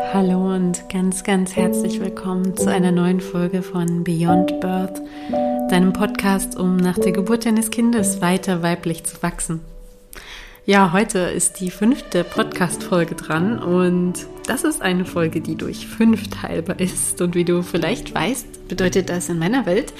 Hallo 0.00 0.54
und 0.54 0.88
ganz, 0.88 1.24
ganz 1.24 1.56
herzlich 1.56 2.00
willkommen 2.00 2.56
zu 2.56 2.70
einer 2.70 2.92
neuen 2.92 3.20
Folge 3.20 3.62
von 3.62 4.04
Beyond 4.04 4.60
Birth, 4.60 5.00
deinem 5.70 5.92
Podcast, 5.92 6.56
um 6.56 6.76
nach 6.76 6.98
der 6.98 7.12
Geburt 7.12 7.46
deines 7.46 7.70
Kindes 7.70 8.20
weiter 8.20 8.62
weiblich 8.62 9.04
zu 9.04 9.22
wachsen. 9.22 9.60
Ja, 10.64 10.92
heute 10.92 11.20
ist 11.20 11.60
die 11.60 11.70
fünfte 11.70 12.24
Podcast-Folge 12.24 13.14
dran 13.14 13.58
und 13.58 14.26
das 14.46 14.64
ist 14.64 14.82
eine 14.82 15.04
Folge, 15.04 15.40
die 15.40 15.56
durch 15.56 15.86
fünf 15.86 16.28
teilbar 16.28 16.80
ist. 16.80 17.20
Und 17.20 17.34
wie 17.34 17.44
du 17.44 17.62
vielleicht 17.62 18.14
weißt, 18.14 18.68
bedeutet 18.68 19.08
das 19.08 19.28
in 19.28 19.38
meiner 19.38 19.66
Welt, 19.66 19.92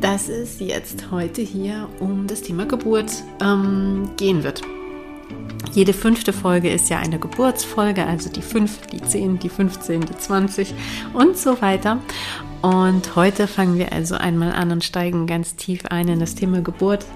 dass 0.00 0.28
es 0.28 0.60
jetzt 0.60 1.10
heute 1.10 1.42
hier 1.42 1.88
um 1.98 2.26
das 2.26 2.42
Thema 2.42 2.66
Geburt 2.66 3.10
ähm, 3.42 4.10
gehen 4.16 4.44
wird. 4.44 4.62
Jede 5.72 5.94
fünfte 5.94 6.34
Folge 6.34 6.70
ist 6.70 6.90
ja 6.90 6.98
eine 6.98 7.18
Geburtsfolge, 7.18 8.06
also 8.06 8.28
die 8.28 8.42
5, 8.42 8.88
die 8.88 9.00
10, 9.00 9.38
die 9.38 9.48
15, 9.48 10.02
die 10.02 10.16
20 10.18 10.74
und 11.14 11.38
so 11.38 11.62
weiter. 11.62 11.98
Und 12.60 13.16
heute 13.16 13.46
fangen 13.46 13.78
wir 13.78 13.90
also 13.90 14.16
einmal 14.16 14.52
an 14.52 14.70
und 14.70 14.84
steigen 14.84 15.26
ganz 15.26 15.56
tief 15.56 15.86
ein 15.86 16.08
in 16.08 16.20
das 16.20 16.34
Thema 16.34 16.60
Geburt. 16.60 17.06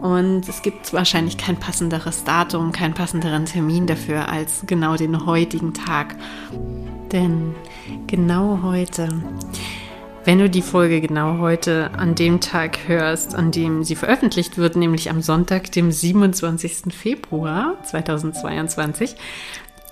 Und 0.00 0.48
es 0.48 0.62
gibt 0.62 0.92
wahrscheinlich 0.94 1.36
kein 1.36 1.58
passenderes 1.58 2.24
Datum, 2.24 2.72
keinen 2.72 2.94
passenderen 2.94 3.44
Termin 3.44 3.86
dafür 3.86 4.30
als 4.30 4.62
genau 4.66 4.96
den 4.96 5.26
heutigen 5.26 5.74
Tag. 5.74 6.16
Denn 7.12 7.54
genau 8.06 8.60
heute 8.62 9.08
wenn 10.28 10.40
du 10.40 10.50
die 10.50 10.60
Folge 10.60 11.00
genau 11.00 11.38
heute 11.38 11.90
an 11.96 12.14
dem 12.14 12.38
Tag 12.42 12.86
hörst, 12.86 13.34
an 13.34 13.50
dem 13.50 13.82
sie 13.82 13.96
veröffentlicht 13.96 14.58
wird, 14.58 14.76
nämlich 14.76 15.08
am 15.08 15.22
Sonntag, 15.22 15.72
dem 15.72 15.90
27. 15.90 16.92
Februar 16.94 17.82
2022, 17.84 19.16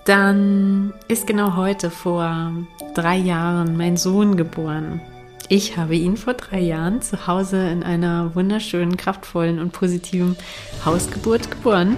dann 0.04 0.92
ist 1.08 1.26
genau 1.26 1.56
heute 1.56 1.88
vor 1.88 2.52
drei 2.94 3.16
Jahren 3.16 3.78
mein 3.78 3.96
Sohn 3.96 4.36
geboren. 4.36 5.00
Ich 5.48 5.78
habe 5.78 5.96
ihn 5.96 6.18
vor 6.18 6.34
drei 6.34 6.60
Jahren 6.60 7.00
zu 7.00 7.26
Hause 7.26 7.70
in 7.70 7.82
einer 7.82 8.34
wunderschönen, 8.34 8.98
kraftvollen 8.98 9.58
und 9.58 9.72
positiven 9.72 10.36
Hausgeburt 10.84 11.50
geboren. 11.50 11.96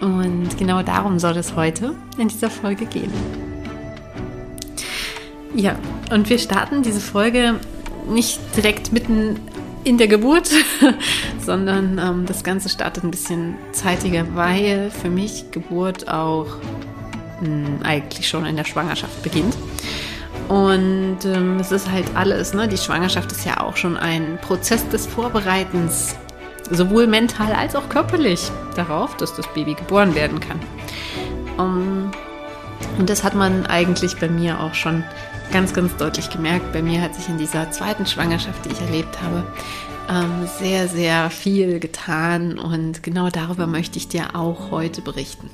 Und 0.00 0.58
genau 0.58 0.82
darum 0.82 1.20
soll 1.20 1.36
es 1.36 1.54
heute 1.54 1.94
in 2.18 2.26
dieser 2.26 2.50
Folge 2.50 2.84
gehen. 2.84 3.12
Ja, 5.54 5.76
und 6.10 6.30
wir 6.30 6.38
starten 6.38 6.82
diese 6.82 7.00
Folge 7.00 7.60
nicht 8.08 8.40
direkt 8.56 8.92
mitten 8.92 9.38
in 9.84 9.98
der 9.98 10.08
Geburt, 10.08 10.50
sondern 11.44 11.98
ähm, 11.98 12.26
das 12.26 12.44
Ganze 12.44 12.68
startet 12.68 13.04
ein 13.04 13.10
bisschen 13.10 13.56
zeitiger, 13.72 14.24
weil 14.34 14.90
für 14.90 15.10
mich 15.10 15.50
Geburt 15.50 16.08
auch 16.08 16.46
mh, 17.40 17.46
hm, 17.46 17.78
eigentlich 17.82 18.28
schon 18.28 18.46
in 18.46 18.56
der 18.56 18.64
Schwangerschaft 18.64 19.22
beginnt. 19.22 19.56
Und 20.48 21.18
ähm, 21.24 21.58
es 21.60 21.72
ist 21.72 21.90
halt 21.90 22.06
alles, 22.14 22.54
ne? 22.54 22.68
Die 22.68 22.76
Schwangerschaft 22.76 23.32
ist 23.32 23.44
ja 23.44 23.60
auch 23.60 23.76
schon 23.76 23.96
ein 23.96 24.38
Prozess 24.40 24.88
des 24.88 25.06
Vorbereitens, 25.06 26.14
sowohl 26.70 27.06
mental 27.06 27.52
als 27.52 27.76
auch 27.76 27.88
körperlich, 27.88 28.50
darauf, 28.76 29.16
dass 29.16 29.34
das 29.34 29.46
Baby 29.54 29.74
geboren 29.74 30.14
werden 30.14 30.40
kann. 30.40 30.60
Um, 31.58 32.10
und 32.98 33.10
das 33.10 33.24
hat 33.24 33.34
man 33.34 33.66
eigentlich 33.66 34.16
bei 34.18 34.28
mir 34.28 34.60
auch 34.60 34.74
schon 34.74 35.04
ganz, 35.52 35.74
ganz 35.74 35.96
deutlich 35.96 36.30
gemerkt. 36.30 36.72
Bei 36.72 36.82
mir 36.82 37.02
hat 37.02 37.14
sich 37.14 37.28
in 37.28 37.38
dieser 37.38 37.70
zweiten 37.70 38.06
Schwangerschaft, 38.06 38.64
die 38.64 38.70
ich 38.70 38.80
erlebt 38.80 39.20
habe, 39.20 39.44
ähm, 40.10 40.48
sehr, 40.58 40.88
sehr 40.88 41.30
viel 41.30 41.80
getan 41.80 42.58
und 42.58 43.02
genau 43.02 43.28
darüber 43.28 43.66
möchte 43.66 43.98
ich 43.98 44.08
dir 44.08 44.34
auch 44.34 44.70
heute 44.70 45.02
berichten. 45.02 45.50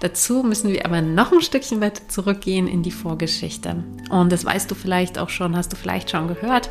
Dazu 0.00 0.42
müssen 0.42 0.72
wir 0.72 0.84
aber 0.84 1.02
noch 1.02 1.32
ein 1.32 1.40
Stückchen 1.40 1.80
weiter 1.80 2.08
zurückgehen 2.08 2.68
in 2.68 2.82
die 2.82 2.90
Vorgeschichte. 2.90 3.82
Und 4.10 4.30
das 4.30 4.44
weißt 4.44 4.70
du 4.70 4.74
vielleicht 4.74 5.18
auch 5.18 5.28
schon, 5.28 5.56
hast 5.56 5.72
du 5.72 5.76
vielleicht 5.76 6.10
schon 6.10 6.28
gehört. 6.28 6.70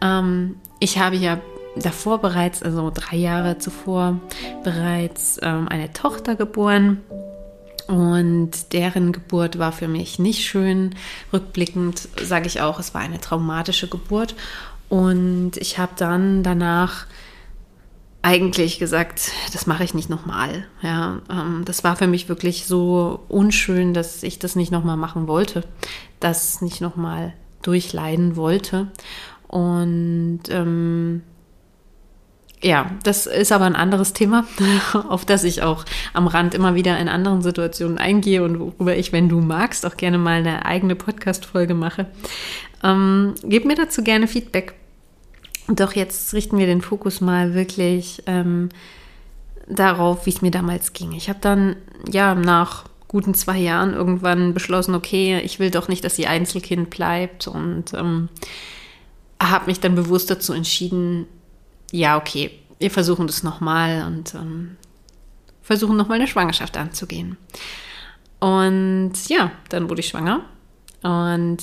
Ähm, 0.00 0.56
ich 0.80 0.98
habe 0.98 1.16
ja 1.16 1.40
davor 1.76 2.18
bereits, 2.18 2.62
also 2.62 2.90
drei 2.92 3.16
Jahre 3.16 3.58
zuvor, 3.58 4.20
bereits 4.62 5.38
ähm, 5.42 5.68
eine 5.68 5.92
Tochter 5.92 6.34
geboren. 6.34 7.00
Und 7.86 8.72
deren 8.72 9.12
Geburt 9.12 9.58
war 9.58 9.72
für 9.72 9.88
mich 9.88 10.18
nicht 10.18 10.44
schön. 10.44 10.94
Rückblickend 11.32 12.08
sage 12.22 12.46
ich 12.46 12.60
auch, 12.60 12.78
es 12.78 12.94
war 12.94 13.02
eine 13.02 13.20
traumatische 13.20 13.88
Geburt. 13.88 14.34
Und 14.88 15.56
ich 15.56 15.78
habe 15.78 15.92
dann 15.96 16.42
danach 16.42 17.06
eigentlich 18.22 18.78
gesagt, 18.78 19.32
das 19.52 19.66
mache 19.66 19.84
ich 19.84 19.92
nicht 19.92 20.08
nochmal. 20.08 20.66
Ja, 20.80 21.20
ähm, 21.30 21.62
das 21.66 21.84
war 21.84 21.94
für 21.96 22.06
mich 22.06 22.28
wirklich 22.28 22.64
so 22.64 23.20
unschön, 23.28 23.92
dass 23.92 24.22
ich 24.22 24.38
das 24.38 24.56
nicht 24.56 24.72
nochmal 24.72 24.96
machen 24.96 25.28
wollte, 25.28 25.64
das 26.20 26.62
nicht 26.62 26.80
nochmal 26.80 27.34
durchleiden 27.60 28.36
wollte. 28.36 28.88
Und 29.46 30.40
ähm, 30.48 31.22
ja, 32.64 32.90
das 33.02 33.26
ist 33.26 33.52
aber 33.52 33.66
ein 33.66 33.76
anderes 33.76 34.14
Thema, 34.14 34.46
auf 35.08 35.26
das 35.26 35.44
ich 35.44 35.60
auch 35.60 35.84
am 36.14 36.26
Rand 36.26 36.54
immer 36.54 36.74
wieder 36.74 36.98
in 36.98 37.08
anderen 37.08 37.42
Situationen 37.42 37.98
eingehe 37.98 38.42
und 38.42 38.58
worüber 38.58 38.96
ich, 38.96 39.12
wenn 39.12 39.28
du 39.28 39.40
magst, 39.40 39.84
auch 39.84 39.98
gerne 39.98 40.16
mal 40.16 40.38
eine 40.38 40.64
eigene 40.64 40.94
Podcast-Folge 40.94 41.74
mache. 41.74 42.06
Ähm, 42.82 43.34
gib 43.44 43.66
mir 43.66 43.76
dazu 43.76 44.02
gerne 44.02 44.26
Feedback. 44.26 44.74
Doch 45.68 45.92
jetzt 45.92 46.32
richten 46.32 46.56
wir 46.56 46.64
den 46.64 46.80
Fokus 46.80 47.20
mal 47.20 47.52
wirklich 47.52 48.22
ähm, 48.26 48.70
darauf, 49.68 50.24
wie 50.24 50.30
es 50.30 50.40
mir 50.40 50.50
damals 50.50 50.94
ging. 50.94 51.12
Ich 51.12 51.28
habe 51.28 51.40
dann, 51.42 51.76
ja, 52.10 52.34
nach 52.34 52.84
guten 53.08 53.34
zwei 53.34 53.58
Jahren 53.58 53.92
irgendwann 53.92 54.54
beschlossen, 54.54 54.94
okay, 54.94 55.38
ich 55.40 55.58
will 55.58 55.70
doch 55.70 55.88
nicht, 55.88 56.02
dass 56.02 56.16
sie 56.16 56.26
Einzelkind 56.26 56.88
bleibt 56.88 57.46
und 57.46 57.92
ähm, 57.92 58.30
habe 59.38 59.66
mich 59.66 59.80
dann 59.80 59.94
bewusst 59.94 60.30
dazu 60.30 60.54
entschieden, 60.54 61.26
ja, 61.94 62.16
okay, 62.16 62.50
wir 62.80 62.90
versuchen 62.90 63.28
das 63.28 63.44
nochmal 63.44 64.04
und 64.06 64.34
ähm, 64.34 64.76
versuchen 65.62 65.96
nochmal 65.96 66.18
eine 66.18 66.26
Schwangerschaft 66.26 66.76
anzugehen. 66.76 67.36
Und 68.40 69.12
ja, 69.28 69.52
dann 69.68 69.88
wurde 69.88 70.00
ich 70.00 70.08
schwanger. 70.08 70.40
Und 71.02 71.58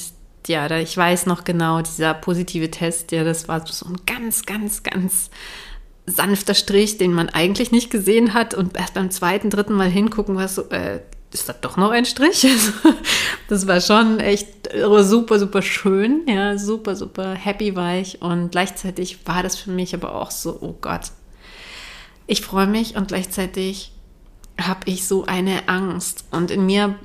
ja, 0.47 0.69
da 0.69 0.77
ich 0.77 0.95
weiß 0.95 1.25
noch 1.25 1.43
genau, 1.43 1.81
dieser 1.81 2.13
positive 2.13 2.71
Test, 2.71 3.11
ja, 3.11 3.25
das 3.25 3.49
war 3.49 3.67
so 3.67 3.85
ein 3.85 3.97
ganz, 4.05 4.45
ganz, 4.45 4.83
ganz 4.83 5.29
sanfter 6.05 6.53
Strich, 6.53 6.97
den 6.97 7.11
man 7.11 7.27
eigentlich 7.27 7.73
nicht 7.73 7.91
gesehen 7.91 8.33
hat. 8.33 8.53
Und 8.53 8.77
erst 8.77 8.93
beim 8.93 9.11
zweiten, 9.11 9.49
dritten 9.49 9.73
Mal 9.73 9.89
hingucken, 9.89 10.37
war 10.37 10.47
so, 10.47 10.69
äh, 10.69 11.01
ist 11.33 11.47
das 11.47 11.61
doch 11.61 11.77
noch 11.77 11.91
ein 11.91 12.05
Strich? 12.05 12.45
das 13.47 13.67
war 13.67 13.79
schon 13.79 14.19
echt 14.19 14.47
super, 14.73 15.39
super 15.39 15.61
schön. 15.61 16.21
Ja, 16.27 16.57
super, 16.57 16.95
super 16.95 17.33
happy 17.33 17.75
war 17.75 17.95
ich. 17.95 18.21
Und 18.21 18.51
gleichzeitig 18.51 19.25
war 19.25 19.43
das 19.43 19.57
für 19.57 19.71
mich 19.71 19.93
aber 19.93 20.15
auch 20.15 20.31
so, 20.31 20.57
oh 20.61 20.75
Gott, 20.81 21.11
ich 22.27 22.41
freue 22.41 22.67
mich 22.67 22.95
und 22.95 23.07
gleichzeitig 23.07 23.91
habe 24.59 24.81
ich 24.85 25.07
so 25.07 25.25
eine 25.25 25.67
Angst. 25.67 26.25
Und 26.31 26.51
in 26.51 26.65
mir 26.65 26.95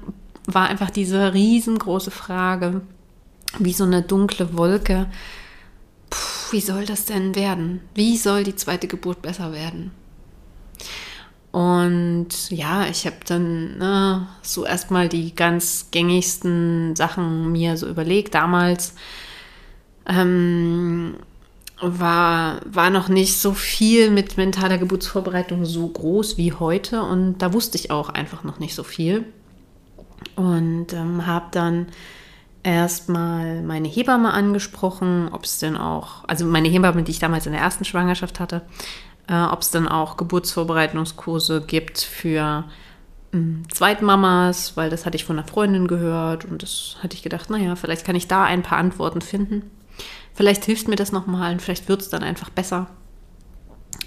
war 0.46 0.68
einfach 0.68 0.90
diese 0.90 1.32
riesengroße 1.32 2.10
Frage, 2.10 2.82
wie 3.58 3.72
so 3.72 3.84
eine 3.84 4.02
dunkle 4.02 4.56
Wolke. 4.56 5.06
Puh, 6.10 6.52
wie 6.52 6.60
soll 6.60 6.84
das 6.84 7.04
denn 7.04 7.34
werden? 7.34 7.80
Wie 7.94 8.16
soll 8.16 8.44
die 8.44 8.56
zweite 8.56 8.86
Geburt 8.86 9.22
besser 9.22 9.52
werden? 9.52 9.92
Und 11.56 12.50
ja, 12.50 12.84
ich 12.86 13.06
habe 13.06 13.16
dann 13.26 13.78
ne, 13.78 14.28
so 14.42 14.66
erstmal 14.66 15.08
die 15.08 15.34
ganz 15.34 15.88
gängigsten 15.90 16.94
Sachen 16.94 17.50
mir 17.50 17.78
so 17.78 17.88
überlegt. 17.88 18.34
Damals 18.34 18.92
ähm, 20.06 21.14
war, 21.80 22.60
war 22.66 22.90
noch 22.90 23.08
nicht 23.08 23.38
so 23.38 23.54
viel 23.54 24.10
mit 24.10 24.36
mentaler 24.36 24.76
Geburtsvorbereitung 24.76 25.64
so 25.64 25.88
groß 25.88 26.36
wie 26.36 26.52
heute 26.52 27.02
und 27.02 27.38
da 27.38 27.54
wusste 27.54 27.78
ich 27.78 27.90
auch 27.90 28.10
einfach 28.10 28.44
noch 28.44 28.58
nicht 28.58 28.74
so 28.74 28.82
viel. 28.82 29.24
Und 30.34 30.92
ähm, 30.92 31.24
habe 31.24 31.46
dann 31.52 31.86
erstmal 32.64 33.62
meine 33.62 33.88
Hebamme 33.88 34.30
angesprochen, 34.34 35.30
ob 35.32 35.44
es 35.44 35.58
denn 35.58 35.78
auch, 35.78 36.24
also 36.26 36.44
meine 36.44 36.68
Hebamme, 36.68 37.02
die 37.02 37.12
ich 37.12 37.18
damals 37.18 37.46
in 37.46 37.52
der 37.52 37.62
ersten 37.62 37.86
Schwangerschaft 37.86 38.40
hatte, 38.40 38.60
äh, 39.28 39.42
ob 39.42 39.62
es 39.62 39.70
dann 39.70 39.88
auch 39.88 40.16
Geburtsvorbereitungskurse 40.16 41.62
gibt 41.66 41.98
für 41.98 42.64
äh, 43.32 43.38
Zweitmamas, 43.72 44.76
weil 44.76 44.90
das 44.90 45.06
hatte 45.06 45.16
ich 45.16 45.24
von 45.24 45.38
einer 45.38 45.48
Freundin 45.48 45.86
gehört 45.88 46.44
und 46.44 46.62
das 46.62 46.96
hatte 47.02 47.16
ich 47.16 47.22
gedacht, 47.22 47.50
naja, 47.50 47.76
vielleicht 47.76 48.04
kann 48.04 48.16
ich 48.16 48.28
da 48.28 48.44
ein 48.44 48.62
paar 48.62 48.78
Antworten 48.78 49.20
finden. 49.20 49.70
Vielleicht 50.34 50.64
hilft 50.64 50.88
mir 50.88 50.96
das 50.96 51.12
nochmal 51.12 51.52
und 51.52 51.62
vielleicht 51.62 51.88
wird 51.88 52.02
es 52.02 52.10
dann 52.10 52.22
einfach 52.22 52.50
besser. 52.50 52.88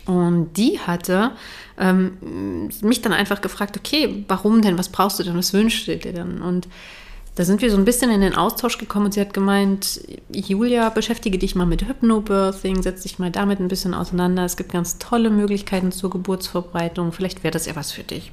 Und 0.06 0.54
die 0.54 0.80
hatte 0.80 1.32
ähm, 1.78 2.70
mich 2.82 3.02
dann 3.02 3.14
einfach 3.14 3.42
gefragt, 3.42 3.78
okay, 3.78 4.26
warum 4.28 4.62
denn, 4.62 4.78
was 4.78 4.90
brauchst 4.90 5.20
du 5.20 5.24
denn, 5.24 5.38
was 5.38 5.54
wünschst 5.54 5.88
du 5.88 5.98
dir 5.98 6.14
denn? 6.14 6.42
Und 6.42 6.68
da 7.36 7.46
sind 7.46 7.62
wir 7.62 7.72
so 7.72 7.78
ein 7.78 7.86
bisschen 7.86 8.12
in 8.12 8.22
den 8.22 8.36
Austausch 8.36 8.78
gekommen 8.78 9.06
und 9.06 9.14
sie 9.14 9.22
hat 9.22 9.34
gemeint, 9.34 10.02
Julia, 10.34 10.90
beschäftige 10.90 11.38
dich 11.38 11.56
mal 11.56 11.66
mit 11.66 11.88
Hypnobirthing, 11.88 12.82
setz 12.84 13.04
dich 13.04 13.18
mal 13.18 13.32
damit 13.32 13.60
ein 13.60 13.70
bisschen 13.70 13.94
auseinander. 13.94 14.44
Es 14.44 14.58
gibt 14.58 14.72
ganz 14.72 14.98
tolle 14.98 15.30
Möglichkeiten 15.30 15.92
zur 15.92 16.10
Geburtsvorbereitung. 16.10 17.14
Vielleicht 17.14 17.44
wäre 17.44 17.52
das 17.52 17.66
ja 17.66 17.76
was 17.76 17.92
für 17.92 18.04
dich. 18.04 18.32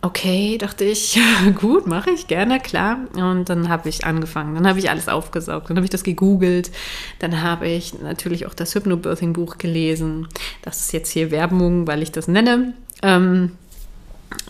okay, 0.00 0.58
dachte 0.58 0.84
ich, 0.84 1.18
gut, 1.60 1.86
mache 1.86 2.10
ich 2.10 2.26
gerne, 2.26 2.60
klar. 2.60 2.98
Und 3.14 3.48
dann 3.48 3.68
habe 3.68 3.88
ich 3.88 4.04
angefangen, 4.04 4.54
dann 4.54 4.66
habe 4.66 4.78
ich 4.78 4.90
alles 4.90 5.08
aufgesaugt, 5.08 5.70
dann 5.70 5.76
habe 5.76 5.84
ich 5.86 5.90
das 5.90 6.04
gegoogelt, 6.04 6.70
dann 7.18 7.42
habe 7.42 7.68
ich 7.68 7.98
natürlich 8.00 8.46
auch 8.46 8.54
das 8.54 8.74
Hypnobirthing-Buch 8.74 9.58
gelesen. 9.58 10.28
Das 10.62 10.80
ist 10.80 10.92
jetzt 10.92 11.10
hier 11.10 11.30
Werbung, 11.30 11.86
weil 11.86 12.02
ich 12.02 12.12
das 12.12 12.28
nenne. 12.28 12.74
Ähm, 13.02 13.52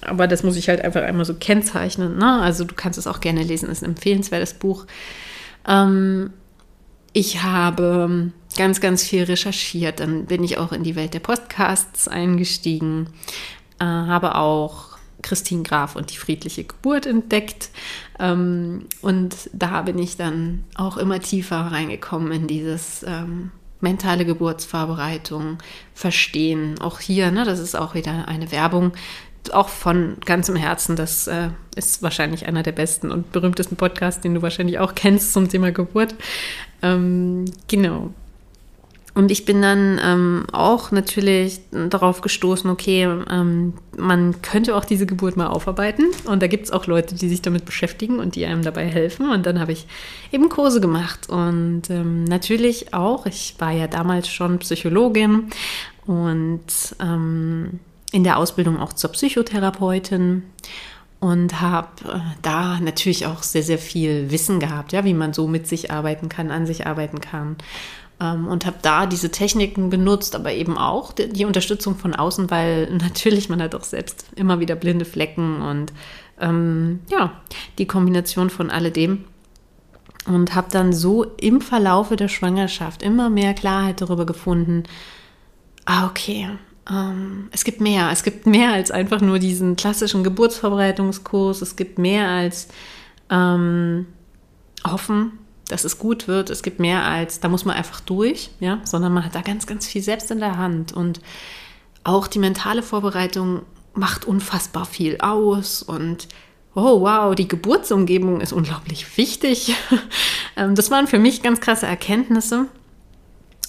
aber 0.00 0.26
das 0.26 0.43
muss 0.43 0.56
ich 0.56 0.69
halt 0.69 0.82
einfach 0.82 1.03
einmal 1.03 1.25
so 1.25 1.35
kennzeichnen. 1.35 2.19
Ne? 2.19 2.41
Also 2.41 2.65
du 2.65 2.75
kannst 2.75 2.99
es 2.99 3.06
auch 3.06 3.21
gerne 3.21 3.43
lesen, 3.43 3.69
ist 3.69 3.82
ein 3.82 3.91
empfehlenswertes 3.91 4.55
Buch. 4.55 4.87
Ähm, 5.67 6.31
ich 7.12 7.43
habe 7.43 8.32
ganz, 8.56 8.81
ganz 8.81 9.05
viel 9.05 9.25
recherchiert. 9.25 10.00
Dann 10.00 10.26
bin 10.26 10.44
ich 10.44 10.59
auch 10.59 10.73
in 10.73 10.82
die 10.82 10.97
Welt 10.97 11.15
der 11.15 11.21
Podcasts 11.21 12.09
eingestiegen, 12.09 13.09
äh, 13.79 13.85
habe 13.85 14.35
auch 14.35 14.94
Christine 15.23 15.62
Graf 15.62 15.97
und 15.97 16.12
die 16.12 16.17
friedliche 16.19 16.65
Geburt 16.65 17.06
entdeckt. 17.06 17.71
Ähm, 18.19 18.87
und 19.00 19.35
da 19.53 19.82
bin 19.82 19.99
ich 19.99 20.17
dann 20.17 20.65
auch 20.75 20.97
immer 20.97 21.21
tiefer 21.21 21.56
reingekommen 21.56 22.31
in 22.32 22.47
dieses 22.47 23.05
ähm, 23.06 23.50
mentale 23.81 24.25
Geburtsvorbereitung, 24.25 25.59
Verstehen. 25.94 26.81
Auch 26.81 27.00
hier, 27.00 27.31
ne, 27.31 27.44
das 27.44 27.59
ist 27.59 27.75
auch 27.75 27.94
wieder 27.94 28.29
eine 28.29 28.50
Werbung, 28.50 28.93
auch 29.52 29.69
von 29.69 30.17
ganzem 30.25 30.56
Herzen. 30.56 30.96
Das 30.96 31.26
äh, 31.26 31.50
ist 31.76 32.02
wahrscheinlich 32.02 32.46
einer 32.46 32.62
der 32.62 32.73
besten 32.73 33.11
und 33.11 33.32
berühmtesten 33.32 33.76
Podcasts, 33.76 34.20
den 34.20 34.35
du 34.35 34.43
wahrscheinlich 34.43 34.79
auch 34.79 34.94
kennst 34.94 35.32
zum 35.32 35.49
Thema 35.49 35.73
Geburt. 35.73 36.14
Ähm, 36.82 37.44
genau. 37.69 38.11
Und 39.14 39.31
ich 39.31 39.44
bin 39.44 39.62
dann 39.62 40.00
ähm, 40.02 40.46
auch 40.50 40.91
natürlich 40.91 41.61
darauf 41.70 42.20
gestoßen, 42.20 42.69
okay, 42.69 43.05
ähm, 43.31 43.75
man 43.96 44.43
könnte 44.43 44.75
auch 44.75 44.85
diese 44.85 45.06
Geburt 45.06 45.37
mal 45.37 45.47
aufarbeiten. 45.47 46.06
Und 46.25 46.43
da 46.43 46.49
gibt 46.49 46.64
es 46.64 46.73
auch 46.73 46.87
Leute, 46.87 47.14
die 47.14 47.29
sich 47.29 47.40
damit 47.40 47.64
beschäftigen 47.64 48.19
und 48.19 48.35
die 48.35 48.44
einem 48.44 48.62
dabei 48.62 48.87
helfen. 48.87 49.31
Und 49.31 49.47
dann 49.47 49.61
habe 49.61 49.70
ich 49.70 49.87
eben 50.32 50.49
Kurse 50.49 50.81
gemacht. 50.81 51.29
Und 51.29 51.82
ähm, 51.90 52.25
natürlich 52.25 52.93
auch, 52.93 53.26
ich 53.26 53.55
war 53.58 53.70
ja 53.70 53.87
damals 53.87 54.29
schon 54.29 54.58
Psychologin 54.58 55.44
und 56.06 56.67
ähm, 57.00 57.79
in 58.14 58.22
der 58.22 58.38
Ausbildung 58.38 58.78
auch 58.78 58.93
zur 58.93 59.11
Psychotherapeutin 59.11 60.44
und 61.19 61.61
habe 61.61 61.88
äh, 62.05 62.20
da 62.43 62.78
natürlich 62.78 63.26
auch 63.26 63.43
sehr, 63.43 63.64
sehr 63.64 63.78
viel 63.78 64.31
Wissen 64.31 64.61
gehabt, 64.61 64.93
ja, 64.93 65.05
wie 65.05 65.14
man 65.14 65.32
so 65.32 65.49
mit 65.49 65.66
sich 65.66 65.90
arbeiten 65.90 66.28
kann, 66.28 66.52
an 66.52 66.64
sich 66.64 66.87
arbeiten 66.87 67.20
kann 67.20 67.56
ähm, 68.20 68.46
und 68.46 68.66
habe 68.66 68.76
da 68.82 69.06
diese 69.06 69.32
Techniken 69.32 69.90
benutzt, 69.90 70.37
aber 70.37 70.52
eben 70.52 70.78
auch 70.78 71.12
die, 71.12 71.28
die, 71.28 71.44
Unterstützung 71.44 71.96
von 71.96 72.14
außen, 72.14 72.52
weil 72.52 72.88
natürlich 73.02 73.49
man 73.49 73.61
hat 73.61 73.75
auch 73.75 73.82
selbst 73.82 74.26
immer 74.37 74.61
wieder 74.61 74.76
blinde 74.76 75.05
Flecken 75.05 75.61
und 75.61 75.93
ähm, 76.40 77.00
ja, 77.11 77.32
die 77.78 77.87
Kombination 77.87 78.49
von 78.49 78.70
alledem. 78.70 79.25
Und 80.26 80.55
habe 80.55 80.69
dann 80.70 80.94
so 80.94 81.25
im 81.37 81.61
Verlaufe 81.61 82.16
der 82.16 82.28
Schwangerschaft 82.28 83.02
immer 83.02 83.28
mehr 83.28 83.52
Klarheit 83.52 84.00
darüber 84.00 84.25
gefunden, 84.25 84.84
ah, 85.84 86.06
okay, 86.06 86.49
ähm, 86.90 87.48
es 87.50 87.64
gibt 87.64 87.81
mehr. 87.81 88.10
Es 88.10 88.22
gibt 88.22 88.46
mehr 88.46 88.72
als 88.72 88.90
einfach 88.90 89.20
nur 89.20 89.38
diesen 89.38 89.76
klassischen 89.76 90.25
Geburtsvorbereitungskurs. 90.25 91.62
Es 91.62 91.76
gibt 91.76 91.98
mehr 91.98 92.28
als 92.28 92.69
ähm, 93.31 94.06
hoffen, 94.86 95.38
dass 95.69 95.84
es 95.84 95.98
gut 95.98 96.28
wird. 96.28 96.50
Es 96.50 96.62
gibt 96.62 96.81
mehr 96.81 97.04
als, 97.04 97.40
da 97.40 97.48
muss 97.48 97.64
man 97.64 97.76
einfach 97.76 98.00
durch, 98.00 98.50
ja, 98.60 98.81
sondern 98.84 99.12
man 99.12 99.25
hat 99.25 99.34
da 99.34 99.40
ganz, 99.40 99.66
ganz 99.66 99.86
viel 99.86 100.02
selbst 100.02 100.31
in 100.31 100.40
der 100.40 100.58
Hand. 100.58 100.92
Und 100.92 101.20
auch 102.04 102.26
die 102.26 102.38
mentale 102.38 102.82
Vorbereitung 102.82 103.62
macht 103.94 104.25
unfassbar 104.25 104.84
viel 104.84 105.19
aus 105.20 105.82
und 105.82 106.28
oh 106.75 107.02
wow, 107.02 107.34
die 107.34 107.46
Geburtsumgebung 107.46 108.40
ist 108.40 108.52
unglaublich 108.52 109.16
wichtig. 109.16 109.75
Ähm, 110.56 110.76
das 110.76 110.88
waren 110.92 111.08
für 111.08 111.19
mich 111.19 111.42
ganz 111.42 111.60
krasse 111.60 111.87
Erkenntnisse, 111.87 112.66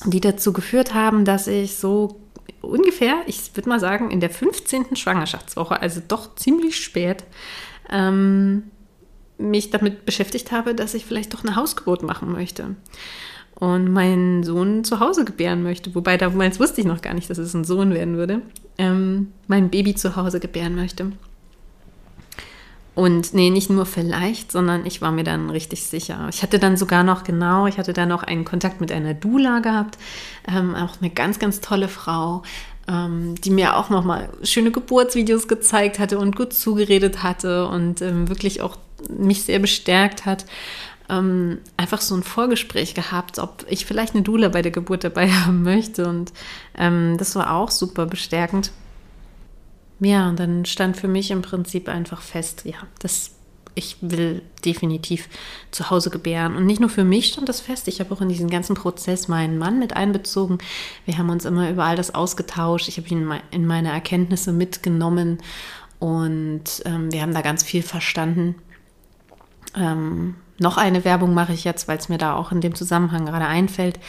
die 0.06 0.21
dazu 0.21 0.53
geführt 0.53 0.94
haben, 0.94 1.25
dass 1.25 1.47
ich 1.47 1.77
so 1.77 2.21
ungefähr, 2.65 3.21
ich 3.27 3.56
würde 3.56 3.69
mal 3.69 3.79
sagen, 3.79 4.12
in 4.12 4.19
der 4.19 4.29
15. 4.29 4.95
Schwangerschaftswoche, 4.95 5.81
also 5.81 6.01
doch 6.07 6.35
ziemlich 6.35 6.83
spät, 6.83 7.23
ähm, 7.89 8.63
mich 9.38 9.69
damit 9.69 10.06
beschäftigt 10.06 10.51
habe, 10.51 10.75
dass 10.75 10.94
ich 10.94 11.06
vielleicht 11.06 11.33
doch 11.33 11.44
eine 11.44 11.56
Hausgeburt 11.56 12.03
machen 12.03 12.31
möchte 12.31 12.75
und 13.56 13.91
meinen 13.91 14.44
Sohn 14.44 14.83
zu 14.83 15.00
Hause 15.00 15.25
gebären 15.25 15.63
möchte. 15.63 15.95
Wobei 15.95 16.17
damals 16.17 16.59
wusste 16.59 16.81
ich 16.81 16.88
noch 16.88 17.01
gar 17.01 17.13
nicht, 17.13 17.29
dass 17.29 17.38
es 17.38 17.53
ein 17.53 17.63
Sohn 17.63 17.94
werden 17.94 18.17
würde. 18.17 18.41
Ähm, 18.77 19.31
mein 19.47 19.69
Baby 19.69 19.95
zu 19.95 20.15
Hause 20.15 20.39
gebären 20.39 20.75
möchte. 20.75 21.11
Und 22.95 23.33
nee, 23.33 23.50
nicht 23.50 23.69
nur 23.69 23.86
vielleicht, 23.86 24.53
sondern 24.53 24.86
ich 24.86 25.01
war 25.01 25.12
mir 25.12 25.25
dann 25.25 25.50
richtig 25.50 25.83
sicher. 25.83 26.27
Ich 26.30 26.42
hatte 26.42 26.59
dann 26.59 26.77
sogar 26.77 27.03
noch 27.03 27.25
genau, 27.25 27.68
ich 27.68 27.77
hatte 27.77 27.92
dann 27.92 28.07
noch 28.07 28.24
einen 28.24 28.45
Kontakt 28.45 28.80
mit 28.80 28.89
einer 28.92 29.13
Dula 29.13 29.59
gehabt, 29.59 29.97
ähm, 30.47 30.74
auch 30.75 31.01
eine 31.01 31.09
ganz, 31.09 31.38
ganz 31.38 31.59
tolle 31.59 31.89
Frau, 31.89 32.44
ähm, 32.88 33.36
die 33.36 33.50
mir 33.50 33.75
auch 33.75 33.89
nochmal 33.89 34.30
schöne 34.44 34.71
Geburtsvideos 34.71 35.50
gezeigt 35.50 36.00
hatte 36.00 36.18
und 36.18 36.38
gut 36.38 36.53
zugeredet 36.53 37.21
hatte 37.21 37.68
und 37.68 38.01
ähm, 38.01 38.30
wirklich 38.30 38.62
auch 38.62 38.77
mich 39.09 39.44
sehr 39.44 39.59
bestärkt 39.59 40.25
hat. 40.25 40.45
Ähm, 41.09 41.59
einfach 41.75 42.00
so 42.00 42.15
ein 42.15 42.24
Vorgespräch 42.24 42.94
gehabt, 42.94 43.39
ob 43.39 43.65
ich 43.69 43.86
vielleicht 43.86 44.15
eine 44.15 44.24
Dula 44.24 44.47
bei 44.47 44.62
der 44.62 44.71
Geburt 44.71 45.03
dabei 45.03 45.30
haben 45.31 45.63
möchte. 45.63 46.07
Und 46.07 46.31
ähm, 46.77 47.18
das 47.18 47.36
war 47.36 47.51
auch 47.51 47.71
super 47.71 48.06
bestärkend. 48.06 48.71
Ja, 50.00 50.30
und 50.30 50.39
dann 50.39 50.65
stand 50.65 50.97
für 50.97 51.07
mich 51.07 51.31
im 51.31 51.42
Prinzip 51.42 51.88
einfach 51.88 52.21
fest, 52.21 52.63
ja, 52.65 52.75
das 53.00 53.31
ich 53.75 53.97
will 54.01 54.42
definitiv 54.63 55.27
zu 55.69 55.89
Hause 55.89 56.09
gebären. 56.09 56.56
Und 56.56 56.65
nicht 56.65 56.80
nur 56.80 56.89
für 56.89 57.03
mich 57.03 57.27
stand 57.27 57.50
das 57.50 57.59
fest, 57.59 57.88
ich 57.88 58.00
habe 58.00 58.13
auch 58.13 58.21
in 58.21 58.30
diesen 58.30 58.50
ganzen 58.50 58.75
Prozess 58.75 59.27
meinen 59.27 59.57
Mann 59.57 59.80
mit 59.80 59.95
einbezogen. 59.95 60.57
Wir 61.06 61.18
haben 61.18 61.30
uns 61.30 61.45
immer 61.45 61.69
über 61.69 61.83
all 61.83 61.97
das 61.97 62.15
ausgetauscht. 62.15 62.88
Ich 62.88 62.97
habe 62.97 63.09
ihn 63.09 63.30
in 63.51 63.65
meine 63.65 63.92
Erkenntnisse 63.92 64.53
mitgenommen 64.53 65.39
und 66.00 66.63
ähm, 66.86 67.12
wir 67.12 67.21
haben 67.21 67.33
da 67.33 67.42
ganz 67.42 67.63
viel 67.63 67.83
verstanden. 67.83 68.56
Ähm, 69.75 70.36
noch 70.57 70.77
eine 70.77 71.03
Werbung 71.03 71.33
mache 71.33 71.53
ich 71.53 71.65
jetzt, 71.65 71.88
weil 71.88 71.97
es 71.97 72.07
mir 72.07 72.18
da 72.18 72.36
auch 72.36 72.51
in 72.51 72.62
dem 72.62 72.75
Zusammenhang 72.75 73.25
gerade 73.25 73.45
einfällt. 73.45 74.00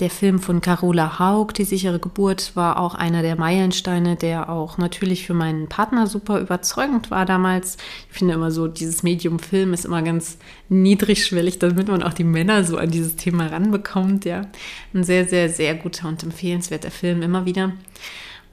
Der 0.00 0.08
Film 0.08 0.38
von 0.38 0.62
Carola 0.62 1.18
Haug, 1.18 1.52
Die 1.52 1.64
sichere 1.64 1.98
Geburt, 1.98 2.52
war 2.56 2.80
auch 2.80 2.94
einer 2.94 3.20
der 3.20 3.36
Meilensteine, 3.36 4.16
der 4.16 4.48
auch 4.48 4.78
natürlich 4.78 5.26
für 5.26 5.34
meinen 5.34 5.68
Partner 5.68 6.06
super 6.06 6.40
überzeugend 6.40 7.10
war 7.10 7.26
damals. 7.26 7.76
Ich 8.10 8.16
finde 8.18 8.32
immer 8.32 8.50
so, 8.50 8.66
dieses 8.66 9.02
Medium 9.02 9.38
Film 9.38 9.74
ist 9.74 9.84
immer 9.84 10.00
ganz 10.00 10.38
niedrigschwellig, 10.70 11.58
damit 11.58 11.88
man 11.88 12.02
auch 12.02 12.14
die 12.14 12.24
Männer 12.24 12.64
so 12.64 12.78
an 12.78 12.90
dieses 12.90 13.16
Thema 13.16 13.48
ranbekommt. 13.48 14.24
Ja, 14.24 14.46
ein 14.94 15.04
sehr, 15.04 15.28
sehr, 15.28 15.50
sehr 15.50 15.74
guter 15.74 16.08
und 16.08 16.22
empfehlenswerter 16.22 16.90
Film 16.90 17.20
immer 17.20 17.44
wieder. 17.44 17.74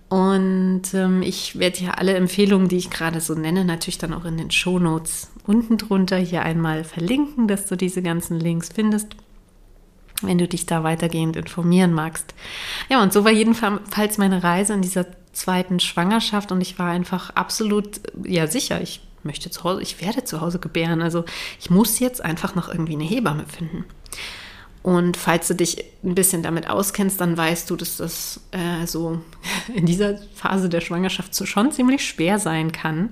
Und 0.10 0.93
ähm, 0.93 1.22
ich 1.22 1.57
werde 1.60 1.79
hier 1.79 1.98
alle 1.98 2.15
Empfehlungen, 2.15 2.67
die 2.67 2.77
ich 2.77 2.89
gerade 2.89 3.22
so 3.22 3.36
nenne, 3.36 3.63
natürlich 3.63 3.98
dann 3.98 4.13
auch 4.13 4.25
in 4.25 4.36
den 4.36 4.51
Shownotes 4.51 5.31
unten 5.45 5.77
drunter 5.77 6.17
hier 6.17 6.41
einmal 6.41 6.83
verlinken, 6.83 7.48
dass 7.48 7.67
du 7.67 7.77
diese 7.77 8.01
ganzen 8.01 8.38
Links 8.38 8.69
findest 8.74 9.15
wenn 10.21 10.38
du 10.38 10.47
dich 10.47 10.65
da 10.65 10.83
weitergehend 10.83 11.36
informieren 11.36 11.93
magst. 11.93 12.33
Ja, 12.89 13.01
und 13.01 13.13
so 13.13 13.24
war 13.24 13.31
jedenfalls 13.31 14.17
meine 14.17 14.43
Reise 14.43 14.74
in 14.74 14.81
dieser 14.81 15.05
zweiten 15.33 15.79
Schwangerschaft 15.79 16.51
und 16.51 16.62
ich 16.62 16.79
war 16.79 16.89
einfach 16.89 17.29
absolut, 17.31 18.01
ja 18.24 18.47
sicher, 18.47 18.81
ich 18.81 19.01
möchte 19.24 19.51
zu 19.51 19.63
Hause, 19.63 19.81
ich 19.81 20.01
werde 20.01 20.24
zu 20.24 20.41
Hause 20.41 20.59
gebären. 20.59 21.01
Also 21.01 21.25
ich 21.59 21.69
muss 21.69 22.00
jetzt 22.00 22.24
einfach 22.24 22.55
noch 22.55 22.69
irgendwie 22.69 22.93
eine 22.93 23.03
Hebamme 23.03 23.45
finden. 23.45 23.86
Und 24.84 25.17
falls 25.17 25.48
du 25.48 25.55
dich 25.55 25.84
ein 26.03 26.15
bisschen 26.15 26.43
damit 26.43 26.69
auskennst, 26.69 27.19
dann 27.19 27.36
weißt 27.36 27.69
du, 27.69 27.75
dass 27.75 27.98
das 27.98 28.41
äh, 28.51 28.86
so 28.86 29.19
in 29.75 29.86
dieser 29.86 30.17
Phase 30.34 30.69
der 30.69 30.81
Schwangerschaft 30.81 31.36
so 31.36 31.46
schon 31.46 31.72
ziemlich 31.72 32.05
schwer 32.05 32.39
sein 32.39 32.72
kann, 32.72 33.10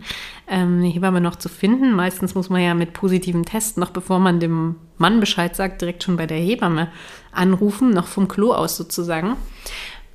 ähm, 0.48 0.80
eine 0.80 0.88
Hebamme 0.88 1.22
noch 1.22 1.36
zu 1.36 1.50
finden. 1.50 1.94
Meistens 1.94 2.36
muss 2.36 2.50
man 2.50 2.62
ja 2.62 2.74
mit 2.74 2.94
positiven 2.94 3.44
Tests, 3.44 3.78
noch 3.78 3.92
bevor 3.92 4.20
man 4.20 4.40
dem 4.40 4.76
Mann 4.98 5.20
Bescheid 5.20 5.56
sagt, 5.56 5.82
direkt 5.82 6.04
schon 6.04 6.18
bei 6.18 6.28
der 6.28 6.38
Hebamme 6.38 6.90
anrufen, 7.32 7.90
noch 7.90 8.08
vom 8.08 8.28
Klo 8.28 8.54
aus 8.54 8.78
sozusagen, 8.78 9.36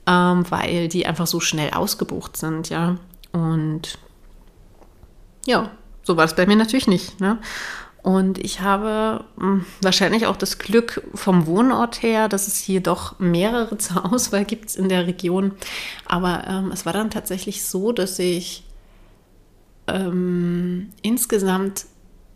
ähm, 0.07 0.45
weil 0.51 0.89
die 0.89 1.05
einfach 1.05 1.27
so 1.27 1.41
schnell 1.41 1.71
ausgebucht 1.71 2.37
sind, 2.37 2.71
ja. 2.71 2.97
Und 3.33 3.99
ja, 5.47 5.71
so 6.03 6.17
war 6.17 6.25
es 6.25 6.35
bei 6.35 6.47
mir 6.47 6.57
natürlich 6.57 6.89
nicht. 6.89 7.21
Ne? 7.21 7.39
Und 8.03 8.39
ich 8.39 8.61
habe 8.61 9.25
hm, 9.39 9.65
wahrscheinlich 9.83 10.27
auch 10.27 10.37
das 10.37 10.59
Glück 10.59 11.03
vom 11.15 11.47
Wohnort 11.47 12.03
her, 12.03 12.29
dass 12.29 12.47
es 12.47 12.57
hier 12.57 12.81
doch 12.81 13.19
mehrere 13.19 13.77
zur 13.79 14.13
Auswahl 14.13 14.45
gibt 14.45 14.75
in 14.75 14.89
der 14.89 15.07
Region. 15.07 15.53
Aber 16.07 16.45
ähm, 16.47 16.71
es 16.73 16.87
war 16.87 16.93
dann 16.93 17.11
tatsächlich 17.11 17.65
so, 17.65 17.93
dass 17.93 18.19
ich 18.19 18.65
ähm, 19.87 20.91
insgesamt 21.03 21.87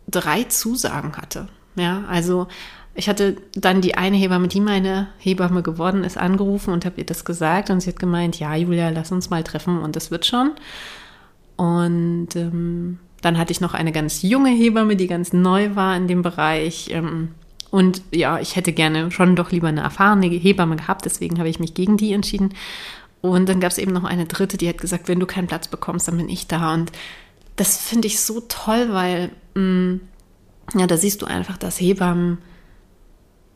drei 0.07 0.43
Zusagen 0.43 1.17
hatte. 1.17 1.47
Ja, 1.75 2.03
also 2.07 2.47
ich 2.93 3.09
hatte 3.09 3.35
dann 3.53 3.81
die 3.81 3.95
eine 3.95 4.15
Hebamme, 4.15 4.47
die 4.47 4.61
meine 4.61 5.09
Hebamme 5.17 5.61
geworden 5.61 6.03
ist, 6.03 6.17
angerufen 6.17 6.73
und 6.73 6.85
habe 6.85 6.99
ihr 6.99 7.05
das 7.05 7.25
gesagt 7.25 7.69
und 7.69 7.81
sie 7.81 7.89
hat 7.89 7.99
gemeint, 7.99 8.39
ja, 8.39 8.55
Julia, 8.55 8.89
lass 8.89 9.11
uns 9.11 9.29
mal 9.29 9.43
treffen 9.43 9.79
und 9.79 9.95
das 9.95 10.11
wird 10.11 10.25
schon. 10.25 10.51
Und 11.57 12.35
ähm, 12.35 12.99
dann 13.25 13.39
hatte 13.39 13.51
ich 13.51 13.59
noch 13.59 13.73
eine 13.73 13.91
ganz 13.91 14.21
junge 14.21 14.51
Hebamme, 14.51 14.95
die 14.95 15.07
ganz 15.07 15.33
neu 15.33 15.75
war 15.75 15.97
in 15.97 16.07
dem 16.07 16.21
Bereich. 16.21 16.89
Ähm, 16.91 17.29
und 17.71 18.03
ja, 18.13 18.39
ich 18.39 18.55
hätte 18.55 18.71
gerne 18.71 19.09
schon 19.09 19.35
doch 19.35 19.51
lieber 19.51 19.67
eine 19.67 19.81
erfahrene 19.81 20.27
Hebamme 20.27 20.75
gehabt, 20.75 21.05
deswegen 21.05 21.39
habe 21.39 21.49
ich 21.49 21.59
mich 21.59 21.73
gegen 21.73 21.97
die 21.97 22.13
entschieden. 22.13 22.53
Und 23.21 23.49
dann 23.49 23.59
gab 23.59 23.71
es 23.71 23.79
eben 23.79 23.93
noch 23.93 24.03
eine 24.03 24.27
dritte, 24.27 24.57
die 24.57 24.69
hat 24.69 24.77
gesagt, 24.77 25.07
wenn 25.07 25.19
du 25.19 25.25
keinen 25.25 25.47
Platz 25.47 25.67
bekommst, 25.67 26.07
dann 26.07 26.17
bin 26.17 26.29
ich 26.29 26.45
da. 26.45 26.71
Und 26.75 26.91
das 27.55 27.77
finde 27.77 28.07
ich 28.07 28.19
so 28.19 28.41
toll, 28.41 28.89
weil 28.91 29.31
mh, 29.55 29.61
mm, 29.61 30.01
ja, 30.75 30.85
da 30.85 30.95
siehst 30.95 31.23
du 31.23 31.25
einfach, 31.25 31.57
dass 31.57 31.81
Hebammen 31.81 32.37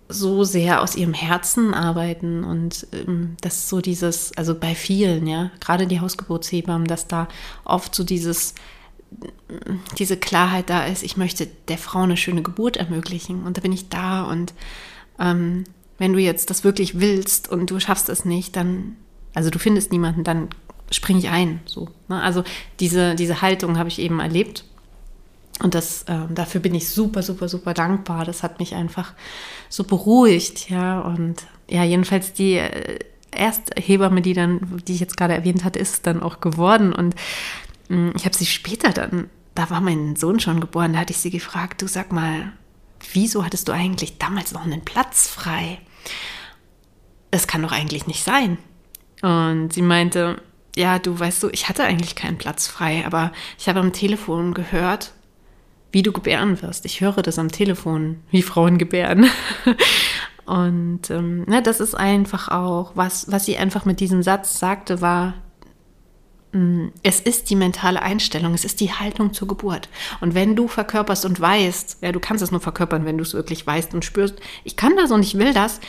so 0.08 0.44
sehr 0.46 0.82
aus 0.82 0.96
ihrem 0.96 1.14
Herzen 1.14 1.76
arbeiten 1.76 2.44
und 2.44 2.88
ähm, 2.92 3.38
das 3.42 3.70
so 3.70 3.82
dieses, 3.82 4.36
also 4.36 4.56
bei 4.56 4.74
vielen, 4.74 5.28
ja, 5.28 5.52
gerade 5.60 5.86
die 5.86 6.00
Hausgeburtshebammen, 6.00 6.88
dass 6.88 7.08
da 7.08 7.28
oft 7.66 7.94
so 7.94 8.04
dieses, 8.04 8.56
diese 9.98 10.18
Klarheit 10.18 10.70
da 10.70 10.86
ist, 10.86 11.04
ich 11.04 11.18
möchte 11.18 11.48
der 11.68 11.78
Frau 11.78 12.02
eine 12.04 12.18
schöne 12.18 12.42
Geburt 12.42 12.78
ermöglichen 12.78 13.44
und 13.44 13.58
da 13.58 13.62
bin 13.62 13.72
ich 13.72 13.90
da 13.90 14.24
und 14.24 14.54
ähm, 15.20 15.64
wenn 15.98 16.14
du 16.14 16.20
jetzt 16.20 16.50
das 16.50 16.64
wirklich 16.64 17.00
willst 17.00 17.50
und 17.50 17.70
du 17.72 17.80
schaffst 17.80 18.10
es 18.10 18.24
nicht, 18.24 18.56
dann, 18.56 18.96
also 19.34 19.50
du 19.50 19.60
findest 19.60 19.92
niemanden, 19.92 20.24
dann 20.24 20.50
springe 20.92 21.20
ich 21.20 21.30
ein. 21.30 21.60
So, 21.66 21.90
ne? 22.08 22.22
Also 22.22 22.44
diese, 22.80 23.16
diese 23.16 23.42
Haltung 23.42 23.78
habe 23.78 23.90
ich 23.90 24.00
eben 24.00 24.20
erlebt 24.20 24.64
und 25.62 25.76
das, 25.76 26.04
äh, 26.04 26.18
dafür 26.34 26.62
bin 26.62 26.74
ich 26.74 26.90
super, 26.90 27.22
super, 27.22 27.50
super 27.50 27.74
dankbar. 27.74 28.24
Das 28.26 28.44
hat 28.44 28.60
mich 28.60 28.76
einfach 28.76 29.14
so 29.68 29.84
beruhigt, 29.84 30.70
ja. 30.70 31.02
Und 31.02 31.46
ja, 31.70 31.84
jedenfalls 31.84 32.34
die 32.34 32.54
äh, 32.54 33.00
erste 33.32 33.80
Hebamme, 33.80 34.22
die 34.22 34.34
dann, 34.34 34.82
die 34.88 34.94
ich 34.94 35.02
jetzt 35.02 35.18
gerade 35.18 35.34
erwähnt 35.34 35.66
hatte, 35.66 35.80
ist 35.80 36.08
dann 36.08 36.24
auch 36.24 36.40
geworden. 36.40 36.94
Und 36.94 37.16
ich 37.90 38.26
habe 38.26 38.36
sie 38.36 38.46
später 38.46 38.92
dann, 38.92 39.30
da 39.56 39.70
war 39.70 39.82
mein 39.82 40.16
Sohn 40.16 40.40
schon 40.40 40.62
geboren, 40.62 40.94
da 40.94 41.00
hatte 41.00 41.14
ich 41.14 41.20
sie 41.20 41.32
gefragt, 41.32 41.82
du 41.82 41.88
sag 41.88 42.12
mal, 42.12 42.54
wieso 43.14 43.44
hattest 43.44 43.68
du 43.68 43.72
eigentlich 43.72 44.18
damals 44.18 44.54
noch 44.54 44.64
einen 44.64 44.86
Platz 44.86 45.28
frei? 45.28 45.80
Das 47.32 47.48
kann 47.48 47.62
doch 47.62 47.72
eigentlich 47.72 48.08
nicht 48.08 48.24
sein. 48.24 48.58
Und 49.22 49.74
sie 49.74 49.82
meinte, 49.82 50.42
ja, 50.76 51.00
du 51.00 51.20
weißt 51.20 51.44
du, 51.44 51.50
ich 51.50 51.68
hatte 51.68 51.84
eigentlich 51.84 52.16
keinen 52.16 52.38
Platz 52.38 52.68
frei, 52.68 53.06
aber 53.06 53.32
ich 53.58 53.68
habe 53.68 53.80
am 53.80 53.92
Telefon 53.92 54.54
gehört, 54.54 55.14
wie 55.92 56.04
du 56.04 56.12
gebären 56.12 56.62
wirst. 56.62 56.86
Ich 56.86 57.02
höre 57.02 57.22
das 57.22 57.40
am 57.40 57.52
Telefon, 57.52 58.22
wie 58.30 58.44
Frauen 58.44 58.78
gebären. 58.78 59.30
Und 60.46 61.10
ähm, 61.10 61.46
ja, 61.50 61.62
das 61.62 61.80
ist 61.80 61.96
einfach 61.96 62.50
auch, 62.50 62.94
was, 62.96 63.32
was 63.32 63.46
sie 63.46 63.58
einfach 63.58 63.86
mit 63.86 64.00
diesem 64.00 64.24
Satz 64.24 64.60
sagte, 64.60 65.02
war, 65.02 65.36
es 67.04 67.20
ist 67.20 67.50
die 67.52 67.56
mentale 67.56 68.02
Einstellung, 68.02 68.56
es 68.56 68.66
ist 68.66 68.80
die 68.80 68.92
Haltung 68.92 69.34
zur 69.34 69.48
Geburt. 69.48 69.88
Und 70.20 70.34
wenn 70.34 70.56
du 70.56 70.68
verkörperst 70.68 71.26
und 71.26 71.40
weißt, 71.40 72.00
ja, 72.02 72.12
du 72.12 72.20
kannst 72.20 72.44
es 72.44 72.52
nur 72.52 72.60
verkörpern, 72.60 73.06
wenn 73.06 73.18
du 73.18 73.24
es 73.24 73.34
wirklich 73.34 73.68
weißt 73.68 73.94
und 73.94 74.04
spürst, 74.04 74.36
ich 74.64 74.76
kann 74.76 74.96
das 74.96 75.12
und 75.12 75.22
ich 75.22 75.38
will 75.38 75.54
das, 75.54 75.80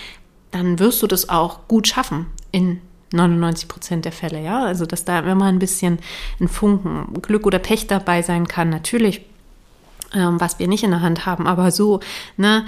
dann 0.50 0.78
wirst 0.78 1.02
du 1.02 1.06
das 1.06 1.28
auch 1.28 1.66
gut 1.66 1.88
schaffen 1.88 2.26
in 2.52 2.80
99 3.12 3.68
Prozent 3.68 4.04
der 4.04 4.12
Fälle, 4.12 4.42
ja. 4.42 4.64
Also, 4.64 4.84
dass 4.84 5.04
da 5.04 5.20
immer 5.20 5.46
ein 5.46 5.58
bisschen 5.58 5.98
ein 6.40 6.48
Funken 6.48 7.20
Glück 7.22 7.46
oder 7.46 7.58
Pech 7.58 7.86
dabei 7.86 8.22
sein 8.22 8.46
kann, 8.46 8.68
natürlich 8.68 9.22
ähm, 10.14 10.40
was 10.40 10.58
wir 10.58 10.68
nicht 10.68 10.84
in 10.84 10.90
der 10.90 11.02
Hand 11.02 11.26
haben. 11.26 11.46
Aber 11.46 11.70
so, 11.70 12.00
ne, 12.36 12.66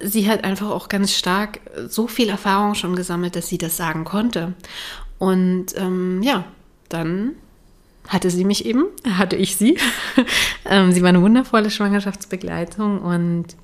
sie 0.00 0.28
hat 0.28 0.44
einfach 0.44 0.70
auch 0.70 0.88
ganz 0.88 1.12
stark 1.12 1.60
so 1.88 2.06
viel 2.06 2.28
Erfahrung 2.28 2.74
schon 2.74 2.96
gesammelt, 2.96 3.36
dass 3.36 3.48
sie 3.48 3.58
das 3.58 3.76
sagen 3.76 4.04
konnte. 4.04 4.54
Und 5.18 5.66
ähm, 5.76 6.22
ja, 6.22 6.44
dann 6.90 7.32
hatte 8.08 8.30
sie 8.30 8.44
mich 8.44 8.66
eben, 8.66 8.84
hatte 9.08 9.36
ich 9.36 9.56
sie. 9.56 9.78
ähm, 10.64 10.92
sie 10.92 11.02
war 11.02 11.08
eine 11.10 11.22
wundervolle 11.22 11.70
Schwangerschaftsbegleitung 11.70 13.00
und 13.00 13.56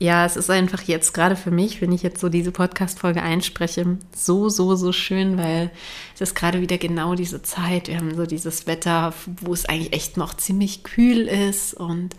ja, 0.00 0.24
es 0.24 0.36
ist 0.36 0.48
einfach 0.48 0.82
jetzt 0.82 1.12
gerade 1.12 1.34
für 1.34 1.50
mich, 1.50 1.80
wenn 1.80 1.90
ich 1.90 2.04
jetzt 2.04 2.20
so 2.20 2.28
diese 2.28 2.52
Podcast-Folge 2.52 3.20
einspreche, 3.20 3.98
so, 4.14 4.48
so, 4.48 4.76
so 4.76 4.92
schön, 4.92 5.36
weil 5.38 5.72
es 6.14 6.20
ist 6.20 6.36
gerade 6.36 6.60
wieder 6.60 6.78
genau 6.78 7.16
diese 7.16 7.42
Zeit. 7.42 7.88
Wir 7.88 7.96
haben 7.98 8.14
so 8.14 8.24
dieses 8.24 8.68
Wetter, 8.68 9.12
wo 9.40 9.52
es 9.52 9.66
eigentlich 9.66 9.92
echt 9.92 10.16
noch 10.16 10.34
ziemlich 10.34 10.84
kühl 10.84 11.26
ist 11.26 11.74
und 11.74 12.14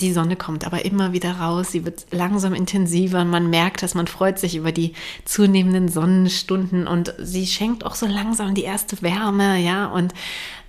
die 0.00 0.12
Sonne 0.12 0.36
kommt 0.36 0.66
aber 0.66 0.84
immer 0.84 1.12
wieder 1.12 1.32
raus, 1.32 1.72
sie 1.72 1.84
wird 1.84 2.06
langsam 2.10 2.54
intensiver 2.54 3.20
und 3.20 3.30
man 3.30 3.48
merkt, 3.50 3.82
dass 3.82 3.94
man 3.94 4.06
freut 4.06 4.38
sich 4.38 4.56
über 4.56 4.72
die 4.72 4.92
zunehmenden 5.24 5.88
Sonnenstunden 5.88 6.86
und 6.86 7.14
sie 7.18 7.46
schenkt 7.46 7.84
auch 7.84 7.94
so 7.94 8.06
langsam 8.06 8.54
die 8.54 8.64
erste 8.64 9.00
Wärme, 9.02 9.58
ja, 9.58 9.86
und 9.86 10.12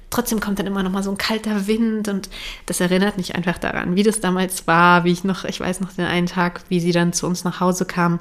trotzdem 0.09 0.39
kommt 0.39 0.59
dann 0.59 0.67
immer 0.67 0.83
noch 0.83 0.91
mal 0.91 1.03
so 1.03 1.11
ein 1.11 1.17
kalter 1.17 1.67
Wind 1.67 2.07
und 2.07 2.29
das 2.65 2.79
erinnert 2.79 3.17
mich 3.17 3.35
einfach 3.35 3.57
daran, 3.57 3.95
wie 3.95 4.03
das 4.03 4.21
damals 4.21 4.67
war, 4.67 5.03
wie 5.03 5.11
ich 5.11 5.23
noch, 5.23 5.43
ich 5.43 5.59
weiß 5.59 5.81
noch 5.81 5.93
den 5.93 6.05
einen 6.05 6.27
Tag, 6.27 6.61
wie 6.69 6.79
sie 6.79 6.91
dann 6.91 7.13
zu 7.13 7.27
uns 7.27 7.43
nach 7.43 7.59
Hause 7.59 7.85
kam, 7.85 8.19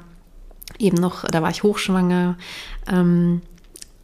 eben 0.79 0.97
noch, 0.97 1.23
da 1.23 1.41
war 1.41 1.49
ich 1.49 1.63
hochschwanger, 1.63 2.37
ähm, 2.91 3.41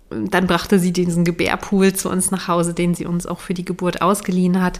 dann 0.10 0.48
brachte 0.48 0.80
sie 0.80 0.94
diesen 0.94 1.26
Gebärpool 1.26 1.94
zu 1.94 2.10
uns 2.10 2.32
nach 2.32 2.48
Hause, 2.48 2.74
den 2.74 2.94
sie 2.94 3.06
uns 3.06 3.26
auch 3.26 3.40
für 3.40 3.54
die 3.54 3.66
Geburt 3.66 4.02
ausgeliehen 4.02 4.62
hat. 4.62 4.80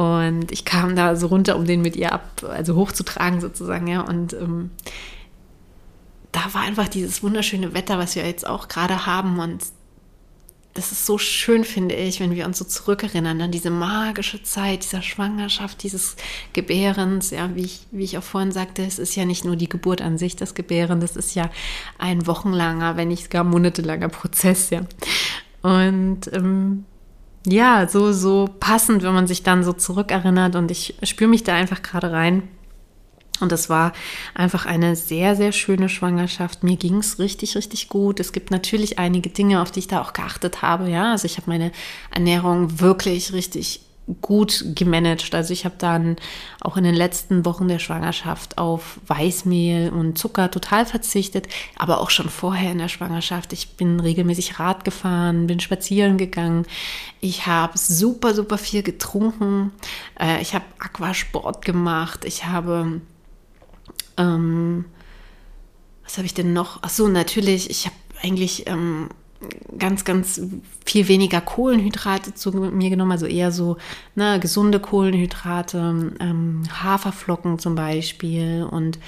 Und 0.00 0.50
ich 0.50 0.64
kam 0.64 0.96
da 0.96 1.14
so 1.14 1.26
runter, 1.26 1.56
um 1.56 1.66
den 1.66 1.82
mit 1.82 1.94
ihr 1.94 2.12
ab, 2.12 2.42
also 2.48 2.74
hochzutragen 2.74 3.42
sozusagen, 3.42 3.86
ja. 3.86 4.00
Und 4.00 4.32
ähm, 4.32 4.70
da 6.32 6.40
war 6.54 6.62
einfach 6.62 6.88
dieses 6.88 7.22
wunderschöne 7.22 7.74
Wetter, 7.74 7.98
was 7.98 8.16
wir 8.16 8.24
jetzt 8.24 8.46
auch 8.46 8.68
gerade 8.68 9.04
haben. 9.04 9.38
Und 9.40 9.62
das 10.72 10.90
ist 10.90 11.04
so 11.04 11.18
schön, 11.18 11.64
finde 11.64 11.96
ich, 11.96 12.18
wenn 12.18 12.34
wir 12.34 12.46
uns 12.46 12.56
so 12.56 12.64
zurückerinnern 12.64 13.42
an 13.42 13.50
diese 13.50 13.68
magische 13.68 14.42
Zeit 14.42 14.84
dieser 14.84 15.02
Schwangerschaft, 15.02 15.82
dieses 15.82 16.16
Gebärens. 16.54 17.28
Ja, 17.28 17.54
wie 17.54 17.64
ich, 17.64 17.80
wie 17.90 18.04
ich 18.04 18.16
auch 18.16 18.22
vorhin 18.22 18.52
sagte, 18.52 18.82
es 18.82 18.98
ist 18.98 19.16
ja 19.16 19.26
nicht 19.26 19.44
nur 19.44 19.56
die 19.56 19.68
Geburt 19.68 20.00
an 20.00 20.16
sich, 20.16 20.34
das 20.34 20.54
Gebären, 20.54 21.00
das 21.00 21.14
ist 21.14 21.34
ja 21.34 21.50
ein 21.98 22.26
wochenlanger, 22.26 22.96
wenn 22.96 23.08
nicht 23.08 23.30
gar 23.30 23.44
monatelanger 23.44 24.08
Prozess, 24.08 24.70
ja. 24.70 24.80
Und 25.60 26.32
ähm, 26.32 26.86
ja, 27.46 27.88
so, 27.88 28.12
so 28.12 28.48
passend, 28.60 29.02
wenn 29.02 29.14
man 29.14 29.26
sich 29.26 29.42
dann 29.42 29.64
so 29.64 29.72
zurückerinnert 29.72 30.56
und 30.56 30.70
ich 30.70 30.94
spüre 31.02 31.30
mich 31.30 31.44
da 31.44 31.54
einfach 31.54 31.82
gerade 31.82 32.12
rein 32.12 32.42
und 33.40 33.52
das 33.52 33.70
war 33.70 33.92
einfach 34.34 34.66
eine 34.66 34.96
sehr, 34.96 35.34
sehr 35.34 35.52
schöne 35.52 35.88
Schwangerschaft. 35.88 36.62
Mir 36.62 36.76
ging 36.76 36.98
es 36.98 37.18
richtig, 37.18 37.56
richtig 37.56 37.88
gut. 37.88 38.20
Es 38.20 38.32
gibt 38.32 38.50
natürlich 38.50 38.98
einige 38.98 39.30
Dinge, 39.30 39.62
auf 39.62 39.70
die 39.70 39.80
ich 39.80 39.88
da 39.88 40.02
auch 40.02 40.12
geachtet 40.12 40.62
habe. 40.62 40.88
Ja, 40.88 41.12
also 41.12 41.24
ich 41.24 41.38
habe 41.38 41.50
meine 41.50 41.72
Ernährung 42.10 42.80
wirklich 42.80 43.32
richtig 43.32 43.80
gut 44.20 44.64
gemanagt. 44.74 45.34
Also 45.34 45.52
ich 45.52 45.64
habe 45.64 45.76
dann 45.78 46.16
auch 46.60 46.76
in 46.76 46.84
den 46.84 46.94
letzten 46.94 47.44
Wochen 47.44 47.68
der 47.68 47.78
Schwangerschaft 47.78 48.58
auf 48.58 49.00
Weißmehl 49.06 49.90
und 49.90 50.18
Zucker 50.18 50.50
total 50.50 50.86
verzichtet, 50.86 51.48
aber 51.76 52.00
auch 52.00 52.10
schon 52.10 52.28
vorher 52.28 52.72
in 52.72 52.78
der 52.78 52.88
Schwangerschaft. 52.88 53.52
Ich 53.52 53.76
bin 53.76 54.00
regelmäßig 54.00 54.58
Rad 54.58 54.84
gefahren, 54.84 55.46
bin 55.46 55.60
spazieren 55.60 56.18
gegangen. 56.18 56.66
Ich 57.20 57.46
habe 57.46 57.76
super, 57.76 58.34
super 58.34 58.58
viel 58.58 58.82
getrunken. 58.82 59.72
Äh, 60.18 60.40
ich 60.42 60.54
habe 60.54 60.64
Aquasport 60.78 61.64
gemacht. 61.64 62.24
Ich 62.24 62.46
habe 62.46 63.00
ähm, 64.16 64.84
was 66.04 66.18
habe 66.18 66.26
ich 66.26 66.34
denn 66.34 66.52
noch? 66.52 66.80
Ach 66.82 66.90
so, 66.90 67.06
natürlich, 67.06 67.70
ich 67.70 67.86
habe 67.86 67.94
eigentlich 68.22 68.66
ähm, 68.66 69.10
ganz, 69.78 70.04
ganz 70.04 70.40
viel 70.84 71.08
weniger 71.08 71.40
Kohlenhydrate 71.40 72.34
zu 72.34 72.52
mir 72.52 72.90
genommen, 72.90 73.12
also 73.12 73.26
eher 73.26 73.52
so 73.52 73.78
ne, 74.14 74.38
gesunde 74.40 74.80
Kohlenhydrate, 74.80 76.12
ähm, 76.20 76.62
Haferflocken 76.82 77.58
zum 77.58 77.74
Beispiel 77.74 78.66
und 78.70 78.98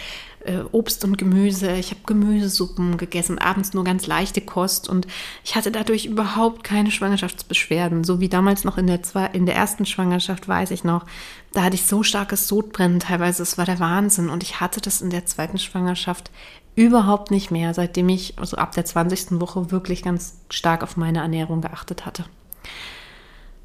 äh, 0.44 0.60
Obst 0.72 1.04
und 1.04 1.18
Gemüse. 1.18 1.72
Ich 1.76 1.90
habe 1.90 2.00
Gemüsesuppen 2.06 2.96
gegessen, 2.96 3.38
abends 3.38 3.74
nur 3.74 3.84
ganz 3.84 4.06
leichte 4.06 4.40
Kost 4.40 4.88
und 4.88 5.06
ich 5.44 5.54
hatte 5.54 5.70
dadurch 5.70 6.06
überhaupt 6.06 6.64
keine 6.64 6.90
Schwangerschaftsbeschwerden. 6.90 8.04
So 8.04 8.20
wie 8.20 8.28
damals 8.28 8.64
noch 8.64 8.78
in 8.78 8.86
der, 8.86 9.02
zwei, 9.02 9.26
in 9.26 9.46
der 9.46 9.54
ersten 9.54 9.86
Schwangerschaft, 9.86 10.48
weiß 10.48 10.70
ich 10.70 10.84
noch, 10.84 11.06
da 11.52 11.64
hatte 11.64 11.74
ich 11.74 11.84
so 11.84 12.02
starkes 12.02 12.48
Sodbrennen 12.48 13.00
teilweise, 13.00 13.42
es 13.42 13.58
war 13.58 13.66
der 13.66 13.80
Wahnsinn. 13.80 14.30
Und 14.30 14.42
ich 14.42 14.60
hatte 14.60 14.80
das 14.80 15.02
in 15.02 15.10
der 15.10 15.26
zweiten 15.26 15.58
Schwangerschaft 15.58 16.30
überhaupt 16.74 17.30
nicht 17.30 17.50
mehr, 17.50 17.74
seitdem 17.74 18.08
ich 18.08 18.38
also 18.38 18.56
ab 18.56 18.72
der 18.72 18.84
20. 18.84 19.40
Woche 19.40 19.70
wirklich 19.70 20.02
ganz 20.02 20.38
stark 20.48 20.82
auf 20.82 20.96
meine 20.96 21.20
Ernährung 21.20 21.60
geachtet 21.60 22.06
hatte. 22.06 22.24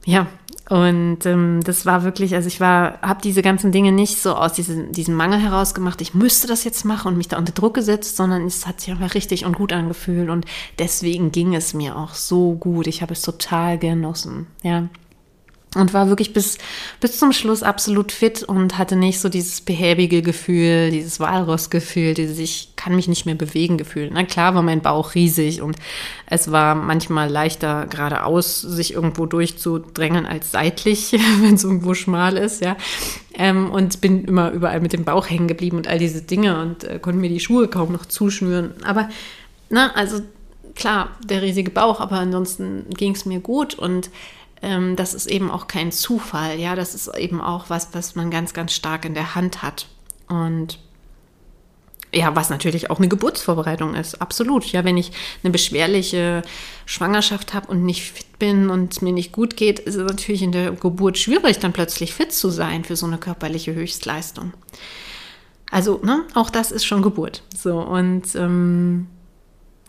Ja, 0.05 0.27
und 0.69 1.25
ähm, 1.25 1.61
das 1.65 1.85
war 1.85 2.03
wirklich, 2.03 2.33
also 2.33 2.47
ich 2.47 2.61
war, 2.61 3.01
habe 3.01 3.21
diese 3.21 3.41
ganzen 3.41 3.73
Dinge 3.73 3.91
nicht 3.91 4.21
so 4.21 4.35
aus 4.35 4.53
diesem, 4.53 4.93
diesem 4.93 5.15
Mangel 5.15 5.39
heraus 5.39 5.73
gemacht, 5.73 5.99
ich 6.01 6.13
müsste 6.13 6.47
das 6.47 6.63
jetzt 6.63 6.85
machen 6.85 7.09
und 7.09 7.17
mich 7.17 7.27
da 7.27 7.37
unter 7.37 7.51
Druck 7.51 7.73
gesetzt, 7.73 8.15
sondern 8.15 8.45
es 8.45 8.67
hat 8.67 8.79
sich 8.79 8.91
einfach 8.91 9.15
richtig 9.15 9.45
und 9.45 9.57
gut 9.57 9.73
angefühlt 9.73 10.29
und 10.29 10.45
deswegen 10.79 11.33
ging 11.33 11.55
es 11.55 11.73
mir 11.73 11.97
auch 11.97 12.13
so 12.13 12.53
gut. 12.53 12.87
Ich 12.87 13.01
habe 13.01 13.13
es 13.13 13.21
total 13.21 13.77
genossen, 13.77 14.47
ja 14.63 14.87
und 15.77 15.93
war 15.93 16.09
wirklich 16.09 16.33
bis, 16.33 16.57
bis 16.99 17.17
zum 17.17 17.31
Schluss 17.31 17.63
absolut 17.63 18.11
fit 18.11 18.43
und 18.43 18.77
hatte 18.77 18.95
nicht 18.95 19.19
so 19.19 19.29
dieses 19.29 19.61
behäbige 19.61 20.21
Gefühl, 20.21 20.91
dieses 20.91 21.19
Walrossgefühl, 21.19 22.13
dieses 22.13 22.39
ich 22.39 22.69
kann 22.75 22.95
mich 22.95 23.07
nicht 23.07 23.25
mehr 23.25 23.35
bewegen 23.35 23.77
gefühlt. 23.77 24.11
Na 24.13 24.23
klar 24.23 24.55
war 24.55 24.61
mein 24.61 24.81
Bauch 24.81 25.15
riesig 25.15 25.61
und 25.61 25.77
es 26.25 26.51
war 26.51 26.75
manchmal 26.75 27.29
leichter 27.29 27.87
geradeaus 27.87 28.61
sich 28.61 28.93
irgendwo 28.93 29.25
durchzudrängen 29.25 30.25
als 30.25 30.51
seitlich, 30.51 31.13
wenn 31.41 31.55
es 31.55 31.63
irgendwo 31.63 31.93
schmal 31.93 32.37
ist, 32.37 32.61
ja. 32.61 32.75
Ähm, 33.33 33.71
und 33.71 34.01
bin 34.01 34.25
immer 34.25 34.51
überall 34.51 34.81
mit 34.81 34.93
dem 34.93 35.03
Bauch 35.03 35.29
hängen 35.29 35.47
geblieben 35.47 35.77
und 35.77 35.87
all 35.87 35.99
diese 35.99 36.21
Dinge 36.21 36.59
und 36.61 36.83
äh, 36.83 36.99
konnte 36.99 37.19
mir 37.19 37.29
die 37.29 37.39
Schuhe 37.39 37.67
kaum 37.67 37.91
noch 37.91 38.05
zuschnüren. 38.05 38.73
Aber, 38.83 39.09
na, 39.69 39.91
also 39.93 40.21
klar, 40.77 41.09
der 41.23 41.41
riesige 41.41 41.71
Bauch, 41.71 41.99
aber 41.99 42.17
ansonsten 42.17 42.85
ging 42.89 43.13
es 43.13 43.25
mir 43.25 43.39
gut 43.39 43.75
und 43.75 44.09
ähm, 44.61 44.95
das 44.95 45.13
ist 45.13 45.27
eben 45.27 45.51
auch 45.51 45.67
kein 45.67 45.91
Zufall, 45.91 46.59
ja, 46.59 46.75
das 46.75 46.95
ist 46.95 47.07
eben 47.15 47.41
auch 47.41 47.69
was, 47.69 47.89
was 47.93 48.15
man 48.15 48.31
ganz, 48.31 48.53
ganz 48.53 48.73
stark 48.73 49.05
in 49.05 49.13
der 49.13 49.35
Hand 49.35 49.61
hat. 49.61 49.87
Und 50.27 50.79
ja, 52.13 52.35
was 52.35 52.49
natürlich 52.49 52.89
auch 52.89 52.99
eine 52.99 53.09
Geburtsvorbereitung 53.09 53.93
ist, 53.93 54.21
absolut. 54.21 54.65
Ja, 54.71 54.83
wenn 54.83 54.97
ich 54.97 55.11
eine 55.43 55.51
beschwerliche 55.51 56.41
Schwangerschaft 56.85 57.53
habe 57.53 57.67
und 57.67 57.83
nicht 57.83 58.11
fit 58.11 58.39
bin 58.39 58.69
und 58.69 59.01
mir 59.01 59.11
nicht 59.11 59.33
gut 59.33 59.57
geht, 59.57 59.79
ist 59.79 59.95
es 59.95 60.09
natürlich 60.09 60.41
in 60.41 60.51
der 60.51 60.71
Geburt 60.71 61.17
schwierig, 61.17 61.59
dann 61.59 61.73
plötzlich 61.73 62.13
fit 62.13 62.31
zu 62.31 62.49
sein 62.49 62.85
für 62.85 62.95
so 62.95 63.05
eine 63.05 63.17
körperliche 63.17 63.73
Höchstleistung. 63.73 64.53
Also, 65.69 65.99
ne, 66.03 66.23
auch 66.33 66.49
das 66.49 66.71
ist 66.71 66.85
schon 66.85 67.01
Geburt. 67.01 67.43
So, 67.55 67.79
und 67.79 68.35
ähm, 68.35 69.07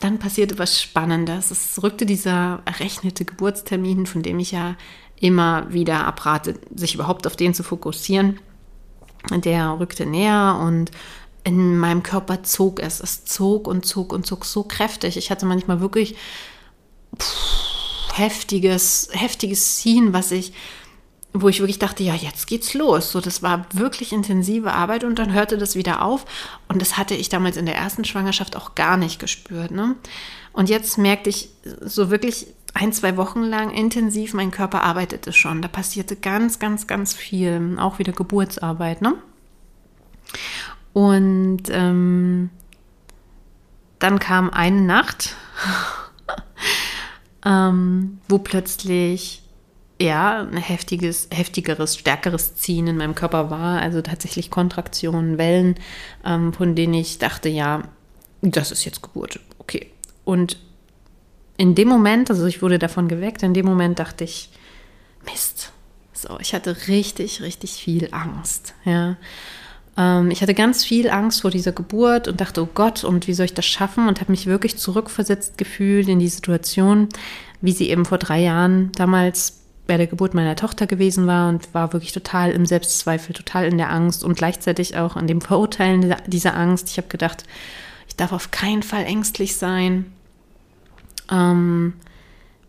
dann 0.00 0.18
passierte 0.18 0.58
was 0.58 0.80
Spannendes. 0.80 1.50
Es 1.50 1.82
rückte 1.82 2.06
dieser 2.06 2.62
errechnete 2.64 3.24
Geburtstermin, 3.24 4.06
von 4.06 4.22
dem 4.22 4.38
ich 4.38 4.52
ja 4.52 4.76
immer 5.20 5.72
wieder 5.72 6.06
abrate, 6.06 6.54
sich 6.74 6.94
überhaupt 6.94 7.26
auf 7.26 7.36
den 7.36 7.54
zu 7.54 7.62
fokussieren. 7.62 8.38
Der 9.30 9.78
rückte 9.80 10.06
näher 10.06 10.60
und 10.62 10.90
in 11.44 11.78
meinem 11.78 12.02
Körper 12.02 12.42
zog 12.42 12.80
es. 12.80 13.00
Es 13.00 13.24
zog 13.24 13.66
und 13.66 13.84
zog 13.84 14.12
und 14.12 14.26
zog 14.26 14.44
so 14.44 14.62
kräftig. 14.62 15.16
Ich 15.16 15.30
hatte 15.30 15.46
manchmal 15.46 15.80
wirklich 15.80 16.14
pff, 17.18 18.12
heftiges, 18.14 19.08
heftiges 19.12 19.76
Ziehen, 19.76 20.12
was 20.12 20.30
ich 20.30 20.52
wo 21.32 21.48
ich 21.48 21.60
wirklich 21.60 21.78
dachte, 21.78 22.02
ja, 22.02 22.14
jetzt 22.14 22.46
geht's 22.46 22.74
los. 22.74 23.12
So, 23.12 23.20
das 23.20 23.42
war 23.42 23.66
wirklich 23.72 24.12
intensive 24.12 24.72
Arbeit 24.72 25.04
und 25.04 25.18
dann 25.18 25.32
hörte 25.32 25.58
das 25.58 25.74
wieder 25.74 26.02
auf. 26.02 26.24
Und 26.68 26.80
das 26.80 26.96
hatte 26.96 27.14
ich 27.14 27.28
damals 27.28 27.56
in 27.56 27.66
der 27.66 27.76
ersten 27.76 28.04
Schwangerschaft 28.04 28.56
auch 28.56 28.74
gar 28.74 28.96
nicht 28.96 29.18
gespürt. 29.18 29.70
Ne? 29.70 29.94
Und 30.52 30.68
jetzt 30.68 30.96
merkte 30.98 31.30
ich 31.30 31.50
so 31.80 32.10
wirklich 32.10 32.46
ein, 32.74 32.92
zwei 32.92 33.16
Wochen 33.16 33.42
lang 33.42 33.70
intensiv, 33.70 34.34
mein 34.34 34.50
Körper 34.50 34.82
arbeitete 34.82 35.32
schon. 35.32 35.62
Da 35.62 35.68
passierte 35.68 36.16
ganz, 36.16 36.58
ganz, 36.58 36.86
ganz 36.86 37.14
viel. 37.14 37.76
Auch 37.78 37.98
wieder 37.98 38.12
Geburtsarbeit. 38.12 39.02
Ne? 39.02 39.14
Und 40.92 41.62
ähm, 41.68 42.50
dann 43.98 44.18
kam 44.18 44.50
eine 44.50 44.80
Nacht, 44.80 45.36
ähm, 47.44 48.20
wo 48.28 48.38
plötzlich 48.38 49.42
ja, 50.00 50.42
ein 50.42 50.56
heftiges, 50.56 51.28
heftigeres, 51.32 51.96
stärkeres 51.96 52.54
Ziehen 52.54 52.86
in 52.86 52.96
meinem 52.96 53.14
Körper 53.14 53.50
war. 53.50 53.80
Also 53.80 54.00
tatsächlich 54.00 54.50
Kontraktionen, 54.50 55.38
Wellen, 55.38 55.74
ähm, 56.24 56.52
von 56.52 56.74
denen 56.74 56.94
ich 56.94 57.18
dachte, 57.18 57.48
ja, 57.48 57.82
das 58.40 58.70
ist 58.70 58.84
jetzt 58.84 59.02
Geburt. 59.02 59.40
Okay. 59.58 59.90
Und 60.24 60.58
in 61.56 61.74
dem 61.74 61.88
Moment, 61.88 62.30
also 62.30 62.46
ich 62.46 62.62
wurde 62.62 62.78
davon 62.78 63.08
geweckt, 63.08 63.42
in 63.42 63.54
dem 63.54 63.66
Moment 63.66 63.98
dachte 63.98 64.24
ich, 64.24 64.50
Mist. 65.24 65.72
So, 66.12 66.38
ich 66.40 66.54
hatte 66.54 66.88
richtig, 66.88 67.42
richtig 67.42 67.72
viel 67.72 68.08
Angst. 68.12 68.74
Ja. 68.84 69.16
Ähm, 69.96 70.30
ich 70.30 70.42
hatte 70.42 70.54
ganz 70.54 70.84
viel 70.84 71.10
Angst 71.10 71.42
vor 71.42 71.50
dieser 71.50 71.72
Geburt 71.72 72.28
und 72.28 72.40
dachte, 72.40 72.62
oh 72.62 72.68
Gott, 72.72 73.04
und 73.04 73.26
wie 73.26 73.34
soll 73.34 73.46
ich 73.46 73.54
das 73.54 73.66
schaffen? 73.66 74.08
Und 74.08 74.20
habe 74.20 74.30
mich 74.30 74.46
wirklich 74.46 74.76
zurückversetzt 74.76 75.58
gefühlt 75.58 76.08
in 76.08 76.20
die 76.20 76.28
Situation, 76.28 77.08
wie 77.60 77.72
sie 77.72 77.90
eben 77.90 78.04
vor 78.04 78.18
drei 78.18 78.40
Jahren 78.40 78.92
damals 78.92 79.57
bei 79.88 79.96
der 79.96 80.06
Geburt 80.06 80.34
meiner 80.34 80.54
Tochter 80.54 80.86
gewesen 80.86 81.26
war 81.26 81.48
und 81.48 81.74
war 81.74 81.92
wirklich 81.92 82.12
total 82.12 82.52
im 82.52 82.66
Selbstzweifel, 82.66 83.34
total 83.34 83.64
in 83.64 83.78
der 83.78 83.90
Angst 83.90 84.22
und 84.22 84.36
gleichzeitig 84.36 84.96
auch 84.96 85.16
in 85.16 85.26
dem 85.26 85.40
Verurteilen 85.40 86.14
dieser 86.26 86.54
Angst. 86.54 86.90
Ich 86.90 86.98
habe 86.98 87.08
gedacht, 87.08 87.44
ich 88.06 88.14
darf 88.14 88.32
auf 88.32 88.50
keinen 88.50 88.82
Fall 88.84 89.04
ängstlich 89.04 89.56
sein. 89.56 90.12
Ähm, 91.30 91.94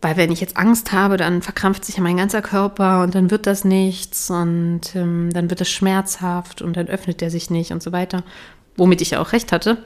weil 0.00 0.16
wenn 0.16 0.32
ich 0.32 0.40
jetzt 0.40 0.56
Angst 0.56 0.92
habe, 0.92 1.18
dann 1.18 1.42
verkrampft 1.42 1.84
sich 1.84 1.98
ja 1.98 2.02
mein 2.02 2.16
ganzer 2.16 2.40
Körper 2.40 3.02
und 3.02 3.14
dann 3.14 3.30
wird 3.30 3.46
das 3.46 3.64
nichts 3.64 4.30
und 4.30 4.80
ähm, 4.94 5.28
dann 5.32 5.50
wird 5.50 5.60
es 5.60 5.68
schmerzhaft 5.68 6.62
und 6.62 6.74
dann 6.76 6.88
öffnet 6.88 7.20
er 7.20 7.30
sich 7.30 7.50
nicht 7.50 7.70
und 7.70 7.82
so 7.82 7.92
weiter. 7.92 8.24
Womit 8.76 9.00
ich 9.00 9.10
ja 9.10 9.20
auch 9.20 9.32
recht 9.32 9.52
hatte 9.52 9.78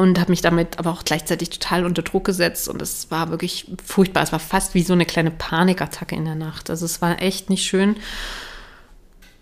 und 0.00 0.18
habe 0.18 0.32
mich 0.32 0.40
damit 0.40 0.78
aber 0.78 0.92
auch 0.92 1.04
gleichzeitig 1.04 1.50
total 1.50 1.84
unter 1.84 2.00
Druck 2.00 2.24
gesetzt 2.24 2.70
und 2.70 2.80
es 2.80 3.10
war 3.10 3.30
wirklich 3.30 3.70
furchtbar. 3.84 4.22
Es 4.22 4.32
war 4.32 4.40
fast 4.40 4.72
wie 4.74 4.82
so 4.82 4.94
eine 4.94 5.04
kleine 5.04 5.30
Panikattacke 5.30 6.16
in 6.16 6.24
der 6.24 6.36
Nacht. 6.36 6.70
Also 6.70 6.86
es 6.86 7.02
war 7.02 7.20
echt 7.20 7.50
nicht 7.50 7.64
schön. 7.64 7.96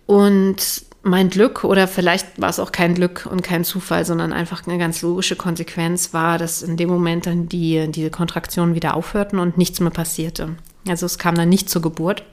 Und 0.05 0.83
mein 1.01 1.29
Glück 1.29 1.63
oder 1.63 1.87
vielleicht 1.87 2.41
war 2.41 2.49
es 2.49 2.59
auch 2.59 2.73
kein 2.73 2.93
Glück 2.93 3.25
und 3.31 3.41
kein 3.41 3.63
Zufall, 3.63 4.03
sondern 4.03 4.33
einfach 4.33 4.67
eine 4.67 4.77
ganz 4.77 5.01
logische 5.01 5.37
Konsequenz 5.37 6.13
war, 6.13 6.37
dass 6.37 6.61
in 6.61 6.75
dem 6.75 6.89
Moment 6.89 7.25
dann 7.25 7.47
die, 7.47 7.87
diese 7.89 8.09
Kontraktionen 8.09 8.75
wieder 8.75 8.95
aufhörten 8.95 9.39
und 9.39 9.57
nichts 9.57 9.79
mehr 9.79 9.91
passierte. 9.91 10.57
Also 10.89 11.05
es 11.05 11.17
kam 11.17 11.35
dann 11.35 11.47
nicht 11.47 11.69
zur 11.69 11.81
Geburt. 11.81 12.23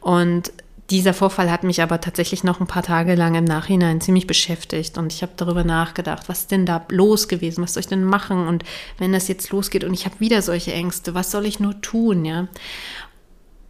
Und 0.00 0.52
dieser 0.90 1.14
Vorfall 1.14 1.50
hat 1.50 1.62
mich 1.62 1.82
aber 1.82 2.00
tatsächlich 2.00 2.42
noch 2.42 2.60
ein 2.60 2.66
paar 2.66 2.82
Tage 2.82 3.14
lang 3.14 3.36
im 3.36 3.44
Nachhinein 3.44 4.00
ziemlich 4.00 4.26
beschäftigt 4.26 4.98
und 4.98 5.12
ich 5.12 5.22
habe 5.22 5.32
darüber 5.36 5.62
nachgedacht, 5.62 6.28
was 6.28 6.40
ist 6.40 6.50
denn 6.50 6.66
da 6.66 6.84
los 6.88 7.28
gewesen, 7.28 7.62
was 7.62 7.74
soll 7.74 7.82
ich 7.82 7.86
denn 7.86 8.04
machen 8.04 8.48
und 8.48 8.64
wenn 8.98 9.12
das 9.12 9.28
jetzt 9.28 9.50
losgeht 9.50 9.84
und 9.84 9.94
ich 9.94 10.04
habe 10.04 10.18
wieder 10.18 10.42
solche 10.42 10.72
Ängste, 10.72 11.14
was 11.14 11.30
soll 11.30 11.46
ich 11.46 11.60
nur 11.60 11.80
tun, 11.80 12.24
ja? 12.24 12.48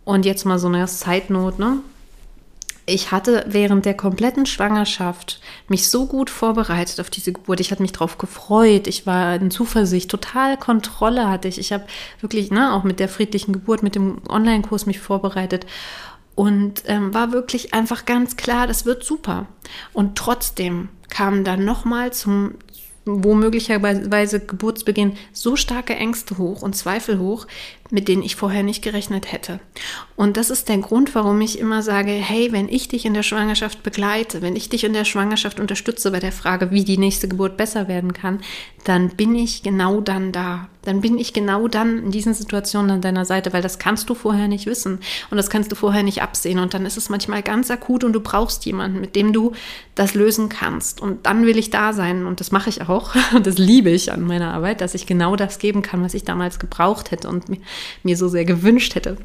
Und 0.05 0.25
jetzt 0.25 0.47
mal 0.47 0.59
so 0.59 0.69
eine 0.69 0.87
Zeitnot, 0.87 1.59
ne? 1.59 1.79
Ich 2.87 3.13
hatte 3.13 3.45
während 3.47 3.85
der 3.85 3.95
kompletten 3.95 4.47
Schwangerschaft 4.47 5.41
mich 5.69 5.89
so 5.89 6.07
gut 6.07 6.29
vorbereitet 6.31 6.99
auf 6.99 7.11
diese 7.11 7.33
Geburt. 7.33 7.61
Ich 7.61 7.71
hatte 7.71 7.83
mich 7.83 7.93
darauf 7.93 8.19
gefreut. 8.19 8.89
Ich 8.89 9.07
war 9.07 9.37
in 9.37 9.53
Zuversicht. 9.53 10.11
Total 10.11 10.57
Kontrolle 10.57 11.29
hatte 11.29 11.47
ich. 11.47 11.59
Ich 11.59 11.73
habe 11.73 11.85
wirklich, 12.21 12.51
ne, 12.51 12.73
auch 12.73 12.83
mit 12.83 12.99
der 12.99 13.09
friedlichen 13.09 13.53
Geburt, 13.53 13.85
mit 13.85 13.95
dem 13.95 14.23
Online-Kurs 14.29 14.87
mich 14.87 14.99
vorbereitet 14.99 15.67
und 16.41 16.85
ähm, 16.87 17.13
war 17.13 17.33
wirklich 17.33 17.75
einfach 17.75 18.07
ganz 18.07 18.35
klar, 18.39 18.67
das 18.67 18.87
wird 18.87 19.05
super. 19.05 19.47
Und 19.93 20.17
trotzdem 20.17 20.89
kam 21.11 21.45
dann 21.45 21.67
nochmal 21.67 22.15
zum, 22.15 22.55
wo 23.05 23.35
möglicherweise 23.35 24.41
Geburtsbeginn 24.41 25.19
so 25.35 25.55
starke 25.57 25.95
Ängste 25.97 26.39
hoch 26.39 26.63
und 26.63 26.75
Zweifel 26.75 27.19
hoch, 27.19 27.47
mit 27.91 28.09
denen 28.09 28.23
ich 28.23 28.37
vorher 28.37 28.63
nicht 28.63 28.83
gerechnet 28.83 29.33
hätte. 29.33 29.61
Und 30.17 30.37
das 30.37 30.51
ist 30.51 30.69
der 30.69 30.79
Grund, 30.79 31.15
warum 31.15 31.41
ich 31.41 31.59
immer 31.59 31.83
sage, 31.83 32.11
hey, 32.11 32.53
wenn 32.53 32.69
ich 32.69 32.89
dich 32.89 33.07
in 33.07 33.15
der 33.15 33.23
Schwangerschaft 33.23 33.83
begleite, 33.83 34.43
wenn 34.43 34.57
ich 34.57 34.69
dich 34.69 34.85
in 34.85 34.93
der 34.93 35.05
Schwangerschaft 35.05 35.61
unterstütze 35.61 36.11
bei 36.11 36.21
der 36.21 36.33
Frage, 36.33 36.71
wie 36.71 36.85
die 36.85 36.99
nächste 36.99 37.29
Geburt 37.29 37.57
besser 37.57 37.89
werden 37.89 38.13
kann, 38.13 38.41
dann 38.85 39.11
bin 39.11 39.35
ich 39.35 39.63
genau 39.63 40.01
dann 40.01 40.33
da. 40.33 40.69
Dann 40.83 41.03
bin 41.03 41.19
ich 41.19 41.35
genau 41.35 41.69
dann 41.69 42.05
in 42.05 42.11
diesen 42.11 42.33
Situationen 42.33 42.91
an 42.91 43.01
deiner 43.03 43.27
Seite, 43.27 43.53
weil 43.53 43.61
das 43.61 43.79
kannst 43.79 44.09
du 44.09 44.15
vorher 44.15 44.49
nicht 44.49 44.65
wissen 44.65 45.01
und 45.31 45.37
das 45.37 45.51
kannst 45.51 45.71
du 45.71 45.77
vorher 45.77 46.03
nicht 46.03 46.23
absehen. 46.23 46.59
Und 46.59 46.73
dann 46.73 46.87
ist 46.87 46.97
es 46.97 47.11
manchmal 47.11 47.43
ganz 47.43 47.71
akut 47.71 48.03
und 48.03 48.15
du 48.15 48.21
brauchst 48.21 48.65
jemanden, 48.65 48.99
mit 48.99 49.15
dem 49.15 49.35
du 49.35 49.53
das 49.95 50.15
lösen 50.15 50.49
kannst. 50.49 51.03
Und 51.03 51.27
dann 51.27 51.45
will 51.45 51.59
ich 51.59 51.69
da 51.69 51.93
sein 51.93 52.25
und 52.25 52.41
das 52.41 52.51
mache 52.51 52.71
ich 52.71 52.89
auch. 52.89 53.15
Und 53.35 53.47
das 53.47 53.59
liebe 53.59 53.91
ich 53.91 54.13
an 54.13 54.23
meiner 54.23 54.53
Arbeit, 54.53 54.81
dass 54.81 54.95
ich 54.95 55.07
genau 55.07 55.37
das 55.37 55.59
geben 55.59 55.83
kann, 55.83 56.03
was 56.03 56.15
ich 56.15 56.25
damals 56.25 56.59
gebraucht 56.59 57.11
hätte 57.11 57.29
und 57.29 57.49
mir 57.49 57.59
so 58.17 58.29
sehr 58.29 58.45
gewünscht 58.45 58.95
hätte. 58.95 59.17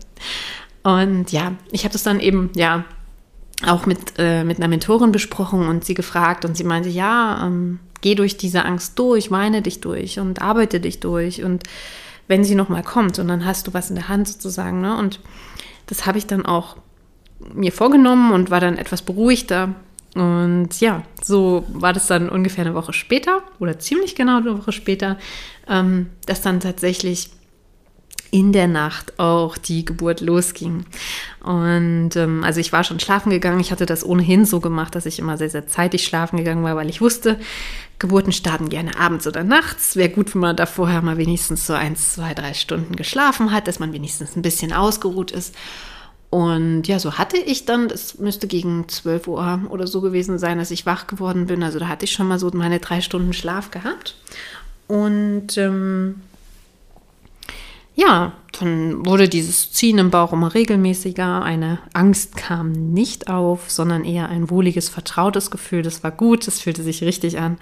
Und 0.84 1.32
ja, 1.32 1.54
ich 1.72 1.84
habe 1.84 1.94
das 1.94 2.04
dann 2.04 2.20
eben, 2.20 2.52
ja, 2.56 2.86
auch 3.66 3.86
mit, 3.86 4.14
äh, 4.18 4.44
mit 4.44 4.58
einer 4.58 4.68
Mentorin 4.68 5.12
besprochen 5.12 5.68
und 5.68 5.86
sie 5.86 5.94
gefragt 5.94 6.46
und 6.46 6.58
sie 6.58 6.64
meinte, 6.64 6.90
ja, 6.90 7.46
ähm, 7.46 7.80
geh 8.02 8.16
durch 8.16 8.38
diese 8.38 8.66
Angst 8.66 9.00
durch, 9.00 9.32
weine 9.32 9.62
dich 9.62 9.82
durch 9.82 10.20
und 10.20 10.42
arbeite 10.42 10.80
dich 10.80 11.00
durch 11.00 11.44
und 11.44 11.64
wenn 12.28 12.44
sie 12.44 12.56
nochmal 12.56 12.84
kommt 12.84 13.18
und 13.20 13.28
dann 13.28 13.46
hast 13.46 13.68
du 13.68 13.74
was 13.74 13.90
in 13.90 13.96
der 13.96 14.10
Hand 14.10 14.28
sozusagen, 14.28 14.82
ne? 14.82 14.98
Und 14.98 15.20
das 15.88 16.06
habe 16.06 16.18
ich 16.18 16.28
dann 16.28 16.46
auch 16.46 16.78
mir 17.54 17.72
vorgenommen 17.72 18.32
und 18.32 18.50
war 18.50 18.60
dann 18.60 18.78
etwas 18.78 19.02
beruhigter. 19.02 19.76
Und 20.16 20.80
ja, 20.80 21.04
so 21.22 21.66
war 21.68 21.94
das 21.94 22.08
dann 22.08 22.30
ungefähr 22.30 22.66
eine 22.66 22.74
Woche 22.74 22.94
später 22.94 23.44
oder 23.60 23.78
ziemlich 23.80 24.16
genau 24.16 24.38
eine 24.38 24.58
Woche 24.58 24.72
später, 24.72 25.18
ähm, 25.68 26.08
dass 26.26 26.42
dann 26.42 26.60
tatsächlich 26.60 27.30
in 28.36 28.52
der 28.52 28.68
Nacht 28.68 29.18
auch 29.18 29.58
die 29.58 29.86
Geburt 29.86 30.20
losging. 30.20 30.86
Und 31.42 32.18
ähm, 32.18 32.44
also 32.44 32.60
ich 32.60 32.74
war 32.74 32.84
schon 32.84 33.00
schlafen 33.00 33.30
gegangen. 33.30 33.62
Ich 33.62 33.72
hatte 33.72 33.86
das 33.86 34.06
ohnehin 34.06 34.44
so 34.44 34.60
gemacht, 34.60 34.94
dass 34.94 35.06
ich 35.06 35.20
immer 35.20 35.38
sehr, 35.38 35.50
sehr 35.50 35.68
zeitig 35.68 36.04
schlafen 36.04 36.36
gegangen 36.36 36.62
war, 36.62 36.76
weil 36.76 36.90
ich 36.90 37.00
wusste, 37.00 37.40
Geburten 37.98 38.34
starten 38.34 38.68
gerne 38.68 39.00
abends 39.00 39.26
oder 39.26 39.46
nachts. 39.46 39.96
Wäre 39.96 40.10
gut, 40.10 40.36
wenn 40.36 40.42
man 40.42 40.58
da 40.58 40.66
vorher 40.66 41.02
mal 41.02 41.16
wenigstens 41.16 41.66
so 41.66 41.72
eins, 41.72 42.16
zwei, 42.16 42.34
drei 42.34 42.54
Stunden 42.54 42.98
geschlafen 42.98 43.54
hat, 43.54 43.70
dass 43.70 43.80
man 43.80 43.94
wenigstens 43.94 44.36
ein 44.36 44.42
bisschen 44.42 44.74
ausgeruht 44.74 45.32
ist. 45.32 45.56
Und 46.30 46.90
ja, 46.90 47.00
so 47.00 47.14
hatte 47.14 47.38
ich 47.38 47.64
dann, 47.64 47.86
es 47.86 48.20
müsste 48.20 48.48
gegen 48.48 48.90
12 48.90 49.30
Uhr 49.30 49.62
oder 49.70 49.88
so 49.88 50.02
gewesen 50.02 50.40
sein, 50.40 50.58
dass 50.58 50.72
ich 50.72 50.86
wach 50.86 51.08
geworden 51.08 51.46
bin. 51.46 51.64
Also 51.64 51.80
da 51.80 51.88
hatte 51.88 52.04
ich 52.04 52.12
schon 52.12 52.28
mal 52.28 52.38
so 52.38 52.52
meine 52.54 52.82
drei 52.82 53.00
Stunden 53.00 53.32
Schlaf 53.32 53.72
gehabt. 53.72 54.18
Und 54.88 55.58
ähm, 55.58 56.16
ja, 57.96 58.34
dann 58.60 59.06
wurde 59.06 59.30
dieses 59.30 59.72
Ziehen 59.72 59.98
im 59.98 60.12
Bauch 60.12 60.34
immer 60.34 60.54
regelmäßiger. 60.54 61.42
Eine 61.42 61.80
Angst 61.94 62.36
kam 62.36 62.72
nicht 62.72 63.30
auf, 63.30 63.72
sondern 63.72 64.04
eher 64.04 64.28
ein 64.30 64.50
wohliges, 64.50 64.90
vertrautes 64.90 65.50
Gefühl. 65.50 65.82
Das 65.82 66.04
war 66.04 66.12
gut, 66.12 66.46
das 66.46 66.60
fühlte 66.60 66.84
sich 66.84 67.04
richtig 67.04 67.40
an. 67.40 67.58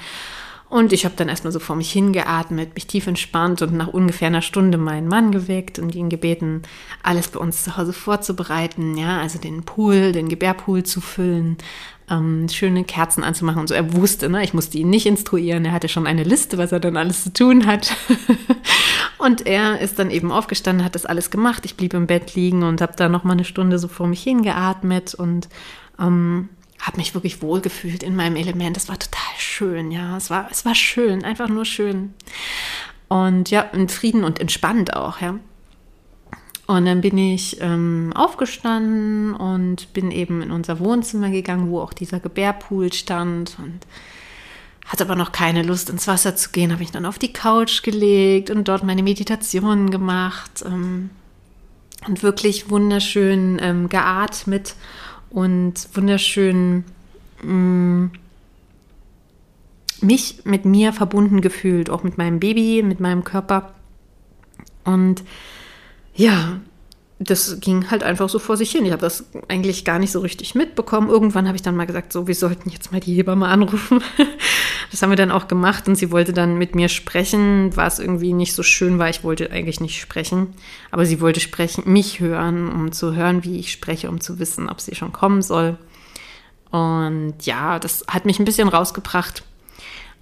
Und 0.70 0.92
ich 0.92 1.06
habe 1.06 1.14
dann 1.16 1.30
erstmal 1.30 1.54
so 1.54 1.60
vor 1.60 1.76
mich 1.76 1.92
hingeatmet, 1.92 2.74
mich 2.74 2.88
tief 2.88 3.06
entspannt 3.06 3.62
und 3.62 3.74
nach 3.74 3.90
ungefähr 3.90 4.30
einer 4.30 4.42
Stunde 4.42 4.80
meinen 4.80 5.08
Mann 5.08 5.32
geweckt 5.32 5.78
und 5.78 5.94
ihn 5.94 6.10
gebeten, 6.10 6.64
alles 7.04 7.28
bei 7.28 7.40
uns 7.40 7.64
zu 7.64 7.78
Hause 7.78 7.94
vorzubereiten. 7.94 8.98
Ja, 8.98 9.22
also 9.22 9.38
den 9.38 9.62
Pool, 9.62 10.14
den 10.14 10.30
Gebärpool 10.30 10.82
zu 10.82 11.00
füllen, 11.00 11.58
ähm, 12.10 12.50
schöne 12.50 12.86
Kerzen 12.86 13.24
anzumachen 13.24 13.62
und 13.62 13.68
so. 13.68 13.76
Er 13.76 13.94
wusste, 13.94 14.30
ne, 14.30 14.44
ich 14.44 14.56
musste 14.56 14.80
ihn 14.80 14.90
nicht 14.90 15.06
instruieren. 15.06 15.64
Er 15.66 15.74
hatte 15.74 15.90
schon 15.90 16.08
eine 16.08 16.24
Liste, 16.24 16.58
was 16.58 16.72
er 16.72 16.80
dann 16.80 16.98
alles 16.98 17.24
zu 17.24 17.34
tun 17.34 17.68
hat. 17.68 17.96
und 19.24 19.46
er 19.46 19.80
ist 19.80 20.00
dann 20.00 20.12
eben 20.12 20.32
aufgestanden, 20.32 20.86
hat 20.86 20.96
das 20.96 21.06
alles 21.06 21.32
gemacht. 21.32 21.66
Ich 21.66 21.78
blieb 21.78 21.94
im 21.94 22.08
Bett 22.08 22.36
liegen 22.36 22.64
und 22.64 22.82
habe 22.82 22.94
da 22.96 23.10
noch 23.10 23.24
mal 23.24 23.34
eine 23.34 23.46
Stunde 23.46 23.80
so 23.80 23.88
vor 23.88 24.08
mich 24.08 24.22
hingeatmet 24.22 25.14
und 25.14 25.50
ähm, 26.00 26.50
habe 26.80 26.98
mich 26.98 27.14
wirklich 27.14 27.42
wohlgefühlt 27.42 28.04
in 28.04 28.16
meinem 28.16 28.36
Element. 28.36 28.76
Es 28.76 28.90
war 28.90 29.00
total 29.00 29.34
schön, 29.38 29.92
ja. 29.92 30.18
Es 30.18 30.30
war, 30.30 30.48
es 30.52 30.66
war 30.66 30.76
schön, 30.76 31.24
einfach 31.24 31.48
nur 31.48 31.66
schön. 31.66 32.14
Und 33.08 33.50
ja, 33.50 33.62
in 33.62 33.90
Frieden 33.90 34.24
und 34.24 34.40
entspannt 34.40 34.96
auch, 34.96 35.22
ja. 35.22 35.40
Und 36.66 36.86
dann 36.86 37.02
bin 37.02 37.18
ich 37.18 37.62
ähm, 37.62 38.12
aufgestanden 38.16 39.34
und 39.36 39.94
bin 39.94 40.12
eben 40.12 40.42
in 40.42 40.52
unser 40.52 40.80
Wohnzimmer 40.80 41.30
gegangen, 41.30 41.70
wo 41.70 41.82
auch 41.82 41.94
dieser 41.94 42.20
Gebärpool 42.20 42.92
stand 42.94 43.58
und 43.60 43.80
hatte 44.86 45.04
aber 45.04 45.16
noch 45.16 45.32
keine 45.32 45.64
Lust 45.64 45.90
ins 45.90 46.08
Wasser 46.08 46.36
zu 46.36 46.50
gehen, 46.52 46.72
habe 46.72 46.84
ich 46.84 46.92
dann 46.92 47.06
auf 47.06 47.18
die 47.18 47.34
Couch 47.34 47.84
gelegt 47.84 48.50
und 48.50 48.68
dort 48.68 48.84
meine 48.84 49.04
Meditationen 49.04 49.92
gemacht 49.92 50.64
ähm, 50.66 51.10
und 52.08 52.24
wirklich 52.24 52.70
wunderschön 52.70 53.60
ähm, 53.62 53.90
geatmet 53.90 54.76
und 55.30 55.88
wunderschön 55.94 56.84
mh, 57.42 57.54
mm, 57.54 58.12
mich 60.02 60.42
mit 60.44 60.66
mir 60.66 60.94
verbunden 60.94 61.42
gefühlt, 61.42 61.90
auch 61.90 62.04
mit 62.04 62.18
meinem 62.18 62.40
Baby, 62.40 62.84
mit 62.84 63.00
meinem 63.00 63.24
Körper. 63.24 63.74
Und 64.84 65.24
ja, 66.14 66.60
das 67.24 67.60
ging 67.60 67.90
halt 67.90 68.04
einfach 68.04 68.30
so 68.30 68.40
vor 68.40 68.58
sich 68.58 68.72
hin. 68.72 68.86
Ich 68.86 68.92
habe 68.92 69.02
das 69.02 69.26
eigentlich 69.48 69.86
gar 69.86 70.00
nicht 70.00 70.12
so 70.12 70.20
richtig 70.20 70.56
mitbekommen. 70.56 71.10
Irgendwann 71.10 71.48
habe 71.48 71.56
ich 71.56 71.62
dann 71.62 71.76
mal 71.76 71.86
gesagt, 71.86 72.12
so, 72.12 72.28
wir 72.28 72.36
sollten 72.36 72.70
jetzt 72.70 72.92
mal 72.92 73.00
die 73.00 73.14
Hebamme 73.14 73.48
anrufen. 73.48 74.02
Das 74.92 75.02
haben 75.02 75.10
wir 75.10 75.18
dann 75.18 75.32
auch 75.32 75.48
gemacht 75.48 75.88
und 75.88 75.96
sie 75.96 76.12
wollte 76.12 76.34
dann 76.34 76.60
mit 76.60 76.76
mir 76.76 76.88
sprechen, 76.88 77.76
was 77.76 77.98
irgendwie 77.98 78.32
nicht 78.32 78.54
so 78.54 78.62
schön 78.62 79.00
war. 79.00 79.10
Ich 79.10 79.24
wollte 79.24 79.50
eigentlich 79.50 79.80
nicht 79.80 80.00
sprechen, 80.00 80.54
aber 80.92 81.08
sie 81.08 81.20
wollte 81.20 81.40
sprechen, 81.40 81.92
mich 81.92 82.20
hören, 82.20 82.72
um 82.72 82.92
zu 82.92 83.16
hören, 83.16 83.44
wie 83.44 83.58
ich 83.58 83.72
spreche, 83.72 84.08
um 84.08 84.22
zu 84.22 84.38
wissen, 84.38 84.70
ob 84.70 84.80
sie 84.80 84.94
schon 84.94 85.12
kommen 85.12 85.42
soll. 85.42 85.80
Und 86.70 87.34
ja, 87.42 87.80
das 87.80 88.06
hat 88.08 88.26
mich 88.26 88.38
ein 88.38 88.46
bisschen 88.46 88.68
rausgebracht. 88.68 89.44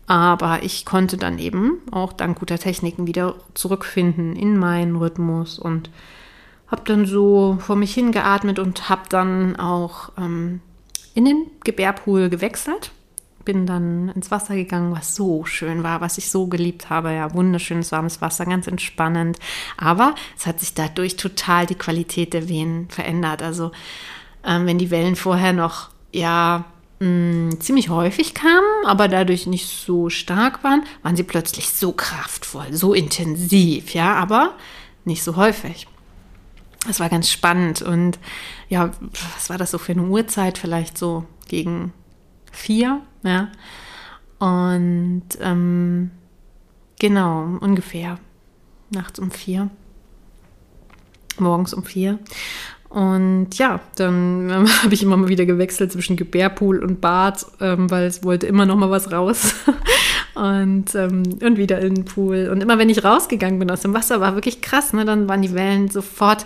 Aber 0.07 0.63
ich 0.63 0.85
konnte 0.85 1.17
dann 1.17 1.37
eben 1.37 1.79
auch 1.91 2.13
dank 2.13 2.39
guter 2.39 2.57
Techniken 2.57 3.07
wieder 3.07 3.35
zurückfinden 3.53 4.37
in 4.37 4.57
meinen 4.57 4.95
Rhythmus 4.95 5.59
und 5.59 5.89
habe 6.71 6.83
dann 6.85 7.05
so 7.05 7.57
vor 7.59 7.75
mich 7.75 7.93
hingeatmet 7.93 8.57
und 8.57 8.89
habe 8.89 9.03
dann 9.09 9.57
auch 9.57 10.13
ähm, 10.17 10.61
in 11.13 11.25
den 11.25 11.47
Gebärpool 11.65 12.29
gewechselt. 12.29 12.91
Bin 13.43 13.65
dann 13.65 14.09
ins 14.09 14.31
Wasser 14.31 14.55
gegangen, 14.55 14.95
was 14.95 15.15
so 15.15 15.45
schön 15.45 15.83
war, 15.83 15.99
was 15.99 16.17
ich 16.17 16.29
so 16.29 16.47
geliebt 16.47 16.89
habe. 16.89 17.11
Ja, 17.11 17.33
wunderschönes 17.33 17.91
warmes 17.91 18.21
Wasser, 18.21 18.45
ganz 18.45 18.67
entspannend. 18.67 19.37
Aber 19.77 20.15
es 20.37 20.45
hat 20.45 20.59
sich 20.59 20.73
dadurch 20.73 21.17
total 21.17 21.65
die 21.65 21.75
Qualität 21.75 22.33
der 22.33 22.47
Wehen 22.47 22.87
verändert. 22.89 23.41
Also 23.41 23.71
ähm, 24.45 24.65
wenn 24.65 24.77
die 24.77 24.91
Wellen 24.91 25.17
vorher 25.17 25.53
noch 25.53 25.89
ja 26.13 26.65
mh, 26.99 27.07
mm, 27.07 27.59
ziemlich 27.59 27.89
häufig 27.89 28.33
kamen, 28.33 28.85
aber 28.85 29.09
dadurch 29.09 29.45
nicht 29.45 29.67
so 29.67 30.09
stark 30.09 30.63
waren, 30.63 30.83
waren 31.03 31.17
sie 31.17 31.23
plötzlich 31.23 31.69
so 31.69 31.91
kraftvoll, 31.91 32.71
so 32.71 32.93
intensiv. 32.93 33.93
Ja, 33.93 34.13
aber 34.13 34.53
nicht 35.03 35.23
so 35.23 35.35
häufig. 35.35 35.87
Das 36.87 36.99
war 36.99 37.09
ganz 37.09 37.29
spannend. 37.29 37.81
Und 37.81 38.19
ja, 38.69 38.91
was 39.35 39.49
war 39.49 39.57
das 39.57 39.71
so 39.71 39.77
für 39.77 39.91
eine 39.91 40.03
Uhrzeit? 40.03 40.57
Vielleicht 40.57 40.97
so 40.97 41.25
gegen 41.47 41.93
vier, 42.51 43.01
ja. 43.23 43.49
Und 44.39 45.23
ähm, 45.39 46.11
genau, 46.99 47.57
ungefähr 47.59 48.17
nachts 48.89 49.19
um 49.19 49.31
vier, 49.31 49.69
morgens 51.37 51.73
um 51.73 51.83
vier. 51.83 52.19
Und 52.89 53.57
ja, 53.57 53.79
dann 53.95 54.49
ähm, 54.49 54.67
habe 54.83 54.93
ich 54.93 55.03
immer 55.03 55.15
mal 55.15 55.29
wieder 55.29 55.45
gewechselt 55.45 55.91
zwischen 55.91 56.17
Gebärpool 56.17 56.83
und 56.83 56.99
Bad, 56.99 57.45
ähm, 57.61 57.89
weil 57.89 58.05
es 58.05 58.23
wollte 58.23 58.47
immer 58.47 58.65
noch 58.65 58.75
mal 58.75 58.89
was 58.89 59.11
raus. 59.11 59.55
und, 60.35 60.95
ähm, 60.95 61.23
und 61.41 61.57
wieder 61.57 61.79
in 61.79 61.95
den 61.95 62.05
Pool. 62.05 62.49
Und 62.51 62.61
immer 62.61 62.77
wenn 62.77 62.89
ich 62.89 63.03
rausgegangen 63.03 63.59
bin 63.59 63.69
aus 63.71 63.81
dem 63.81 63.93
Wasser, 63.93 64.21
war 64.21 64.35
wirklich 64.35 64.61
krass. 64.61 64.93
Ne? 64.93 65.05
Dann 65.05 65.27
waren 65.27 65.41
die 65.41 65.53
Wellen 65.53 65.89
sofort 65.89 66.45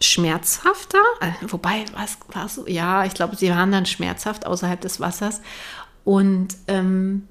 schmerzhafter. 0.00 0.98
Äh, 1.20 1.30
wobei, 1.48 1.84
was 1.94 2.18
war 2.32 2.48
so? 2.48 2.66
Ja, 2.66 3.04
ich 3.04 3.14
glaube, 3.14 3.36
sie 3.36 3.50
waren 3.50 3.72
dann 3.72 3.86
schmerzhaft 3.86 4.46
außerhalb 4.46 4.80
des 4.80 5.00
Wassers. 5.00 5.40
Und 6.04 6.48
ähm, 6.66 7.28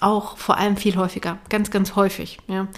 auch 0.00 0.36
vor 0.36 0.58
allem 0.58 0.76
viel 0.76 0.96
häufiger, 0.96 1.38
ganz, 1.48 1.70
ganz 1.70 1.96
häufig. 1.96 2.38
Ja. 2.46 2.68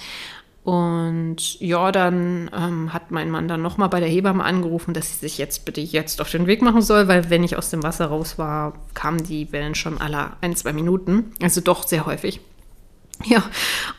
Und 0.63 1.59
ja, 1.61 1.91
dann 1.91 2.51
ähm, 2.55 2.93
hat 2.93 3.11
mein 3.11 3.31
Mann 3.31 3.49
dann 3.49 3.63
nochmal 3.63 3.89
bei 3.89 3.99
der 3.99 4.11
Hebamme 4.11 4.45
angerufen, 4.45 4.93
dass 4.93 5.11
sie 5.11 5.19
sich 5.19 5.39
jetzt 5.39 5.65
bitte 5.65 5.81
jetzt 5.81 6.21
auf 6.21 6.31
den 6.31 6.47
Weg 6.47 6.61
machen 6.61 6.83
soll, 6.83 7.09
weil 7.09 7.31
wenn 7.31 7.43
ich 7.43 7.57
aus 7.57 7.71
dem 7.71 7.83
Wasser 7.83 8.07
raus 8.07 8.37
war, 8.37 8.75
kamen 8.93 9.25
die 9.25 9.51
Wellen 9.53 9.75
schon 9.75 10.01
alle 10.01 10.33
ein, 10.43 10.55
zwei 10.55 10.75
Minuten. 10.75 11.33
Also 11.43 11.63
doch 11.63 11.87
sehr 11.87 12.05
häufig. 12.05 12.41
Ja, 13.25 13.43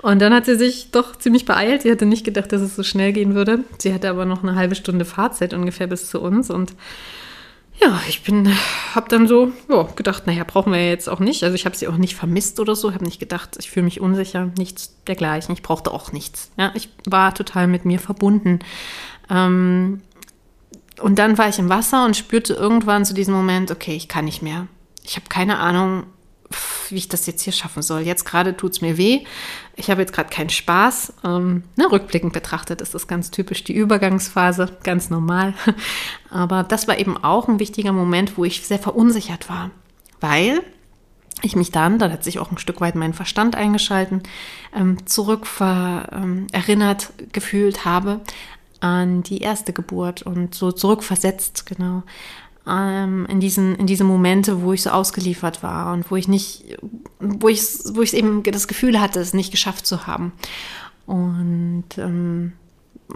und 0.01 0.19
dann 0.19 0.33
hat 0.33 0.45
sie 0.45 0.55
sich 0.55 0.91
doch 0.91 1.15
ziemlich 1.15 1.45
beeilt. 1.45 1.83
Sie 1.83 1.91
hatte 1.91 2.05
nicht 2.05 2.25
gedacht, 2.25 2.51
dass 2.51 2.61
es 2.61 2.75
so 2.75 2.83
schnell 2.83 3.13
gehen 3.13 3.35
würde. 3.35 3.59
Sie 3.77 3.93
hatte 3.93 4.09
aber 4.09 4.25
noch 4.25 4.43
eine 4.43 4.55
halbe 4.55 4.75
Stunde 4.75 5.05
Fahrzeit 5.05 5.53
ungefähr 5.53 5.87
bis 5.87 6.09
zu 6.09 6.19
uns 6.21 6.49
und 6.49 6.73
ja, 7.81 7.99
ich 8.07 8.21
bin, 8.23 8.47
habe 8.93 9.09
dann 9.09 9.27
so 9.27 9.51
ja, 9.67 9.83
gedacht, 9.95 10.27
naja, 10.27 10.43
brauchen 10.45 10.71
wir 10.71 10.87
jetzt 10.87 11.09
auch 11.09 11.19
nicht. 11.19 11.43
Also 11.43 11.55
ich 11.55 11.65
habe 11.65 11.75
sie 11.75 11.87
auch 11.87 11.97
nicht 11.97 12.15
vermisst 12.15 12.59
oder 12.59 12.75
so, 12.75 12.93
habe 12.93 13.05
nicht 13.05 13.19
gedacht, 13.19 13.57
ich 13.59 13.71
fühle 13.71 13.85
mich 13.85 13.99
unsicher, 13.99 14.51
nichts 14.57 14.95
dergleichen. 15.07 15.53
Ich 15.53 15.63
brauchte 15.63 15.91
auch 15.91 16.11
nichts. 16.11 16.51
Ja, 16.57 16.71
ich 16.75 16.89
war 17.05 17.33
total 17.33 17.67
mit 17.67 17.85
mir 17.85 17.99
verbunden. 17.99 18.59
Ähm, 19.29 20.01
und 21.01 21.17
dann 21.17 21.37
war 21.39 21.49
ich 21.49 21.57
im 21.57 21.69
Wasser 21.69 22.05
und 22.05 22.15
spürte 22.15 22.53
irgendwann 22.53 23.05
zu 23.05 23.15
diesem 23.15 23.33
Moment, 23.33 23.71
okay, 23.71 23.95
ich 23.95 24.07
kann 24.07 24.25
nicht 24.25 24.43
mehr. 24.43 24.67
Ich 25.03 25.15
habe 25.15 25.25
keine 25.29 25.57
Ahnung, 25.57 26.03
wie 26.89 26.97
ich 26.97 27.09
das 27.09 27.25
jetzt 27.25 27.41
hier 27.41 27.53
schaffen 27.53 27.81
soll. 27.81 28.01
Jetzt 28.01 28.25
gerade 28.25 28.55
tut 28.55 28.73
es 28.73 28.81
mir 28.81 28.97
weh. 28.97 29.25
Ich 29.75 29.89
habe 29.89 30.01
jetzt 30.01 30.13
gerade 30.13 30.29
keinen 30.29 30.49
Spaß. 30.49 31.13
Ähm, 31.23 31.63
na, 31.75 31.85
ne, 31.85 31.91
rückblickend 31.91 32.33
betrachtet 32.33 32.81
ist 32.81 32.93
das 32.93 33.07
ganz 33.07 33.31
typisch 33.31 33.63
die 33.63 33.73
Übergangsphase, 33.73 34.77
ganz 34.83 35.09
normal. 35.09 35.53
Aber 36.29 36.63
das 36.63 36.87
war 36.87 36.97
eben 36.97 37.17
auch 37.17 37.47
ein 37.47 37.59
wichtiger 37.59 37.93
Moment, 37.93 38.37
wo 38.37 38.45
ich 38.45 38.65
sehr 38.65 38.79
verunsichert 38.79 39.49
war, 39.49 39.71
weil 40.19 40.61
ich 41.41 41.55
mich 41.55 41.71
dann, 41.71 41.97
da 41.97 42.11
hat 42.11 42.23
sich 42.23 42.39
auch 42.39 42.51
ein 42.51 42.57
Stück 42.57 42.81
weit 42.81 42.95
mein 42.95 43.13
Verstand 43.13 43.55
eingeschalten, 43.55 44.21
ähm, 44.75 45.05
zurück 45.07 45.47
ähm, 45.59 46.47
erinnert 46.51 47.13
gefühlt 47.31 47.85
habe 47.85 48.21
an 48.79 49.23
die 49.23 49.39
erste 49.39 49.73
Geburt 49.73 50.23
und 50.23 50.55
so 50.55 50.71
zurückversetzt, 50.71 51.65
genau 51.65 52.03
ähm, 52.67 53.25
in, 53.29 53.39
diesen, 53.39 53.75
in 53.75 53.87
diese 53.87 54.03
Momente, 54.03 54.61
wo 54.61 54.73
ich 54.73 54.83
so 54.83 54.91
ausgeliefert 54.91 55.63
war 55.63 55.93
und 55.93 56.11
wo 56.11 56.15
ich 56.15 56.27
nicht, 56.27 56.77
wo 57.19 57.47
ich, 57.47 57.61
wo 57.93 58.01
ich 58.01 58.13
eben 58.13 58.43
das 58.43 58.67
Gefühl 58.67 58.99
hatte, 58.99 59.19
es 59.19 59.33
nicht 59.33 59.51
geschafft 59.51 59.85
zu 59.85 60.07
haben. 60.07 60.31
Und 61.05 61.85
ähm, 61.97 62.53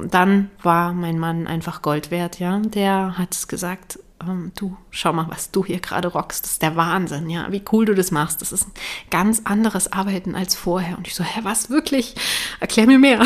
dann 0.10 0.50
war 0.62 0.94
mein 0.94 1.20
Mann 1.20 1.48
einfach 1.48 1.82
Gold 1.82 2.12
wert, 2.12 2.40
ja. 2.40 2.60
Der 2.60 3.18
hat 3.18 3.48
gesagt, 3.48 4.00
ähm, 4.22 4.52
du, 4.58 4.76
schau 4.90 5.14
mal, 5.14 5.28
was 5.30 5.52
du 5.52 5.64
hier 5.64 5.80
gerade 5.80 6.08
rockst. 6.10 6.44
Das 6.44 6.52
ist 6.54 6.62
der 6.62 6.76
Wahnsinn, 6.76 7.30
ja. 7.30 7.52
Wie 7.52 7.64
cool 7.72 7.86
du 7.86 7.94
das 7.94 8.12
machst. 8.12 8.42
Das 8.42 8.52
ist 8.52 8.68
ein 8.68 8.72
ganz 9.10 9.42
anderes 9.46 9.92
Arbeiten 9.94 10.36
als 10.36 10.56
vorher. 10.56 10.98
Und 10.98 11.08
ich 11.08 11.16
so, 11.16 11.24
hä, 11.24 11.42
was 11.44 11.70
wirklich? 11.70 12.16
Erklär 12.60 12.88
mir 12.88 13.00
mehr. 13.00 13.22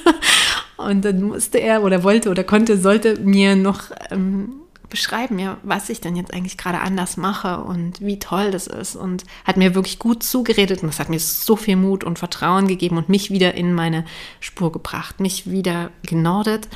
und 0.76 1.04
dann 1.04 1.22
musste 1.22 1.58
er 1.58 1.82
oder 1.82 2.02
wollte 2.04 2.30
oder 2.30 2.44
konnte, 2.44 2.78
sollte 2.78 3.20
mir 3.20 3.56
noch 3.56 3.84
ähm, 4.10 4.59
beschreiben 4.90 5.36
mir, 5.36 5.56
was 5.62 5.88
ich 5.88 6.00
denn 6.00 6.16
jetzt 6.16 6.34
eigentlich 6.34 6.58
gerade 6.58 6.80
anders 6.80 7.16
mache 7.16 7.62
und 7.62 8.00
wie 8.00 8.18
toll 8.18 8.50
das 8.50 8.66
ist 8.66 8.96
und 8.96 9.24
hat 9.44 9.56
mir 9.56 9.74
wirklich 9.74 9.98
gut 9.98 10.22
zugeredet 10.22 10.82
und 10.82 10.88
das 10.88 10.98
hat 10.98 11.08
mir 11.08 11.20
so 11.20 11.56
viel 11.56 11.76
Mut 11.76 12.04
und 12.04 12.18
Vertrauen 12.18 12.66
gegeben 12.66 12.98
und 12.98 13.08
mich 13.08 13.30
wieder 13.30 13.54
in 13.54 13.72
meine 13.72 14.04
Spur 14.40 14.72
gebracht, 14.72 15.20
mich 15.20 15.50
wieder 15.50 15.90
genordet 16.02 16.68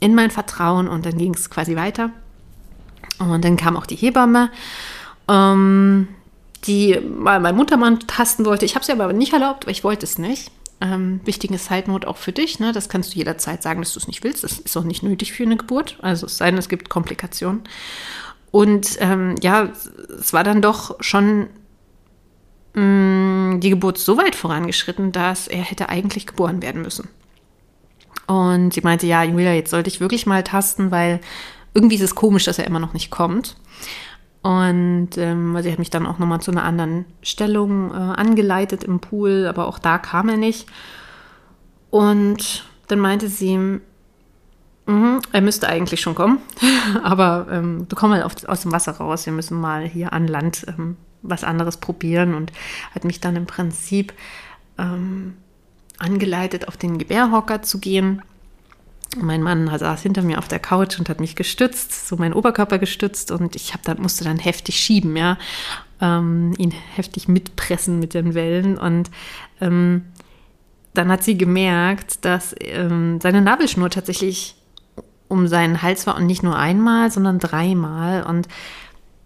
in 0.00 0.14
mein 0.14 0.30
Vertrauen 0.30 0.88
und 0.88 1.06
dann 1.06 1.18
ging 1.18 1.34
es 1.34 1.50
quasi 1.50 1.74
weiter. 1.74 2.10
Und 3.18 3.44
dann 3.44 3.56
kam 3.56 3.76
auch 3.76 3.86
die 3.86 3.96
Hebamme, 3.96 4.50
ähm, 5.28 6.08
die 6.64 7.00
mal 7.00 7.40
meinen 7.40 7.56
Muttermann 7.56 8.00
tasten 8.00 8.44
wollte. 8.44 8.66
Ich 8.66 8.74
habe 8.74 8.84
sie 8.84 8.92
aber 8.92 9.12
nicht 9.12 9.32
erlaubt, 9.32 9.66
weil 9.66 9.72
ich 9.72 9.84
wollte 9.84 10.04
es 10.04 10.18
nicht. 10.18 10.50
Ähm, 10.80 11.20
wichtige 11.24 11.56
Side-Note 11.56 12.06
auch 12.06 12.18
für 12.18 12.32
dich. 12.32 12.60
Ne? 12.60 12.72
Das 12.72 12.88
kannst 12.88 13.14
du 13.14 13.18
jederzeit 13.18 13.62
sagen, 13.62 13.80
dass 13.80 13.94
du 13.94 14.00
es 14.00 14.06
nicht 14.06 14.24
willst. 14.24 14.44
Das 14.44 14.58
ist 14.58 14.76
auch 14.76 14.84
nicht 14.84 15.02
nötig 15.02 15.32
für 15.32 15.44
eine 15.44 15.56
Geburt. 15.56 15.98
Also 16.02 16.26
es 16.26 16.36
sei 16.36 16.50
denn, 16.50 16.58
es 16.58 16.68
gibt 16.68 16.90
Komplikationen. 16.90 17.62
Und 18.50 18.96
ähm, 19.00 19.36
ja, 19.40 19.70
es 20.18 20.32
war 20.32 20.44
dann 20.44 20.62
doch 20.62 20.96
schon 21.00 21.48
mh, 22.74 22.82
mm, 22.82 23.60
die 23.60 23.70
Geburt 23.70 23.98
so 23.98 24.18
weit 24.18 24.34
vorangeschritten, 24.34 25.12
dass 25.12 25.48
er 25.48 25.62
hätte 25.62 25.88
eigentlich 25.88 26.26
geboren 26.26 26.62
werden 26.62 26.82
müssen. 26.82 27.08
Und 28.26 28.74
sie 28.74 28.80
meinte, 28.80 29.06
ja, 29.06 29.22
Julia, 29.22 29.52
jetzt 29.52 29.70
sollte 29.70 29.88
ich 29.88 30.00
wirklich 30.00 30.26
mal 30.26 30.42
tasten, 30.42 30.90
weil 30.90 31.20
irgendwie 31.74 31.96
ist 31.96 32.02
es 32.02 32.14
komisch, 32.14 32.44
dass 32.44 32.58
er 32.58 32.66
immer 32.66 32.80
noch 32.80 32.92
nicht 32.92 33.10
kommt. 33.10 33.56
Und 34.46 35.18
ähm, 35.18 35.60
sie 35.60 35.72
hat 35.72 35.80
mich 35.80 35.90
dann 35.90 36.06
auch 36.06 36.20
nochmal 36.20 36.40
zu 36.40 36.52
einer 36.52 36.62
anderen 36.62 37.04
Stellung 37.20 37.90
äh, 37.90 37.94
angeleitet 37.94 38.84
im 38.84 39.00
Pool, 39.00 39.48
aber 39.48 39.66
auch 39.66 39.80
da 39.80 39.98
kam 39.98 40.28
er 40.28 40.36
nicht. 40.36 40.68
Und 41.90 42.64
dann 42.86 43.00
meinte 43.00 43.28
sie, 43.28 43.58
mh, 44.86 45.20
er 45.32 45.40
müsste 45.40 45.68
eigentlich 45.68 46.00
schon 46.00 46.14
kommen, 46.14 46.38
aber 47.02 47.48
ähm, 47.50 47.86
du 47.88 47.96
komm 47.96 48.10
mal 48.10 48.22
auf, 48.22 48.34
aus 48.46 48.60
dem 48.60 48.70
Wasser 48.70 48.92
raus, 48.92 49.26
wir 49.26 49.32
müssen 49.32 49.60
mal 49.60 49.84
hier 49.84 50.12
an 50.12 50.28
Land 50.28 50.64
ähm, 50.68 50.96
was 51.22 51.42
anderes 51.42 51.78
probieren 51.78 52.32
und 52.34 52.52
hat 52.94 53.02
mich 53.02 53.18
dann 53.18 53.34
im 53.34 53.46
Prinzip 53.46 54.12
ähm, 54.78 55.34
angeleitet, 55.98 56.68
auf 56.68 56.76
den 56.76 56.98
Gebärhocker 56.98 57.62
zu 57.62 57.80
gehen 57.80 58.22
mein 59.16 59.42
Mann 59.42 59.70
saß 59.78 60.02
hinter 60.02 60.22
mir 60.22 60.38
auf 60.38 60.48
der 60.48 60.58
Couch 60.58 60.98
und 60.98 61.08
hat 61.08 61.20
mich 61.20 61.36
gestützt, 61.36 62.08
so 62.08 62.16
meinen 62.16 62.34
Oberkörper 62.34 62.78
gestützt 62.78 63.30
und 63.30 63.56
ich 63.56 63.72
hab 63.72 63.82
dann, 63.82 64.00
musste 64.00 64.24
dann 64.24 64.38
heftig 64.38 64.78
schieben, 64.78 65.16
ja, 65.16 65.38
ähm, 66.00 66.54
ihn 66.58 66.70
heftig 66.70 67.28
mitpressen 67.28 67.98
mit 67.98 68.14
den 68.14 68.34
Wellen 68.34 68.76
und 68.76 69.10
ähm, 69.60 70.04
dann 70.94 71.10
hat 71.10 71.22
sie 71.22 71.38
gemerkt, 71.38 72.24
dass 72.24 72.54
ähm, 72.60 73.20
seine 73.20 73.42
Nabelschnur 73.42 73.90
tatsächlich 73.90 74.56
um 75.28 75.48
seinen 75.48 75.82
Hals 75.82 76.06
war 76.06 76.16
und 76.16 76.26
nicht 76.26 76.42
nur 76.42 76.56
einmal, 76.56 77.10
sondern 77.10 77.38
dreimal 77.38 78.22
und 78.22 78.48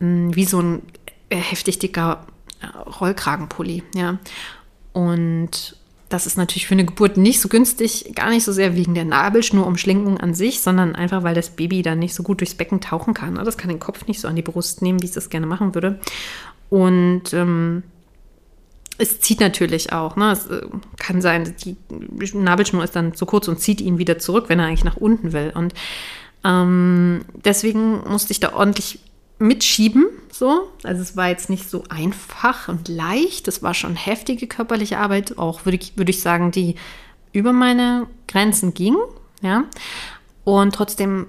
ähm, 0.01 0.35
wie 0.35 0.45
so 0.45 0.61
ein 0.61 0.83
äh, 1.29 1.37
heftig 1.37 1.79
dicker 1.79 2.27
äh, 2.61 2.67
Rollkragenpulli, 2.67 3.83
ja. 3.95 4.19
Und 4.93 5.77
das 6.11 6.27
ist 6.27 6.37
natürlich 6.37 6.67
für 6.67 6.75
eine 6.75 6.85
Geburt 6.85 7.17
nicht 7.17 7.41
so 7.41 7.49
günstig, 7.49 8.13
gar 8.15 8.31
nicht 8.31 8.45
so 8.45 8.53
sehr 8.53 8.75
wegen 8.75 8.95
der 8.95 9.05
Nabelschnurumschlinkung 9.05 10.19
an 10.19 10.35
sich, 10.35 10.61
sondern 10.61 10.97
einfach, 10.97 11.23
weil 11.23 11.37
das 11.37 11.51
Baby 11.51 11.83
dann 11.83 12.01
nicht 12.01 12.15
so 12.15 12.25
gut 12.25 12.41
durchs 12.41 12.55
Becken 12.55 12.81
tauchen 12.81 13.15
kann. 13.15 13.37
Das 13.37 13.57
kann 13.57 13.69
den 13.69 13.81
Kopf 13.81 14.07
nicht 14.07 14.21
so 14.21 14.27
an 14.27 14.37
die 14.37 14.43
Brust 14.43 14.83
nehmen, 14.83 15.01
wie 15.01 15.07
es 15.07 15.13
das 15.13 15.31
gerne 15.31 15.47
machen 15.47 15.75
würde. 15.75 16.01
Und 16.69 17.33
ähm, 17.33 17.85
es 18.99 19.21
zieht 19.21 19.39
natürlich 19.39 19.93
auch. 19.93 20.17
Ne? 20.17 20.33
Es 20.33 20.47
äh, 20.47 20.63
kann 20.99 21.23
sein, 21.23 21.55
die 21.65 21.77
Nabelschnur 22.35 22.83
ist 22.83 22.97
dann 22.97 23.15
zu 23.15 23.25
kurz 23.25 23.47
und 23.47 23.61
zieht 23.61 23.81
ihn 23.81 23.99
wieder 23.99 24.19
zurück, 24.19 24.47
wenn 24.49 24.59
er 24.59 24.67
eigentlich 24.67 24.85
nach 24.85 24.97
unten 24.97 25.33
will. 25.33 25.53
Und 25.55 25.75
ähm, 26.45 27.25
deswegen 27.45 28.01
musste 28.09 28.33
ich 28.33 28.41
da 28.41 28.53
ordentlich 28.53 28.99
mitschieben, 29.41 30.07
so. 30.31 30.69
Also 30.85 31.03
es 31.03 31.17
war 31.17 31.29
jetzt 31.29 31.51
nicht 31.51 31.69
so 31.69 31.83
einfach 31.89 32.69
und 32.69 32.89
leicht. 32.89 33.49
Es 33.49 33.63
war 33.63 33.75
schon 33.75 33.97
heftige 33.97 34.47
körperliche 34.47 34.99
Arbeit, 34.99 35.39
auch 35.39 35.65
würde 35.65 35.79
ich, 35.81 35.97
würde 35.97 36.11
ich 36.11 36.21
sagen, 36.21 36.53
die 36.53 36.77
über 37.33 37.53
meine 37.53 38.07
Grenzen 38.29 38.75
ging, 38.75 38.97
ja. 39.43 39.65
Und 40.45 40.75
trotzdem 40.75 41.27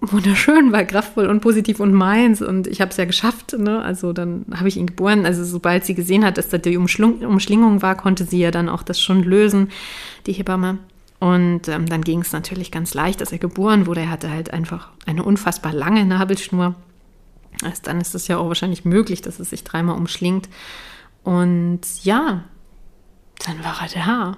wunderschön, 0.00 0.72
war 0.72 0.84
kraftvoll 0.84 1.26
und 1.26 1.40
positiv 1.40 1.80
und 1.80 1.92
meins 1.92 2.42
und 2.42 2.66
ich 2.66 2.80
habe 2.80 2.90
es 2.90 2.96
ja 2.96 3.04
geschafft, 3.04 3.56
ne? 3.58 3.82
Also 3.82 4.12
dann 4.12 4.44
habe 4.54 4.68
ich 4.68 4.76
ihn 4.76 4.86
geboren. 4.86 5.26
Also 5.26 5.44
sobald 5.44 5.84
sie 5.84 5.94
gesehen 5.94 6.24
hat, 6.24 6.38
dass 6.38 6.48
da 6.48 6.58
die 6.58 6.76
Umschling 6.76 7.24
Umschlingung 7.24 7.82
war, 7.82 7.96
konnte 7.96 8.24
sie 8.24 8.38
ja 8.38 8.50
dann 8.50 8.68
auch 8.68 8.82
das 8.82 9.00
schon 9.00 9.22
lösen, 9.22 9.70
die 10.26 10.32
Hebamme. 10.32 10.78
Und 11.20 11.66
ähm, 11.66 11.86
dann 11.86 12.02
ging 12.02 12.20
es 12.20 12.32
natürlich 12.32 12.70
ganz 12.70 12.94
leicht, 12.94 13.20
dass 13.20 13.32
er 13.32 13.38
geboren 13.38 13.86
wurde. 13.86 14.02
Er 14.02 14.10
hatte 14.10 14.30
halt 14.30 14.52
einfach 14.52 14.90
eine 15.04 15.24
unfassbar 15.24 15.72
lange 15.72 16.04
Nabelschnur 16.04 16.76
also 17.62 17.82
dann 17.82 18.00
ist 18.00 18.14
es 18.14 18.28
ja 18.28 18.38
auch 18.38 18.48
wahrscheinlich 18.48 18.84
möglich, 18.84 19.22
dass 19.22 19.40
es 19.40 19.50
sich 19.50 19.64
dreimal 19.64 19.96
umschlingt. 19.96 20.48
Und 21.24 21.80
ja, 22.02 22.44
dann 23.44 23.64
war 23.64 23.80
er 23.82 23.88
da. 23.88 24.36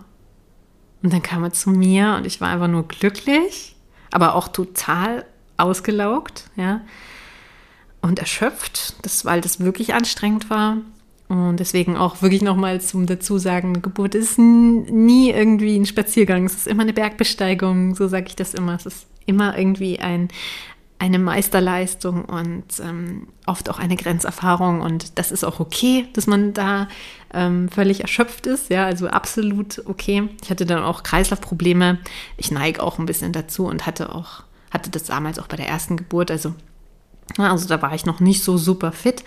Und 1.02 1.12
dann 1.12 1.22
kam 1.22 1.44
er 1.44 1.52
zu 1.52 1.70
mir 1.70 2.14
und 2.16 2.26
ich 2.26 2.40
war 2.40 2.48
einfach 2.48 2.68
nur 2.68 2.86
glücklich, 2.86 3.76
aber 4.10 4.34
auch 4.34 4.48
total 4.48 5.24
ausgelaugt, 5.56 6.50
ja. 6.56 6.82
Und 8.02 8.18
erschöpft, 8.18 9.04
das, 9.04 9.24
weil 9.24 9.40
das 9.40 9.60
wirklich 9.60 9.94
anstrengend 9.94 10.48
war. 10.48 10.78
Und 11.28 11.58
deswegen 11.58 11.96
auch 11.96 12.22
wirklich 12.22 12.42
nochmal 12.42 12.80
zum 12.80 13.06
Dazusagen, 13.06 13.82
Geburt 13.82 14.14
ist 14.14 14.38
nie 14.38 15.30
irgendwie 15.30 15.76
ein 15.76 15.86
Spaziergang, 15.86 16.44
es 16.44 16.54
ist 16.54 16.66
immer 16.66 16.82
eine 16.82 16.92
Bergbesteigung, 16.92 17.94
so 17.94 18.08
sage 18.08 18.26
ich 18.28 18.36
das 18.36 18.52
immer. 18.52 18.74
Es 18.74 18.86
ist 18.86 19.06
immer 19.26 19.56
irgendwie 19.56 20.00
ein, 20.00 20.28
eine 21.00 21.18
Meisterleistung 21.18 22.26
und 22.26 22.78
ähm, 22.80 23.28
oft 23.46 23.70
auch 23.70 23.78
eine 23.78 23.96
Grenzerfahrung 23.96 24.82
und 24.82 25.18
das 25.18 25.32
ist 25.32 25.44
auch 25.44 25.58
okay, 25.58 26.06
dass 26.12 26.26
man 26.26 26.52
da 26.52 26.88
ähm, 27.32 27.70
völlig 27.70 28.02
erschöpft 28.02 28.46
ist, 28.46 28.68
ja, 28.68 28.84
also 28.84 29.08
absolut 29.08 29.82
okay. 29.86 30.28
Ich 30.42 30.50
hatte 30.50 30.66
dann 30.66 30.84
auch 30.84 31.02
Kreislaufprobleme. 31.02 31.98
Ich 32.36 32.50
neige 32.50 32.82
auch 32.82 32.98
ein 32.98 33.06
bisschen 33.06 33.32
dazu 33.32 33.64
und 33.64 33.86
hatte 33.86 34.14
auch 34.14 34.42
hatte 34.70 34.90
das 34.90 35.04
damals 35.04 35.38
auch 35.38 35.48
bei 35.48 35.56
der 35.56 35.68
ersten 35.68 35.96
Geburt, 35.96 36.30
also 36.30 36.54
also 37.38 37.66
da 37.66 37.80
war 37.80 37.94
ich 37.94 38.04
noch 38.04 38.20
nicht 38.20 38.44
so 38.44 38.58
super 38.58 38.92
fit. 38.92 39.24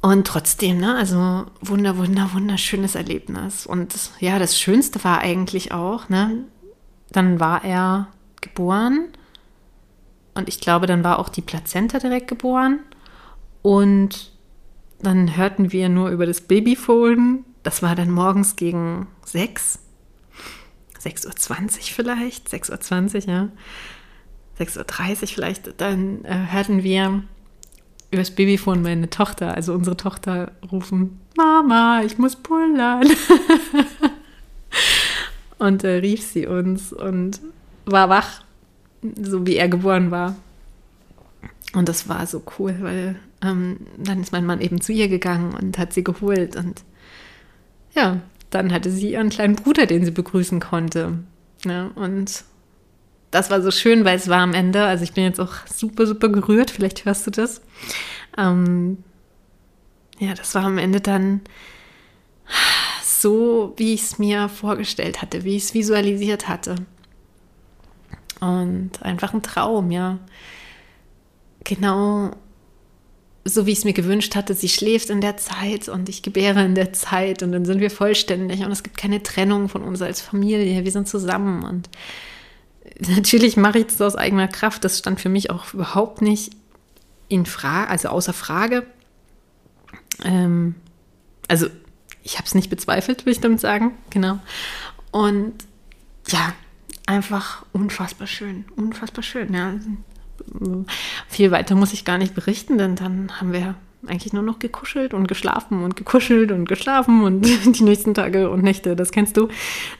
Und 0.00 0.26
trotzdem, 0.26 0.78
ne, 0.78 0.96
also 0.96 1.44
wunder, 1.60 1.98
wunder, 1.98 2.30
wunderschönes 2.32 2.94
Erlebnis. 2.94 3.66
Und 3.66 3.94
ja, 4.18 4.38
das 4.38 4.58
Schönste 4.58 5.04
war 5.04 5.18
eigentlich 5.18 5.72
auch, 5.72 6.08
ne, 6.08 6.44
dann 7.12 7.38
war 7.38 7.64
er 7.64 8.08
geboren 8.40 9.08
und 10.34 10.48
ich 10.48 10.60
glaube, 10.60 10.86
dann 10.86 11.04
war 11.04 11.18
auch 11.18 11.28
die 11.28 11.42
Plazenta 11.42 11.98
direkt 11.98 12.28
geboren. 12.28 12.80
Und 13.62 14.32
dann 15.00 15.36
hörten 15.36 15.72
wir 15.72 15.88
nur 15.88 16.10
über 16.10 16.26
das 16.26 16.42
Babyphone. 16.42 17.44
Das 17.62 17.82
war 17.82 17.94
dann 17.94 18.10
morgens 18.10 18.56
gegen 18.56 19.06
6. 19.24 19.80
6.20 21.02 21.26
Uhr 21.26 21.82
vielleicht, 21.82 22.48
6.20 22.48 23.26
Uhr, 23.26 23.32
ja. 23.32 23.48
6.30 24.58 25.22
Uhr 25.22 25.28
vielleicht. 25.28 25.80
Dann 25.80 26.24
äh, 26.24 26.46
hörten 26.50 26.82
wir 26.82 27.22
über 28.10 28.22
das 28.22 28.32
Babyphone 28.32 28.82
meine 28.82 29.08
Tochter, 29.08 29.54
also 29.54 29.72
unsere 29.72 29.96
Tochter, 29.96 30.52
rufen: 30.70 31.20
Mama, 31.36 32.02
ich 32.04 32.18
muss 32.18 32.36
pullern. 32.36 33.08
und 35.58 35.84
äh, 35.84 35.96
rief 35.96 36.22
sie 36.22 36.46
uns 36.46 36.92
und 36.92 37.40
war 37.86 38.10
wach 38.10 38.42
so 39.02 39.46
wie 39.46 39.56
er 39.56 39.68
geboren 39.68 40.10
war. 40.10 40.36
Und 41.72 41.88
das 41.88 42.08
war 42.08 42.26
so 42.26 42.42
cool, 42.58 42.76
weil 42.80 43.16
ähm, 43.42 43.78
dann 43.96 44.20
ist 44.20 44.32
mein 44.32 44.44
Mann 44.44 44.60
eben 44.60 44.80
zu 44.80 44.92
ihr 44.92 45.08
gegangen 45.08 45.54
und 45.54 45.78
hat 45.78 45.92
sie 45.92 46.04
geholt. 46.04 46.56
Und 46.56 46.82
ja, 47.94 48.20
dann 48.50 48.72
hatte 48.72 48.90
sie 48.90 49.12
ihren 49.12 49.30
kleinen 49.30 49.56
Bruder, 49.56 49.86
den 49.86 50.04
sie 50.04 50.10
begrüßen 50.10 50.60
konnte. 50.60 51.18
Ja, 51.64 51.84
ne? 51.84 51.90
und 51.94 52.44
das 53.30 53.50
war 53.50 53.62
so 53.62 53.70
schön, 53.70 54.04
weil 54.04 54.16
es 54.16 54.28
war 54.28 54.40
am 54.40 54.54
Ende, 54.54 54.82
also 54.84 55.04
ich 55.04 55.12
bin 55.12 55.24
jetzt 55.24 55.40
auch 55.40 55.54
super, 55.66 56.06
super 56.06 56.28
gerührt, 56.28 56.70
vielleicht 56.70 57.04
hörst 57.04 57.26
du 57.26 57.30
das. 57.30 57.62
Ähm, 58.36 58.98
ja, 60.18 60.34
das 60.34 60.54
war 60.54 60.64
am 60.64 60.78
Ende 60.78 61.00
dann 61.00 61.40
so, 63.04 63.74
wie 63.76 63.94
ich 63.94 64.02
es 64.02 64.18
mir 64.18 64.48
vorgestellt 64.48 65.22
hatte, 65.22 65.44
wie 65.44 65.56
ich 65.56 65.64
es 65.64 65.74
visualisiert 65.74 66.48
hatte. 66.48 66.76
Und 68.40 69.02
einfach 69.02 69.34
ein 69.34 69.42
Traum, 69.42 69.90
ja. 69.90 70.18
Genau 71.64 72.32
so 73.44 73.66
wie 73.66 73.72
ich 73.72 73.78
es 73.78 73.84
mir 73.84 73.92
gewünscht 73.92 74.34
hatte, 74.34 74.54
sie 74.54 74.68
schläft 74.68 75.10
in 75.10 75.20
der 75.20 75.36
Zeit 75.36 75.88
und 75.88 76.08
ich 76.08 76.22
gebäre 76.22 76.64
in 76.64 76.74
der 76.74 76.92
Zeit 76.92 77.42
und 77.42 77.52
dann 77.52 77.64
sind 77.64 77.80
wir 77.80 77.90
vollständig 77.90 78.60
und 78.64 78.70
es 78.70 78.82
gibt 78.82 78.96
keine 78.96 79.22
Trennung 79.22 79.68
von 79.68 79.82
uns 79.82 80.02
als 80.02 80.20
Familie, 80.20 80.84
wir 80.84 80.92
sind 80.92 81.08
zusammen 81.08 81.62
und 81.64 81.88
natürlich 83.08 83.56
mache 83.56 83.78
ich 83.78 83.86
das 83.86 84.00
aus 84.00 84.16
eigener 84.16 84.48
Kraft, 84.48 84.84
das 84.84 84.98
stand 84.98 85.20
für 85.20 85.30
mich 85.30 85.50
auch 85.50 85.72
überhaupt 85.72 86.20
nicht 86.20 86.52
in 87.28 87.46
Frage, 87.46 87.88
also 87.88 88.08
außer 88.08 88.32
Frage. 88.32 88.84
Ähm, 90.24 90.74
also 91.48 91.66
ich 92.22 92.34
habe 92.36 92.46
es 92.46 92.54
nicht 92.54 92.68
bezweifelt, 92.68 93.24
will 93.24 93.32
ich 93.32 93.40
damit 93.40 93.60
sagen, 93.60 93.92
genau. 94.10 94.38
Und 95.12 95.54
ja, 96.28 96.52
einfach 97.10 97.64
unfassbar 97.72 98.28
schön, 98.28 98.64
unfassbar 98.76 99.22
schön. 99.22 99.52
Ja. 99.52 99.74
Viel 101.28 101.50
weiter 101.50 101.74
muss 101.74 101.92
ich 101.92 102.04
gar 102.04 102.18
nicht 102.18 102.34
berichten, 102.34 102.78
denn 102.78 102.94
dann 102.94 103.40
haben 103.40 103.52
wir 103.52 103.74
eigentlich 104.06 104.32
nur 104.32 104.42
noch 104.42 104.58
gekuschelt 104.58 105.12
und 105.12 105.26
geschlafen 105.26 105.82
und 105.82 105.96
gekuschelt 105.96 106.52
und 106.52 106.66
geschlafen 106.66 107.22
und 107.22 107.42
die 107.78 107.82
nächsten 107.82 108.14
Tage 108.14 108.48
und 108.48 108.62
Nächte, 108.62 108.96
das 108.96 109.10
kennst 109.10 109.36
du. 109.36 109.48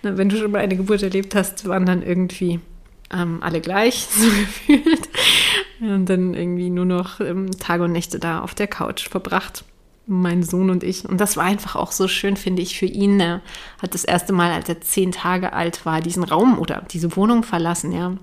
Wenn 0.03 0.29
du 0.29 0.37
schon 0.37 0.53
mal 0.53 0.61
eine 0.61 0.77
Geburt 0.77 1.03
erlebt 1.03 1.35
hast, 1.35 1.66
waren 1.68 1.85
dann 1.85 2.03
irgendwie 2.03 2.61
ähm, 3.12 3.38
alle 3.42 3.61
gleich, 3.61 4.07
so 4.11 4.29
gefühlt. 4.29 5.09
Und 5.81 6.07
dann 6.07 6.35
irgendwie 6.35 6.70
nur 6.70 6.85
noch 6.85 7.20
ähm, 7.20 7.51
Tage 7.59 7.85
und 7.85 7.92
Nächte 7.92 8.18
da 8.18 8.40
auf 8.40 8.55
der 8.55 8.68
Couch 8.68 9.09
verbracht 9.09 9.64
mein 10.11 10.42
Sohn 10.42 10.70
und 10.70 10.83
ich. 10.83 11.09
Und 11.09 11.20
das 11.20 11.37
war 11.37 11.44
einfach 11.44 11.77
auch 11.77 11.92
so 11.92 12.09
schön, 12.09 12.37
finde 12.37 12.62
ich, 12.62 12.79
für 12.79 12.87
ihn. 12.87 13.20
Er 13.20 13.40
hat 13.81 13.94
das 13.94 14.05
erste 14.05 14.33
Mal, 14.33 14.53
als 14.53 14.68
er 14.68 14.81
zehn 14.81 15.12
Tage 15.12 15.53
alt 15.53 15.87
war, 15.87 16.01
diesen 16.01 16.25
Raum 16.25 16.59
oder 16.59 16.85
diese 16.90 17.16
Wohnung 17.16 17.42
verlassen, 17.42 17.92
ja. 17.92 18.16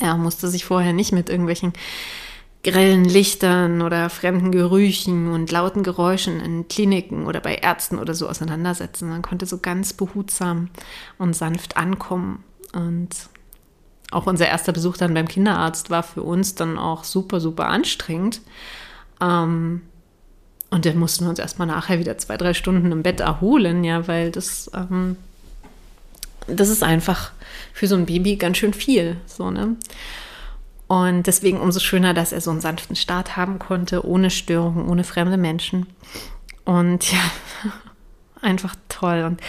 Er 0.00 0.16
musste 0.16 0.48
sich 0.48 0.64
vorher 0.64 0.94
nicht 0.94 1.12
mit 1.12 1.28
irgendwelchen 1.28 1.74
grellen 2.64 3.04
Lichtern 3.04 3.82
oder 3.82 4.08
fremden 4.08 4.52
Gerüchen 4.52 5.30
und 5.32 5.50
lauten 5.50 5.82
Geräuschen 5.82 6.40
in 6.40 6.68
Kliniken 6.68 7.26
oder 7.26 7.40
bei 7.40 7.56
Ärzten 7.56 7.98
oder 7.98 8.14
so 8.14 8.28
auseinandersetzen. 8.28 9.08
Man 9.08 9.20
konnte 9.22 9.46
so 9.46 9.58
ganz 9.58 9.92
behutsam 9.92 10.70
und 11.18 11.34
sanft 11.34 11.76
ankommen. 11.76 12.44
Und 12.72 13.10
auch 14.12 14.26
unser 14.26 14.46
erster 14.46 14.72
Besuch 14.72 14.96
dann 14.96 15.12
beim 15.12 15.28
Kinderarzt 15.28 15.90
war 15.90 16.02
für 16.02 16.22
uns 16.22 16.54
dann 16.54 16.78
auch 16.78 17.04
super, 17.04 17.40
super 17.40 17.66
anstrengend. 17.66 18.40
Ähm, 19.20 19.82
und 20.72 20.86
dann 20.86 20.96
mussten 20.96 21.26
wir 21.26 21.28
uns 21.28 21.38
erstmal 21.38 21.68
nachher 21.68 21.98
wieder 21.98 22.16
zwei, 22.16 22.38
drei 22.38 22.54
Stunden 22.54 22.92
im 22.92 23.02
Bett 23.02 23.20
erholen, 23.20 23.84
ja, 23.84 24.08
weil 24.08 24.30
das, 24.30 24.70
ähm, 24.74 25.16
das 26.46 26.70
ist 26.70 26.82
einfach 26.82 27.32
für 27.74 27.86
so 27.86 27.94
ein 27.94 28.06
Baby 28.06 28.36
ganz 28.36 28.56
schön 28.56 28.72
viel, 28.72 29.18
so, 29.26 29.50
ne? 29.50 29.76
Und 30.88 31.26
deswegen 31.26 31.60
umso 31.60 31.78
schöner, 31.78 32.14
dass 32.14 32.32
er 32.32 32.40
so 32.40 32.50
einen 32.50 32.62
sanften 32.62 32.96
Start 32.96 33.36
haben 33.36 33.58
konnte, 33.58 34.06
ohne 34.06 34.30
Störungen, 34.30 34.88
ohne 34.88 35.04
fremde 35.04 35.36
Menschen. 35.36 35.88
Und 36.64 37.12
ja, 37.12 37.20
einfach 38.40 38.74
toll. 38.88 39.24
Und 39.24 39.42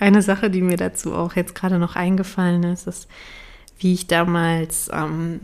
eine 0.00 0.22
Sache, 0.22 0.50
die 0.50 0.60
mir 0.60 0.76
dazu 0.76 1.14
auch 1.14 1.36
jetzt 1.36 1.54
gerade 1.54 1.78
noch 1.78 1.94
eingefallen 1.94 2.64
ist, 2.64 2.88
ist, 2.88 3.06
wie 3.78 3.94
ich 3.94 4.08
damals, 4.08 4.90
ähm, 4.92 5.42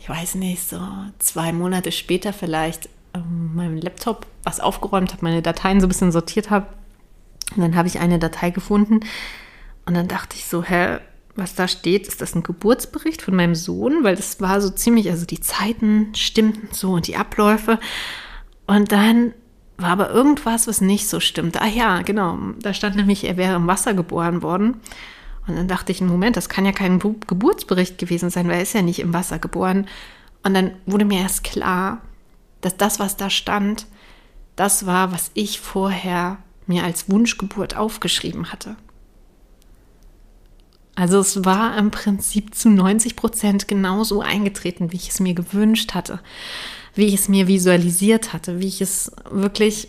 ich 0.00 0.08
weiß 0.08 0.36
nicht, 0.36 0.66
so 0.66 0.80
zwei 1.18 1.52
Monate 1.52 1.92
später 1.92 2.32
vielleicht 2.32 2.88
ähm, 3.14 3.54
meinem 3.54 3.76
Laptop 3.76 4.26
was 4.44 4.60
aufgeräumt 4.60 5.12
habe, 5.12 5.24
meine 5.24 5.42
Dateien 5.42 5.80
so 5.80 5.86
ein 5.86 5.88
bisschen 5.88 6.12
sortiert 6.12 6.50
habe. 6.50 6.66
Und 7.56 7.62
dann 7.62 7.76
habe 7.76 7.88
ich 7.88 7.98
eine 7.98 8.18
Datei 8.18 8.50
gefunden 8.50 9.00
und 9.86 9.94
dann 9.94 10.08
dachte 10.08 10.36
ich 10.36 10.44
so, 10.44 10.62
hä, 10.62 10.98
was 11.34 11.54
da 11.54 11.68
steht, 11.68 12.08
ist 12.08 12.20
das 12.20 12.34
ein 12.34 12.42
Geburtsbericht 12.42 13.22
von 13.22 13.34
meinem 13.34 13.54
Sohn? 13.54 14.04
Weil 14.04 14.16
das 14.16 14.40
war 14.40 14.60
so 14.60 14.70
ziemlich, 14.70 15.08
also 15.08 15.24
die 15.24 15.40
Zeiten 15.40 16.14
stimmten 16.14 16.68
so 16.72 16.92
und 16.92 17.06
die 17.06 17.16
Abläufe. 17.16 17.78
Und 18.66 18.92
dann 18.92 19.32
war 19.78 19.90
aber 19.90 20.10
irgendwas, 20.10 20.66
was 20.66 20.80
nicht 20.80 21.08
so 21.08 21.20
stimmte. 21.20 21.62
Ah 21.62 21.68
ja, 21.68 22.02
genau. 22.02 22.38
Da 22.60 22.74
stand 22.74 22.96
nämlich, 22.96 23.24
er 23.24 23.36
wäre 23.36 23.56
im 23.56 23.68
Wasser 23.68 23.94
geboren 23.94 24.42
worden. 24.42 24.80
Und 25.46 25.56
dann 25.56 25.68
dachte 25.68 25.92
ich, 25.92 26.00
Moment, 26.00 26.36
das 26.36 26.48
kann 26.48 26.66
ja 26.66 26.72
kein 26.72 26.98
Geburtsbericht 26.98 27.96
gewesen 27.96 28.28
sein, 28.28 28.48
weil 28.48 28.56
er 28.56 28.62
ist 28.62 28.74
ja 28.74 28.82
nicht 28.82 28.98
im 28.98 29.14
Wasser 29.14 29.38
geboren. 29.38 29.86
Und 30.42 30.54
dann 30.54 30.72
wurde 30.86 31.04
mir 31.04 31.20
erst 31.20 31.44
klar, 31.44 32.02
dass 32.60 32.76
das, 32.76 32.98
was 32.98 33.16
da 33.16 33.30
stand, 33.30 33.86
das 34.56 34.86
war, 34.86 35.12
was 35.12 35.30
ich 35.34 35.60
vorher 35.60 36.38
mir 36.66 36.84
als 36.84 37.08
Wunschgeburt 37.08 37.76
aufgeschrieben 37.76 38.52
hatte. 38.52 38.76
Also 40.94 41.20
es 41.20 41.44
war 41.44 41.78
im 41.78 41.92
Prinzip 41.92 42.56
zu 42.56 42.70
90 42.70 43.14
Prozent 43.14 43.68
genauso 43.68 44.20
eingetreten, 44.20 44.90
wie 44.90 44.96
ich 44.96 45.10
es 45.10 45.20
mir 45.20 45.32
gewünscht 45.32 45.94
hatte, 45.94 46.18
wie 46.94 47.06
ich 47.06 47.14
es 47.14 47.28
mir 47.28 47.46
visualisiert 47.46 48.32
hatte, 48.32 48.58
wie 48.58 48.66
ich 48.66 48.80
es 48.80 49.12
wirklich 49.30 49.88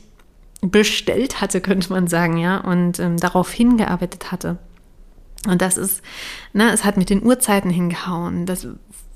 bestellt 0.61 1.41
hatte, 1.41 1.61
könnte 1.61 1.91
man 1.91 2.07
sagen, 2.07 2.37
ja, 2.37 2.59
und 2.59 2.99
ähm, 2.99 3.17
darauf 3.17 3.51
hingearbeitet 3.51 4.31
hatte. 4.31 4.59
Und 5.47 5.63
das 5.63 5.77
ist, 5.77 6.03
ne, 6.53 6.71
es 6.71 6.83
hat 6.83 6.97
mit 6.97 7.09
den 7.09 7.23
Uhrzeiten 7.23 7.71
hingehauen. 7.71 8.45
Das 8.45 8.67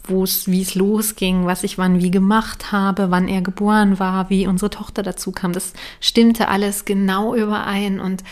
wo 0.05 0.23
es, 0.23 0.47
wie 0.49 0.61
es 0.61 0.75
losging, 0.75 1.45
was 1.45 1.63
ich 1.63 1.77
wann 1.77 2.01
wie 2.01 2.11
gemacht 2.11 2.71
habe, 2.71 3.11
wann 3.11 3.27
er 3.27 3.41
geboren 3.41 3.99
war, 3.99 4.29
wie 4.29 4.47
unsere 4.47 4.69
Tochter 4.69 5.03
dazu 5.03 5.31
kam. 5.31 5.53
Das 5.53 5.73
stimmte 6.01 6.47
alles 6.49 6.85
genau 6.85 7.35
überein 7.35 7.99
und 7.99 8.23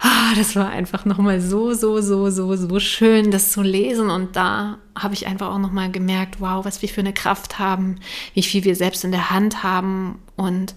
ah, 0.00 0.34
das 0.36 0.56
war 0.56 0.70
einfach 0.70 1.04
nochmal 1.04 1.40
so, 1.40 1.72
so, 1.74 2.00
so, 2.00 2.30
so, 2.30 2.56
so 2.56 2.80
schön, 2.80 3.30
das 3.30 3.52
zu 3.52 3.62
lesen. 3.62 4.10
Und 4.10 4.36
da 4.36 4.78
habe 4.96 5.14
ich 5.14 5.26
einfach 5.26 5.48
auch 5.48 5.58
nochmal 5.58 5.90
gemerkt, 5.90 6.40
wow, 6.40 6.64
was 6.64 6.82
wir 6.82 6.88
für 6.88 7.00
eine 7.00 7.12
Kraft 7.12 7.58
haben, 7.58 7.96
wie 8.34 8.42
viel 8.42 8.64
wir 8.64 8.76
selbst 8.76 9.04
in 9.04 9.12
der 9.12 9.30
Hand 9.30 9.62
haben 9.62 10.18
und 10.36 10.74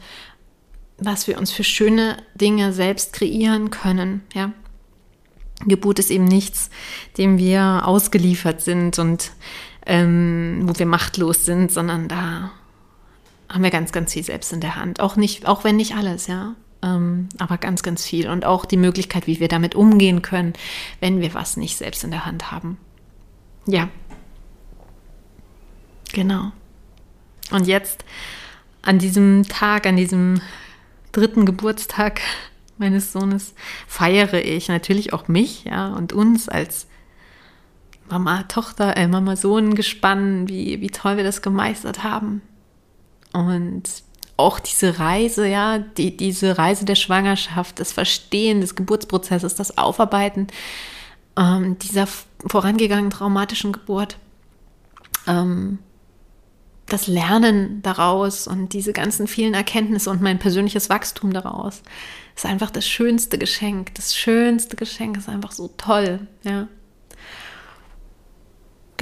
was 0.98 1.28
wir 1.28 1.38
uns 1.38 1.52
für 1.52 1.64
schöne 1.64 2.18
Dinge 2.36 2.74
selbst 2.74 3.14
kreieren 3.14 3.70
können, 3.70 4.22
ja. 4.34 4.52
Geburt 5.66 6.00
ist 6.00 6.12
eben 6.12 6.26
nichts, 6.26 6.70
dem 7.18 7.38
wir 7.38 7.84
ausgeliefert 7.86 8.62
sind 8.62 9.00
und 9.00 9.32
ähm, 9.86 10.64
wo 10.66 10.78
wir 10.78 10.86
machtlos 10.86 11.46
sind, 11.46 11.72
sondern 11.72 12.08
da 12.08 12.52
haben 13.50 13.64
wir 13.64 13.72
ganz, 13.72 13.92
ganz 13.92 14.14
viel 14.14 14.24
selbst 14.24 14.54
in 14.54 14.62
der 14.62 14.76
Hand. 14.76 15.00
Auch 15.00 15.16
nicht, 15.16 15.48
auch 15.48 15.64
wenn 15.64 15.76
nicht 15.76 15.96
alles, 15.96 16.28
ja. 16.28 16.56
Ähm, 16.82 17.30
aber 17.38 17.58
ganz, 17.58 17.84
ganz 17.84 18.06
viel. 18.06 18.30
Und 18.30 18.46
auch 18.46 18.66
die 18.66 18.78
Möglichkeit, 18.78 19.28
wie 19.28 19.40
wir 19.40 19.48
damit 19.48 19.76
umgehen 19.76 20.22
können, 20.22 20.54
wenn 21.00 21.22
wir 21.22 21.34
was 21.34 21.58
nicht 21.58 21.78
selbst 21.78 22.04
in 22.04 22.12
der 22.12 22.26
Hand 22.26 22.52
haben. 22.52 22.78
Ja. 23.66 23.90
Genau. 26.14 26.52
Und 27.52 27.68
jetzt 27.68 28.04
an 28.82 29.00
diesem 29.00 29.44
Tag, 29.48 29.86
an 29.86 29.96
diesem 29.96 30.42
dritten 31.12 31.46
Geburtstag 31.46 32.22
meines 32.78 33.14
Sohnes 33.14 33.54
feiere 33.88 34.44
ich 34.44 34.68
natürlich 34.68 35.14
auch 35.14 35.28
mich, 35.28 35.66
ja, 35.66 35.94
und 35.94 36.12
uns 36.12 36.50
als 36.50 36.88
Mama, 38.10 38.44
Tochter, 38.44 38.98
äh, 38.98 39.08
Mama, 39.08 39.36
Sohn 39.36 39.76
gespannt, 39.76 40.50
wie, 40.50 40.82
wie 40.82 40.90
toll 40.90 41.18
wir 41.18 41.24
das 41.24 41.42
gemeistert 41.42 42.04
haben. 42.04 42.42
Und 43.32 43.84
auch 44.38 44.60
diese 44.60 45.00
Reise, 45.00 45.48
ja, 45.48 45.80
die, 45.80 46.16
diese 46.16 46.58
Reise 46.58 46.86
der 46.86 46.96
Schwangerschaft, 46.96 47.80
das 47.80 47.92
Verstehen 47.92 48.62
des 48.62 48.76
Geburtsprozesses, 48.76 49.56
das 49.56 49.78
Aufarbeiten 49.78 50.48
ähm, 51.38 51.78
dieser 51.80 52.08
vorangegangenen 52.46 53.12
traumatischen 53.12 53.72
Geburt, 53.72 54.18
ähm, 55.28 55.80
das 56.88 57.08
Lernen 57.08 57.82
daraus 57.82 58.48
und 58.48 58.74
diese 58.74 58.94
ganzen 58.94 59.28
vielen 59.28 59.54
Erkenntnisse 59.54 60.10
und 60.10 60.22
mein 60.22 60.40
persönliches 60.40 60.90
Wachstum 60.90 61.32
daraus 61.32 61.82
ist 62.36 62.46
einfach 62.46 62.72
das 62.72 62.86
schönste 62.88 63.38
Geschenk. 63.38 63.96
Das 63.96 64.16
schönste 64.16 64.76
Geschenk 64.76 65.18
ist 65.18 65.30
einfach 65.30 65.52
so 65.52 65.70
toll, 65.78 66.28
ja. 66.44 66.68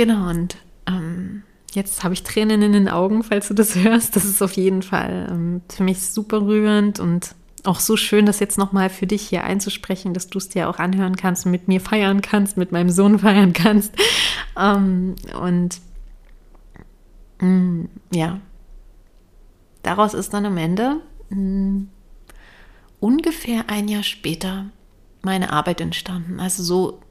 Genau, 0.02 0.32
und 0.32 0.58
ähm, 0.88 1.44
jetzt 1.74 2.04
habe 2.04 2.16
ich 2.16 2.24
Tränen 2.24 2.64
in 2.64 2.74
den 2.74 2.90
Augen, 2.90 3.22
falls 3.22 3.50
du 3.50 3.54
das 3.54 3.76
hörst. 3.76 4.16
Das 4.16 4.26
ist 4.26 4.42
auf 4.42 4.54
jeden 4.54 4.82
Fall 4.82 5.28
ähm, 5.30 5.62
für 5.70 5.84
mich 5.84 6.02
super 6.02 6.42
rührend 6.42 7.00
und 7.00 7.36
auch 7.66 7.80
so 7.80 7.96
schön, 7.98 8.26
das 8.26 8.40
jetzt 8.40 8.58
nochmal 8.58 8.90
für 8.90 9.06
dich 9.06 9.22
hier 9.22 9.44
einzusprechen, 9.44 10.16
dass 10.16 10.28
du 10.28 10.40
es 10.40 10.50
dir 10.50 10.70
auch 10.70 10.80
anhören 10.80 11.18
kannst 11.18 11.46
mit 11.46 11.68
mir 11.68 11.80
feiern 11.80 12.22
kannst, 12.22 12.58
mit 12.58 12.72
meinem 12.72 12.90
Sohn 12.90 13.20
feiern 13.20 13.54
kannst. 13.54 13.94
Ähm, 14.58 15.14
und 15.40 15.80
mh, 17.42 17.48
mm, 17.48 17.90
ja, 18.12 18.40
daraus 19.84 20.16
ist 20.16 20.34
dann 20.34 20.48
am 20.48 20.58
Ende 20.58 21.00
mh, 21.30 21.38
mm, 21.38 21.90
ungefähr 23.00 23.66
ein 23.70 23.88
Jahr 23.88 24.02
später 24.02 24.72
meine 25.22 25.54
Arbeit 25.54 25.80
entstanden. 25.80 26.40
Also 26.40 26.64
so, 26.64 27.02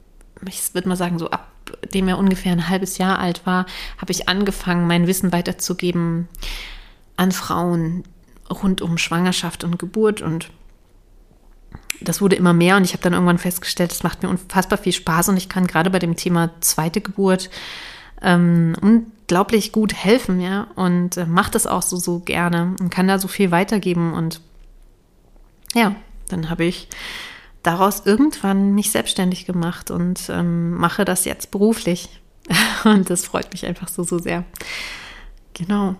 ich 0.45 0.73
würde 0.73 0.89
mal 0.89 0.97
sagen, 0.97 1.17
so 1.17 1.29
ab 1.29 1.50
dem 1.93 2.07
er 2.07 2.17
ungefähr 2.17 2.51
ein 2.51 2.69
halbes 2.69 2.97
Jahr 2.97 3.19
alt 3.19 3.45
war, 3.45 3.65
habe 3.97 4.11
ich 4.11 4.29
angefangen, 4.29 4.87
mein 4.87 5.07
Wissen 5.07 5.31
weiterzugeben 5.31 6.27
an 7.17 7.31
Frauen 7.31 8.03
rund 8.49 8.81
um 8.81 8.97
Schwangerschaft 8.97 9.63
und 9.63 9.79
Geburt. 9.79 10.21
Und 10.21 10.49
das 12.01 12.21
wurde 12.21 12.35
immer 12.35 12.53
mehr. 12.53 12.77
Und 12.77 12.83
ich 12.83 12.93
habe 12.93 13.03
dann 13.03 13.13
irgendwann 13.13 13.37
festgestellt, 13.37 13.91
es 13.91 14.03
macht 14.03 14.23
mir 14.23 14.29
unfassbar 14.29 14.77
viel 14.77 14.93
Spaß. 14.93 15.29
Und 15.29 15.37
ich 15.37 15.49
kann 15.49 15.67
gerade 15.67 15.89
bei 15.89 15.99
dem 15.99 16.15
Thema 16.15 16.51
zweite 16.61 17.01
Geburt 17.01 17.49
ähm, 18.21 18.75
unglaublich 18.81 19.71
gut 19.71 19.93
helfen, 19.93 20.39
ja, 20.39 20.67
und 20.75 21.17
äh, 21.17 21.25
mache 21.25 21.51
das 21.51 21.67
auch 21.67 21.81
so, 21.81 21.97
so 21.97 22.19
gerne 22.19 22.75
und 22.79 22.91
kann 22.91 23.07
da 23.07 23.19
so 23.19 23.27
viel 23.27 23.51
weitergeben. 23.51 24.13
Und 24.13 24.41
ja, 25.73 25.95
dann 26.29 26.49
habe 26.49 26.65
ich 26.65 26.87
daraus 27.63 28.05
irgendwann 28.05 28.73
mich 28.73 28.91
selbstständig 28.91 29.45
gemacht 29.45 29.91
und 29.91 30.29
ähm, 30.29 30.71
mache 30.75 31.05
das 31.05 31.25
jetzt 31.25 31.51
beruflich. 31.51 32.09
Und 32.83 33.11
das 33.11 33.23
freut 33.23 33.51
mich 33.51 33.67
einfach 33.67 33.87
so, 33.87 34.03
so 34.03 34.17
sehr. 34.17 34.43
Genau. 35.53 35.95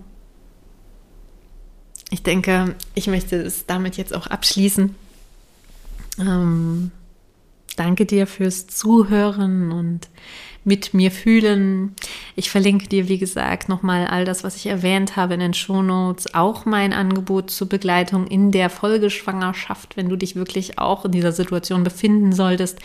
Ich 2.09 2.23
denke, 2.23 2.75
ich 2.95 3.05
möchte 3.07 3.35
es 3.37 3.67
damit 3.67 3.95
jetzt 3.95 4.13
auch 4.13 4.25
abschließen. 4.27 4.95
Ähm, 6.19 6.91
danke 7.75 8.05
dir 8.05 8.27
fürs 8.27 8.67
Zuhören 8.67 9.71
und 9.71 10.09
mit 10.63 10.93
mir 10.93 11.11
fühlen. 11.11 11.95
Ich 12.35 12.49
verlinke 12.51 12.87
dir, 12.87 13.07
wie 13.07 13.17
gesagt, 13.17 13.67
nochmal 13.67 14.07
all 14.07 14.25
das, 14.25 14.43
was 14.43 14.55
ich 14.55 14.67
erwähnt 14.67 15.15
habe 15.15 15.33
in 15.33 15.39
den 15.39 15.53
Shownotes, 15.53 16.33
auch 16.33 16.65
mein 16.65 16.93
Angebot 16.93 17.49
zur 17.49 17.67
Begleitung 17.67 18.27
in 18.27 18.51
der 18.51 18.69
Folgeschwangerschaft, 18.69 19.97
wenn 19.97 20.09
du 20.09 20.15
dich 20.15 20.35
wirklich 20.35 20.77
auch 20.77 21.05
in 21.05 21.11
dieser 21.11 21.31
Situation 21.31 21.83
befinden 21.83 22.31
solltest. 22.33 22.79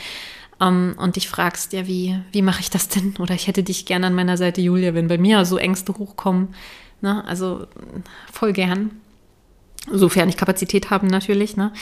ähm, 0.61 0.95
und 0.99 1.17
dich 1.17 1.29
fragst, 1.29 1.73
ja, 1.75 1.87
wie, 1.87 2.19
wie 2.33 2.43
mache 2.43 2.61
ich 2.61 2.71
das 2.71 2.89
denn? 2.89 3.15
Oder 3.19 3.35
ich 3.35 3.47
hätte 3.47 3.63
dich 3.63 3.85
gerne 3.85 4.07
an 4.07 4.15
meiner 4.15 4.39
Seite, 4.39 4.61
Julia, 4.63 4.95
wenn 4.95 5.09
bei 5.09 5.19
mir 5.19 5.45
so 5.45 5.59
Ängste 5.59 5.93
hochkommen. 5.93 6.55
Ne? 7.03 7.25
Also 7.27 7.67
voll 8.33 8.53
gern. 8.53 8.91
Sofern 9.93 10.29
ich 10.29 10.37
Kapazität 10.37 10.91
habe 10.91 11.07
natürlich. 11.07 11.57
Ne? 11.57 11.73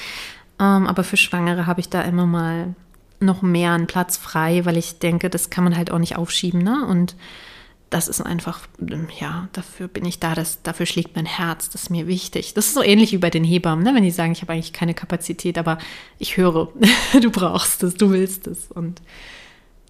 Ähm, 0.59 0.87
aber 0.87 1.05
für 1.05 1.17
Schwangere 1.17 1.67
habe 1.67 1.81
ich 1.81 1.89
da 1.89 2.03
immer 2.03 2.27
mal 2.27 2.75
noch 3.25 3.43
mehr 3.43 3.73
einen 3.73 3.87
Platz 3.87 4.17
frei, 4.17 4.65
weil 4.65 4.77
ich 4.77 4.99
denke, 4.99 5.31
das 5.31 5.51
kann 5.51 5.65
man 5.65 5.77
halt 5.77 5.91
auch 5.91 5.99
nicht 5.99 6.17
aufschieben. 6.17 6.63
Ne? 6.63 6.87
Und 6.87 7.17
das 7.91 8.09
ist 8.09 8.21
einfach, 8.21 8.61
ja, 9.21 9.49
dafür 9.53 9.89
bin 9.89 10.05
ich 10.05 10.19
da, 10.19 10.35
das, 10.35 10.63
dafür 10.63 10.87
schlägt 10.87 11.15
mein 11.15 11.27
Herz, 11.27 11.71
das 11.71 11.85
ist 11.85 11.91
mir 11.91 12.07
wichtig. 12.07 12.55
Das 12.55 12.67
ist 12.67 12.75
so 12.75 12.83
ähnlich 12.83 13.13
wie 13.13 13.19
bei 13.19 13.31
den 13.31 13.45
Hebammen, 13.45 13.85
ne? 13.85 13.95
wenn 13.95 14.03
die 14.03 14.11
sagen, 14.11 14.33
ich 14.33 14.43
habe 14.43 14.53
eigentlich 14.53 14.73
keine 14.73 14.95
Kapazität, 14.95 15.59
aber 15.59 15.79
ich 16.19 16.37
höre, 16.37 16.73
du 17.21 17.31
brauchst 17.31 17.83
es, 17.83 17.95
du 17.95 18.11
willst 18.11 18.47
es. 18.47 18.71
Und 18.71 19.01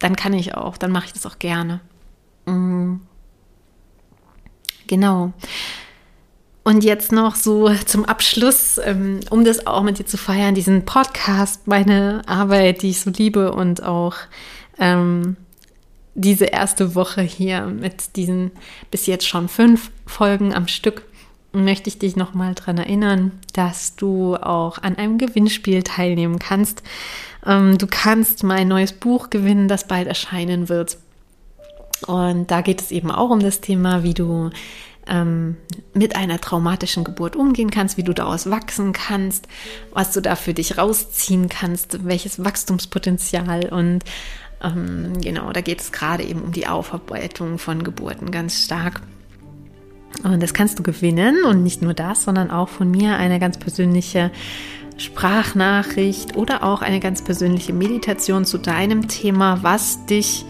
dann 0.01 0.17
kann 0.17 0.35
ich 0.35 0.55
auch, 0.55 0.77
dann 0.77 0.93
mache 0.93 1.07
ich 1.07 1.13
das 1.13 1.27
auch 1.27 1.39
gerne. 1.39 1.81
Mhm. 2.47 3.01
Genau. 4.87 5.33
Und 6.65 6.83
jetzt 6.83 7.13
noch 7.13 7.35
so 7.35 7.71
zum 7.85 8.07
Abschluss, 8.07 8.81
ähm, 8.83 9.21
um 9.29 9.45
das 9.45 9.67
auch 9.67 9.83
mit 9.83 9.99
dir 9.99 10.07
zu 10.07 10.17
feiern, 10.17 10.55
diesen 10.55 10.87
Podcast, 10.87 11.67
meine 11.67 12.23
Arbeit, 12.27 12.81
die 12.83 12.91
ich 12.91 13.01
so 13.01 13.11
liebe 13.11 13.53
und 13.53 13.83
auch 13.83 14.15
ähm, 14.79 15.37
diese 16.15 16.47
erste 16.47 16.95
Woche 16.95 17.21
hier 17.21 17.67
mit 17.67 18.17
diesen 18.17 18.51
bis 18.91 19.07
jetzt 19.07 19.29
schon 19.29 19.49
fünf 19.49 19.91
Folgen 20.07 20.55
am 20.55 20.67
Stück 20.67 21.03
möchte 21.55 21.89
ich 21.89 21.99
dich 21.99 22.17
nochmal 22.17 22.55
daran 22.55 22.79
erinnern, 22.79 23.33
dass 23.53 23.97
du 23.97 24.37
auch 24.37 24.79
an 24.79 24.97
einem 24.97 25.19
Gewinnspiel 25.19 25.83
teilnehmen 25.83 26.39
kannst. 26.39 26.83
Ähm, 27.47 27.79
du 27.79 27.87
kannst 27.87 28.43
mein 28.43 28.69
neues 28.69 28.93
Buch 28.93 29.31
gewinnen, 29.31 29.69
das 29.69 29.87
bald 29.87 30.09
erscheinen 30.09 30.69
wird. 30.69 30.99
Und 32.07 32.51
da 32.51 32.61
geht 32.61 32.81
es 32.81 32.91
eben 32.91 33.11
auch 33.11 33.31
um 33.31 33.41
das 33.41 33.61
Thema, 33.61 34.03
wie 34.03 34.15
du 34.15 34.51
ähm, 35.07 35.57
mit 35.93 36.17
einer 36.17 36.41
traumatischen 36.41 37.05
Geburt 37.05 37.37
umgehen 37.37 37.71
kannst, 37.71 37.97
wie 37.97 38.03
du 38.03 38.13
daraus 38.13 38.51
wachsen 38.51 38.93
kannst, 38.93 39.49
was 39.93 40.13
du 40.13 40.21
da 40.21 40.37
für 40.37 40.55
dich 40.55 40.79
rausziehen 40.79 41.49
kannst, 41.49 42.05
welches 42.05 42.45
Wachstumspotenzial 42.45 43.69
und 43.71 44.05
ähm, 44.63 45.21
genau, 45.21 45.53
da 45.53 45.61
geht 45.61 45.81
es 45.81 45.93
gerade 45.93 46.25
eben 46.25 46.41
um 46.41 46.53
die 46.53 46.67
Aufarbeitung 46.67 47.59
von 47.59 47.85
Geburten 47.85 48.31
ganz 48.31 48.65
stark. 48.65 49.03
Und 50.23 50.43
das 50.43 50.55
kannst 50.55 50.79
du 50.79 50.83
gewinnen 50.83 51.45
und 51.45 51.63
nicht 51.63 51.83
nur 51.83 51.93
das, 51.93 52.25
sondern 52.25 52.51
auch 52.51 52.69
von 52.69 52.91
mir 52.91 53.17
eine 53.17 53.41
ganz 53.41 53.59
persönliche 53.59 54.31
Sprachnachricht 54.97 56.37
oder 56.37 56.63
auch 56.63 56.83
eine 56.83 57.01
ganz 57.01 57.23
persönliche 57.23 57.73
Meditation 57.73 58.45
zu 58.45 58.59
deinem 58.59 59.09
Thema, 59.09 59.63
was 59.63 60.07
dich 60.07 60.45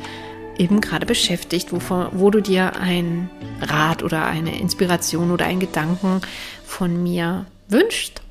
eben 0.59 0.80
gerade 0.80 1.07
beschäftigt, 1.07 1.72
wovon, 1.72 2.09
wo 2.12 2.30
du 2.30 2.40
dir 2.40 2.76
einen 2.76 3.30
Rat 3.61 4.02
oder 4.02 4.26
eine 4.26 4.59
Inspiration 4.59 5.30
oder 5.30 5.46
einen 5.46 5.61
Gedanken 5.61 6.20
von 6.64 7.02
mir 7.02 7.46
wünschst. 7.68 8.22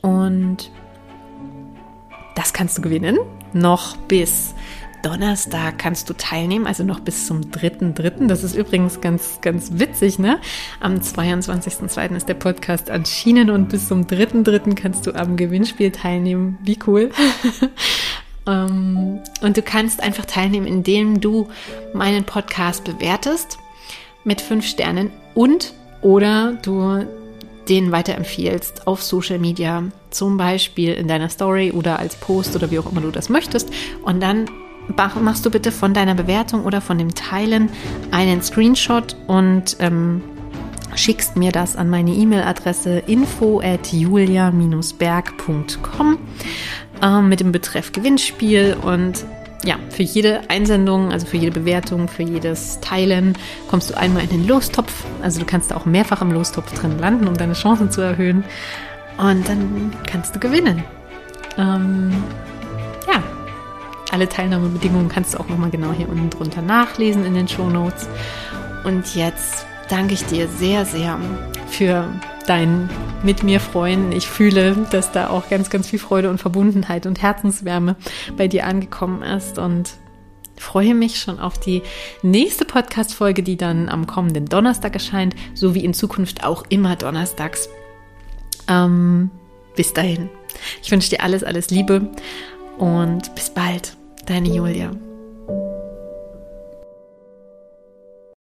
Und 0.00 0.70
das 2.34 2.52
kannst 2.52 2.78
du 2.78 2.82
gewinnen, 2.82 3.18
noch 3.52 3.96
bis 3.96 4.54
Donnerstag 5.02 5.78
kannst 5.78 6.08
du 6.08 6.14
teilnehmen, 6.14 6.66
also 6.66 6.84
noch 6.84 7.00
bis 7.00 7.26
zum 7.26 7.40
3.3. 7.40 8.28
Das 8.28 8.44
ist 8.44 8.54
übrigens 8.54 9.00
ganz, 9.00 9.40
ganz 9.40 9.72
witzig, 9.74 10.18
ne? 10.18 10.38
Am 10.80 10.94
22.2. 10.94 12.16
ist 12.16 12.28
der 12.28 12.34
Podcast 12.34 12.88
erschienen 12.88 13.50
und 13.50 13.68
bis 13.68 13.88
zum 13.88 14.02
3.3. 14.02 14.74
kannst 14.74 15.06
du 15.06 15.12
am 15.12 15.36
Gewinnspiel 15.36 15.90
teilnehmen. 15.90 16.58
Wie 16.62 16.78
cool. 16.86 17.10
Ähm, 18.46 19.20
und 19.40 19.56
du 19.56 19.62
kannst 19.62 20.02
einfach 20.02 20.24
teilnehmen, 20.24 20.66
indem 20.66 21.20
du 21.20 21.48
meinen 21.94 22.24
Podcast 22.24 22.84
bewertest 22.84 23.58
mit 24.24 24.40
fünf 24.40 24.66
Sternen 24.66 25.10
und 25.34 25.72
oder 26.00 26.54
du 26.62 27.06
den 27.68 27.92
weiterempfiehlst 27.92 28.86
auf 28.86 29.02
Social 29.02 29.38
Media, 29.38 29.84
zum 30.10 30.36
Beispiel 30.36 30.94
in 30.94 31.08
deiner 31.08 31.28
Story 31.28 31.72
oder 31.72 31.98
als 31.98 32.16
Post 32.16 32.56
oder 32.56 32.70
wie 32.70 32.78
auch 32.78 32.90
immer 32.90 33.00
du 33.00 33.10
das 33.10 33.28
möchtest. 33.28 33.70
Und 34.02 34.20
dann 34.20 34.46
machst 35.20 35.46
du 35.46 35.50
bitte 35.50 35.70
von 35.70 35.94
deiner 35.94 36.14
Bewertung 36.14 36.64
oder 36.64 36.80
von 36.80 36.98
dem 36.98 37.14
Teilen 37.14 37.70
einen 38.10 38.42
Screenshot 38.42 39.16
und 39.28 39.76
ähm, 39.78 40.22
schickst 40.96 41.36
mir 41.36 41.52
das 41.52 41.76
an 41.76 41.88
meine 41.88 42.10
E-Mail-Adresse 42.10 43.04
info 43.06 43.60
at 43.60 43.92
julia-berg.com 43.92 46.18
äh, 47.02 47.20
mit 47.20 47.40
dem 47.40 47.52
Betreff 47.52 47.92
Gewinnspiel 47.92 48.76
und 48.80 49.24
ja, 49.64 49.76
für 49.90 50.02
jede 50.02 50.40
Einsendung, 50.48 51.12
also 51.12 51.26
für 51.26 51.36
jede 51.36 51.52
Bewertung, 51.52 52.08
für 52.08 52.22
jedes 52.22 52.80
Teilen 52.80 53.38
kommst 53.68 53.90
du 53.90 53.96
einmal 53.96 54.24
in 54.24 54.30
den 54.30 54.46
Lostopf. 54.46 55.04
Also 55.22 55.38
du 55.38 55.46
kannst 55.46 55.72
auch 55.72 55.84
mehrfach 55.84 56.20
im 56.20 56.32
Lostopf 56.32 56.72
drin 56.72 56.98
landen, 56.98 57.28
um 57.28 57.36
deine 57.36 57.52
Chancen 57.52 57.90
zu 57.90 58.00
erhöhen. 58.00 58.44
Und 59.18 59.48
dann 59.48 59.92
kannst 60.06 60.34
du 60.34 60.40
gewinnen. 60.40 60.82
Ähm, 61.58 62.12
ja, 63.06 63.22
alle 64.10 64.28
Teilnahmebedingungen 64.28 65.08
kannst 65.08 65.34
du 65.34 65.38
auch 65.38 65.48
nochmal 65.48 65.70
genau 65.70 65.92
hier 65.92 66.08
unten 66.08 66.30
drunter 66.30 66.62
nachlesen 66.62 67.24
in 67.24 67.34
den 67.34 67.46
Show 67.46 67.68
Notes. 67.68 68.08
Und 68.84 69.14
jetzt 69.14 69.66
danke 69.92 70.14
ich 70.14 70.24
dir 70.24 70.48
sehr, 70.48 70.86
sehr 70.86 71.20
für 71.68 72.08
dein 72.46 72.88
mit 73.22 73.42
mir 73.42 73.60
freuen. 73.60 74.10
Ich 74.12 74.26
fühle, 74.26 74.74
dass 74.90 75.12
da 75.12 75.28
auch 75.28 75.50
ganz, 75.50 75.68
ganz 75.68 75.86
viel 75.86 75.98
Freude 75.98 76.30
und 76.30 76.38
Verbundenheit 76.38 77.04
und 77.04 77.20
Herzenswärme 77.20 77.96
bei 78.38 78.48
dir 78.48 78.66
angekommen 78.66 79.22
ist 79.22 79.58
und 79.58 79.90
freue 80.56 80.94
mich 80.94 81.20
schon 81.20 81.38
auf 81.38 81.58
die 81.58 81.82
nächste 82.22 82.64
Podcast-Folge, 82.64 83.42
die 83.42 83.58
dann 83.58 83.90
am 83.90 84.06
kommenden 84.06 84.46
Donnerstag 84.46 84.94
erscheint, 84.94 85.34
so 85.52 85.74
wie 85.74 85.84
in 85.84 85.92
Zukunft 85.92 86.42
auch 86.42 86.64
immer 86.70 86.96
donnerstags. 86.96 87.68
Ähm, 88.68 89.30
bis 89.76 89.92
dahin. 89.92 90.30
Ich 90.82 90.90
wünsche 90.90 91.10
dir 91.10 91.22
alles, 91.22 91.44
alles 91.44 91.68
Liebe 91.68 92.08
und 92.78 93.34
bis 93.34 93.50
bald. 93.50 93.94
Deine 94.24 94.48
Julia. 94.48 94.92